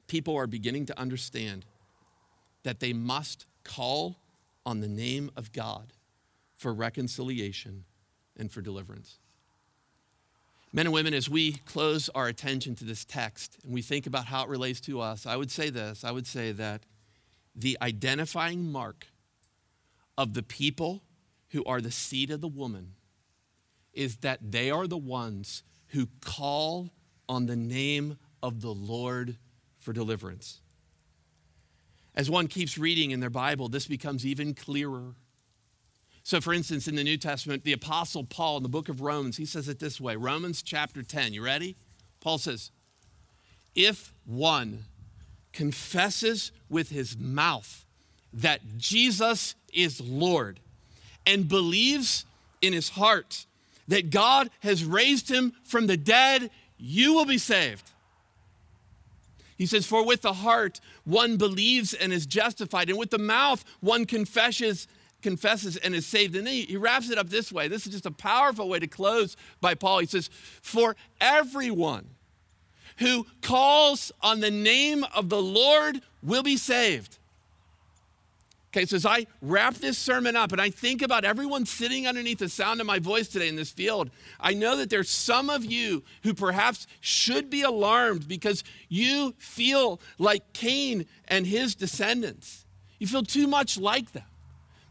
People 0.06 0.36
are 0.36 0.46
beginning 0.46 0.86
to 0.86 0.98
understand 0.98 1.64
that 2.62 2.80
they 2.80 2.92
must 2.92 3.46
call 3.64 4.16
on 4.64 4.80
the 4.80 4.88
name 4.88 5.30
of 5.36 5.52
God 5.52 5.92
for 6.56 6.72
reconciliation 6.72 7.84
and 8.36 8.50
for 8.50 8.60
deliverance. 8.60 9.18
Men 10.72 10.86
and 10.86 10.92
women, 10.92 11.14
as 11.14 11.30
we 11.30 11.52
close 11.52 12.08
our 12.14 12.26
attention 12.26 12.74
to 12.76 12.84
this 12.84 13.04
text 13.04 13.58
and 13.64 13.72
we 13.72 13.82
think 13.82 14.06
about 14.06 14.26
how 14.26 14.42
it 14.42 14.48
relates 14.48 14.80
to 14.82 15.00
us, 15.00 15.24
I 15.26 15.36
would 15.36 15.50
say 15.50 15.70
this 15.70 16.04
I 16.04 16.10
would 16.10 16.26
say 16.26 16.52
that 16.52 16.84
the 17.54 17.78
identifying 17.80 18.70
mark 18.70 19.06
of 20.18 20.34
the 20.34 20.42
people 20.42 21.02
who 21.50 21.64
are 21.64 21.80
the 21.80 21.90
seed 21.90 22.30
of 22.30 22.40
the 22.40 22.48
woman 22.48 22.94
is 23.94 24.18
that 24.18 24.40
they 24.42 24.70
are 24.70 24.86
the 24.86 24.98
ones 24.98 25.62
who 25.88 26.08
call 26.20 26.90
on 27.28 27.46
the 27.46 27.56
name 27.56 28.18
of 28.42 28.60
the 28.60 28.74
Lord 28.74 29.38
for 29.86 29.94
deliverance. 29.94 30.60
As 32.14 32.28
one 32.30 32.46
keeps 32.46 32.76
reading 32.76 33.10
in 33.10 33.20
their 33.20 33.30
Bible, 33.30 33.68
this 33.68 33.86
becomes 33.86 34.26
even 34.26 34.52
clearer 34.52 35.14
so, 36.26 36.40
for 36.40 36.52
instance, 36.52 36.88
in 36.88 36.96
the 36.96 37.04
New 37.04 37.18
Testament, 37.18 37.62
the 37.62 37.72
Apostle 37.72 38.24
Paul 38.24 38.56
in 38.56 38.64
the 38.64 38.68
book 38.68 38.88
of 38.88 39.00
Romans, 39.00 39.36
he 39.36 39.44
says 39.44 39.68
it 39.68 39.78
this 39.78 40.00
way 40.00 40.16
Romans 40.16 40.60
chapter 40.60 41.04
10. 41.04 41.32
You 41.32 41.44
ready? 41.44 41.76
Paul 42.18 42.38
says, 42.38 42.72
If 43.76 44.12
one 44.24 44.86
confesses 45.52 46.50
with 46.68 46.90
his 46.90 47.16
mouth 47.16 47.86
that 48.32 48.76
Jesus 48.76 49.54
is 49.72 50.00
Lord 50.00 50.58
and 51.24 51.48
believes 51.48 52.24
in 52.60 52.72
his 52.72 52.88
heart 52.88 53.46
that 53.86 54.10
God 54.10 54.50
has 54.64 54.84
raised 54.84 55.30
him 55.30 55.52
from 55.62 55.86
the 55.86 55.96
dead, 55.96 56.50
you 56.76 57.14
will 57.14 57.24
be 57.24 57.38
saved. 57.38 57.88
He 59.56 59.66
says, 59.66 59.86
For 59.86 60.04
with 60.04 60.22
the 60.22 60.34
heart 60.34 60.80
one 61.04 61.36
believes 61.36 61.94
and 61.94 62.12
is 62.12 62.26
justified, 62.26 62.88
and 62.90 62.98
with 62.98 63.10
the 63.10 63.18
mouth 63.18 63.64
one 63.80 64.04
confesses 64.04 64.86
confesses 65.22 65.76
and 65.78 65.94
is 65.94 66.06
saved. 66.06 66.36
And 66.36 66.46
then 66.46 66.54
he, 66.54 66.76
wraps 66.76 67.10
it 67.10 67.18
up 67.18 67.30
this 67.30 67.50
way. 67.50 67.66
This 67.66 67.84
is 67.86 67.92
just 67.92 68.06
a 68.06 68.12
powerful 68.12 68.68
way 68.68 68.78
to 68.78 68.86
close 68.86 69.36
by 69.60 69.74
Paul. 69.74 69.98
He 69.98 70.06
says, 70.06 70.30
For 70.62 70.94
everyone 71.20 72.10
who 72.98 73.26
calls 73.42 74.12
on 74.22 74.40
the 74.40 74.50
name 74.50 75.04
of 75.14 75.28
the 75.28 75.40
Lord 75.40 76.00
will 76.22 76.42
be 76.42 76.56
saved. 76.56 77.15
Okay, 78.76 78.84
so 78.84 78.96
as 78.96 79.06
I 79.06 79.26
wrap 79.40 79.72
this 79.76 79.96
sermon 79.96 80.36
up 80.36 80.52
and 80.52 80.60
I 80.60 80.68
think 80.68 81.00
about 81.00 81.24
everyone 81.24 81.64
sitting 81.64 82.06
underneath 82.06 82.40
the 82.40 82.48
sound 82.50 82.78
of 82.78 82.86
my 82.86 82.98
voice 82.98 83.26
today 83.26 83.48
in 83.48 83.56
this 83.56 83.70
field, 83.70 84.10
I 84.38 84.52
know 84.52 84.76
that 84.76 84.90
there's 84.90 85.08
some 85.08 85.48
of 85.48 85.64
you 85.64 86.04
who 86.24 86.34
perhaps 86.34 86.86
should 87.00 87.48
be 87.48 87.62
alarmed 87.62 88.28
because 88.28 88.62
you 88.90 89.34
feel 89.38 89.98
like 90.18 90.52
Cain 90.52 91.06
and 91.26 91.46
his 91.46 91.74
descendants. 91.74 92.66
You 92.98 93.06
feel 93.06 93.22
too 93.22 93.46
much 93.46 93.78
like 93.78 94.12
them. 94.12 94.26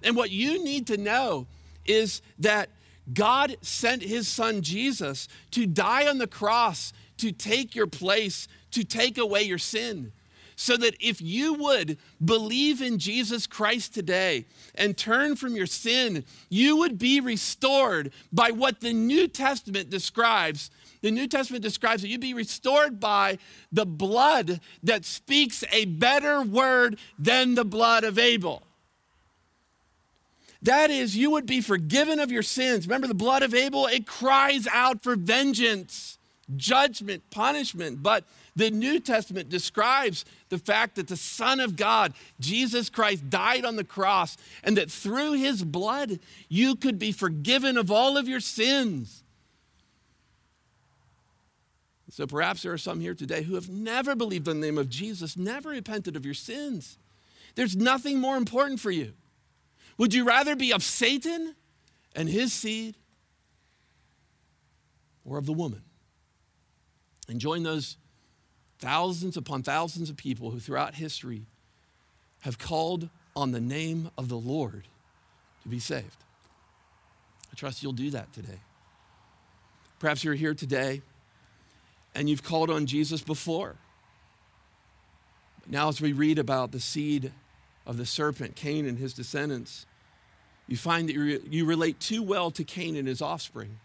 And 0.01 0.15
what 0.15 0.31
you 0.31 0.63
need 0.63 0.87
to 0.87 0.97
know 0.97 1.45
is 1.85 2.23
that 2.39 2.69
God 3.13 3.55
sent 3.61 4.01
his 4.01 4.27
son 4.27 4.63
Jesus 4.63 5.27
to 5.51 5.67
die 5.67 6.07
on 6.07 6.17
the 6.17 6.25
cross 6.25 6.91
to 7.17 7.31
take 7.31 7.75
your 7.75 7.85
place, 7.85 8.47
to 8.71 8.83
take 8.83 9.19
away 9.19 9.43
your 9.43 9.59
sin. 9.59 10.11
So 10.55 10.77
that 10.77 10.95
if 10.99 11.21
you 11.21 11.53
would 11.55 11.97
believe 12.23 12.81
in 12.81 12.97
Jesus 12.97 13.45
Christ 13.45 13.93
today 13.93 14.45
and 14.73 14.97
turn 14.97 15.35
from 15.35 15.55
your 15.55 15.65
sin, 15.65 16.23
you 16.49 16.77
would 16.77 16.97
be 16.97 17.19
restored 17.19 18.11
by 18.31 18.51
what 18.51 18.79
the 18.79 18.93
New 18.93 19.27
Testament 19.27 19.89
describes. 19.89 20.71
The 21.01 21.11
New 21.11 21.27
Testament 21.27 21.61
describes 21.61 22.01
that 22.01 22.07
you'd 22.07 22.21
be 22.21 22.33
restored 22.33 22.99
by 22.99 23.37
the 23.71 23.85
blood 23.85 24.61
that 24.81 25.03
speaks 25.03 25.63
a 25.71 25.85
better 25.85 26.41
word 26.41 26.97
than 27.19 27.55
the 27.55 27.65
blood 27.65 28.03
of 28.03 28.17
Abel. 28.17 28.63
That 30.61 30.89
is, 30.89 31.15
you 31.15 31.29
would 31.29 31.45
be 31.45 31.61
forgiven 31.61 32.19
of 32.19 32.31
your 32.31 32.41
sins. 32.41 32.87
Remember 32.87 33.05
the 33.07 33.13
blood 33.13 33.43
of 33.43 33.53
Abel? 33.53 33.85
It 33.85 34.07
cries 34.07 34.67
out 34.71 35.03
for 35.03 35.15
vengeance, 35.15 36.17
judgment, 36.55 37.29
punishment. 37.29 38.01
But 38.01 38.23
the 38.55 38.71
New 38.71 38.99
Testament 38.99 39.49
describes 39.49 40.23
the 40.49 40.57
fact 40.57 40.95
that 40.95 41.07
the 41.07 41.17
Son 41.17 41.59
of 41.59 41.75
God, 41.75 42.13
Jesus 42.39 42.89
Christ, 42.89 43.29
died 43.29 43.65
on 43.65 43.75
the 43.75 43.83
cross, 43.83 44.37
and 44.63 44.77
that 44.77 44.89
through 44.89 45.33
his 45.33 45.63
blood, 45.63 46.19
you 46.47 46.75
could 46.75 46.97
be 46.97 47.11
forgiven 47.11 47.77
of 47.77 47.91
all 47.91 48.17
of 48.17 48.27
your 48.27 48.39
sins. 48.39 49.23
So 52.09 52.25
perhaps 52.25 52.63
there 52.63 52.71
are 52.71 52.77
some 52.77 53.01
here 53.01 53.13
today 53.13 53.43
who 53.43 53.55
have 53.55 53.69
never 53.69 54.15
believed 54.15 54.47
in 54.47 54.61
the 54.61 54.67
name 54.67 54.77
of 54.77 54.87
Jesus, 54.87 55.35
never 55.35 55.69
repented 55.69 56.15
of 56.15 56.23
your 56.23 56.33
sins. 56.33 56.97
There's 57.55 57.75
nothing 57.75 58.19
more 58.19 58.37
important 58.37 58.79
for 58.79 58.91
you. 58.91 59.11
Would 59.97 60.13
you 60.13 60.23
rather 60.23 60.55
be 60.55 60.71
of 60.71 60.81
Satan 60.81 61.55
and 62.15 62.29
his 62.29 62.53
seed 62.53 62.95
or 65.25 65.37
of 65.37 65.45
the 65.45 65.51
woman? 65.51 65.81
And 67.27 67.41
join 67.41 67.63
those 67.63 67.97
thousands 68.79 69.37
upon 69.37 69.63
thousands 69.63 70.09
of 70.09 70.17
people 70.17 70.51
who 70.51 70.59
throughout 70.59 70.95
history 70.95 71.43
have 72.41 72.59
called 72.59 73.09
on 73.35 73.51
the 73.51 73.61
name 73.61 74.11
of 74.17 74.29
the 74.29 74.37
Lord 74.37 74.87
to 75.63 75.69
be 75.69 75.79
saved. 75.79 76.23
I 77.51 77.55
trust 77.55 77.81
you'll 77.81 77.93
do 77.93 78.11
that 78.11 78.31
today. 78.33 78.59
Perhaps 79.99 80.23
you're 80.23 80.35
here 80.35 80.53
today 80.53 81.01
and 82.13 82.29
you've 82.29 82.43
called 82.43 82.69
on 82.69 82.85
Jesus 82.85 83.21
before. 83.21 83.75
Now, 85.67 85.89
as 85.89 85.99
we 85.99 86.13
read 86.13 86.37
about 86.37 86.71
the 86.71 86.79
seed 86.79 87.31
of 87.85 87.97
the 87.97 88.05
serpent, 88.05 88.55
Cain 88.55 88.85
and 88.85 88.97
his 88.97 89.13
descendants, 89.13 89.85
you 90.67 90.77
find 90.77 91.09
that 91.09 91.15
you 91.15 91.65
relate 91.65 91.99
too 91.99 92.23
well 92.23 92.51
to 92.51 92.63
Cain 92.63 92.95
and 92.95 93.07
his 93.07 93.21
offspring. 93.21 93.79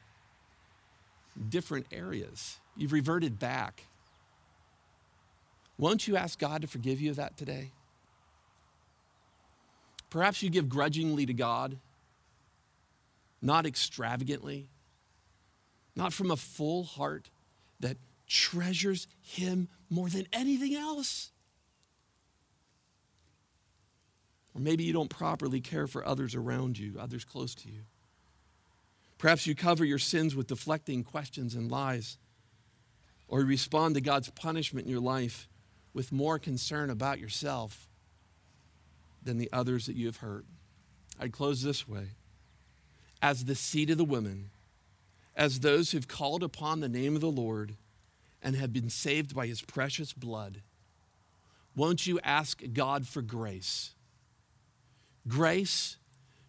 Different 1.49 1.87
areas. 1.91 2.59
You've 2.77 2.93
reverted 2.93 3.39
back. 3.39 3.85
Won't 5.81 6.07
you 6.07 6.15
ask 6.15 6.39
God 6.39 6.61
to 6.61 6.69
forgive 6.69 7.01
you 7.01 7.09
of 7.09 7.17
that 7.17 7.39
today? 7.39 7.73
Perhaps 10.11 10.43
you 10.43 10.51
give 10.51 10.69
grudgingly 10.69 11.25
to 11.25 11.33
God, 11.33 11.79
not 13.41 13.65
extravagantly, 13.65 14.69
not 15.97 16.13
from 16.13 16.31
a 16.31 16.37
full 16.37 16.85
heart 16.85 17.31
that 17.81 17.97
treasures 18.29 19.07
Him 19.23 19.69
more 19.89 20.11
than 20.11 20.27
anything 20.35 20.75
else. 20.75 21.31
Or 24.55 24.61
maybe 24.61 24.85
you 24.85 24.93
don't 24.93 25.09
properly 25.09 25.63
care 25.63 25.87
for 25.87 26.07
others 26.07 26.35
around 26.35 26.79
you, 26.79 26.97
others 27.01 27.25
close 27.25 27.55
to 27.55 27.71
you. 27.71 27.81
Perhaps 29.17 29.47
you 29.47 29.55
cover 29.55 29.87
your 29.87 29.99
sins 29.99 30.37
with 30.37 30.49
deflecting 30.49 31.05
questions 31.05 31.55
and 31.55 31.71
lies, 31.71 32.19
or 33.29 33.41
you 33.41 33.47
respond 33.47 33.95
to 33.95 34.03
God's 34.03 34.29
punishment 34.29 34.85
in 34.85 34.93
your 34.93 35.01
life 35.01 35.49
with 35.93 36.13
more 36.13 36.39
concern 36.39 36.91
about 36.91 37.19
yourself 37.19 37.89
than 39.23 39.39
the 39.39 39.51
others 39.53 39.87
that 39.87 39.97
you 39.97 40.07
have 40.07 40.19
hurt. 40.19 40.45
I'd 41.19 41.33
close 41.33 41.63
this 41.63 41.87
way. 41.87 42.09
As 43.21 43.45
the 43.45 43.55
seed 43.55 43.91
of 43.91 43.99
the 43.99 44.05
women, 44.05 44.51
as 45.37 45.61
those 45.61 45.91
who've 45.91 46.09
called 46.09 46.43
upon 46.43 46.81
the 46.81 46.89
name 46.89 47.15
of 47.15 47.21
the 47.21 47.31
Lord 47.31 47.77
and 48.43 48.57
have 48.57 48.73
been 48.73 48.89
saved 48.89 49.35
by 49.35 49.47
his 49.47 49.61
precious 49.61 50.13
blood, 50.13 50.63
won't 51.77 52.07
you 52.07 52.19
ask 52.25 52.63
God 52.73 53.07
for 53.07 53.23
grace? 53.23 53.91
Grace 55.29 55.97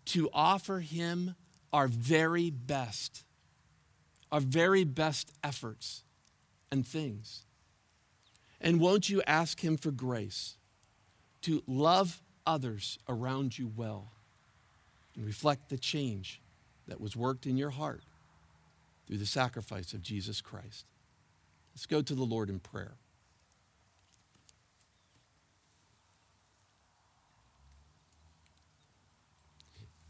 to 0.06 0.30
offer 0.34 0.80
him 0.80 1.36
our 1.74 1.88
very 1.88 2.50
best, 2.50 3.24
our 4.32 4.40
very 4.40 4.84
best 4.84 5.32
efforts 5.44 6.04
and 6.72 6.88
things. 6.88 7.44
And 8.62 8.80
won't 8.80 9.10
you 9.10 9.24
ask 9.26 9.60
him 9.60 9.76
for 9.76 9.90
grace 9.90 10.56
to 11.42 11.64
love 11.66 12.22
others 12.46 13.00
around 13.10 13.58
you 13.58 13.72
well 13.76 14.12
and 15.16 15.26
reflect 15.26 15.70
the 15.70 15.80
change 15.80 16.40
that 16.88 17.02
was 17.02 17.16
worked 17.16 17.48
in 17.48 17.58
your 17.58 17.72
heart 17.72 18.04
through 19.08 19.18
the 19.18 19.26
sacrifice 19.26 19.94
of 19.94 20.04
Jesus 20.04 20.42
Christ. 20.42 20.86
Let's 21.74 21.88
go 21.88 22.04
to 22.04 22.14
the 22.14 22.24
Lord 22.24 22.52
in 22.52 22.60
prayer. 22.60 22.94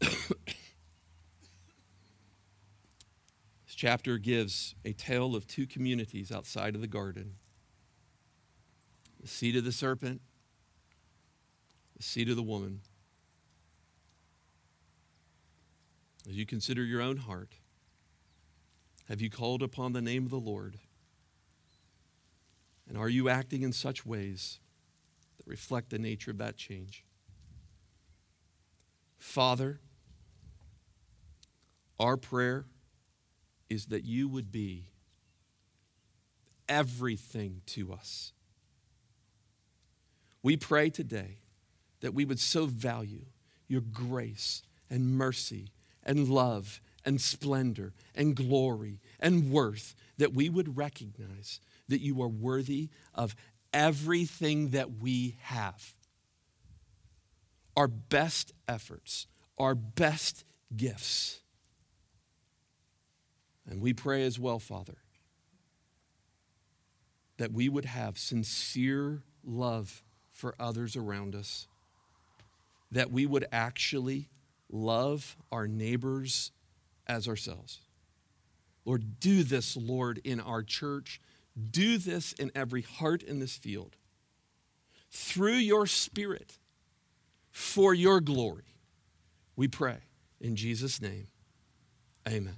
this 0.00 0.10
chapter 3.68 4.18
gives 4.18 4.74
a 4.84 4.92
tale 4.92 5.34
of 5.34 5.46
two 5.46 5.66
communities 5.66 6.30
outside 6.30 6.74
of 6.74 6.82
the 6.82 6.86
garden 6.86 7.36
the 9.22 9.28
seed 9.28 9.56
of 9.56 9.64
the 9.64 9.72
serpent 9.72 10.20
the 12.02 12.02
seed 12.02 12.28
of 12.28 12.34
the 12.34 12.42
woman. 12.42 12.80
As 16.28 16.34
you 16.34 16.44
consider 16.44 16.82
your 16.82 17.00
own 17.00 17.16
heart, 17.16 17.54
have 19.08 19.20
you 19.20 19.30
called 19.30 19.62
upon 19.62 19.92
the 19.92 20.02
name 20.02 20.24
of 20.24 20.30
the 20.30 20.40
Lord? 20.40 20.78
And 22.88 22.98
are 22.98 23.08
you 23.08 23.28
acting 23.28 23.62
in 23.62 23.72
such 23.72 24.04
ways 24.04 24.58
that 25.36 25.46
reflect 25.46 25.90
the 25.90 25.98
nature 25.98 26.32
of 26.32 26.38
that 26.38 26.56
change? 26.56 27.04
Father, 29.18 29.80
our 32.00 32.16
prayer 32.16 32.66
is 33.70 33.86
that 33.86 34.04
you 34.04 34.28
would 34.28 34.50
be 34.50 34.86
everything 36.68 37.62
to 37.66 37.92
us. 37.92 38.32
We 40.42 40.56
pray 40.56 40.90
today 40.90 41.38
that 42.00 42.14
we 42.14 42.24
would 42.24 42.40
so 42.40 42.66
value 42.66 43.26
your 43.68 43.80
grace 43.80 44.62
and 44.90 45.16
mercy 45.16 45.72
and 46.02 46.28
love 46.28 46.80
and 47.04 47.20
splendor 47.20 47.92
and 48.14 48.34
glory 48.34 49.00
and 49.20 49.50
worth 49.50 49.94
that 50.18 50.34
we 50.34 50.48
would 50.48 50.76
recognize 50.76 51.60
that 51.88 52.00
you 52.00 52.20
are 52.22 52.28
worthy 52.28 52.88
of 53.14 53.34
everything 53.72 54.70
that 54.70 54.98
we 54.98 55.36
have. 55.42 55.94
Our 57.76 57.88
best 57.88 58.52
efforts, 58.68 59.26
our 59.58 59.74
best 59.74 60.44
gifts. 60.76 61.40
And 63.68 63.80
we 63.80 63.92
pray 63.92 64.24
as 64.24 64.38
well, 64.38 64.58
Father, 64.58 64.98
that 67.38 67.52
we 67.52 67.68
would 67.68 67.84
have 67.84 68.18
sincere 68.18 69.22
love 69.44 70.02
for 70.42 70.56
others 70.58 70.96
around 70.96 71.36
us 71.36 71.68
that 72.90 73.12
we 73.12 73.24
would 73.24 73.46
actually 73.52 74.28
love 74.68 75.36
our 75.52 75.68
neighbors 75.68 76.50
as 77.06 77.28
ourselves. 77.28 77.78
Lord, 78.84 79.20
do 79.20 79.44
this, 79.44 79.76
Lord, 79.76 80.20
in 80.24 80.40
our 80.40 80.64
church. 80.64 81.20
Do 81.70 81.96
this 81.96 82.32
in 82.32 82.50
every 82.56 82.82
heart 82.82 83.22
in 83.22 83.38
this 83.38 83.56
field. 83.56 83.94
Through 85.12 85.58
your 85.58 85.86
Spirit, 85.86 86.58
for 87.52 87.94
your 87.94 88.20
glory, 88.20 88.74
we 89.54 89.68
pray. 89.68 89.98
In 90.40 90.56
Jesus' 90.56 91.00
name, 91.00 91.28
amen. 92.26 92.56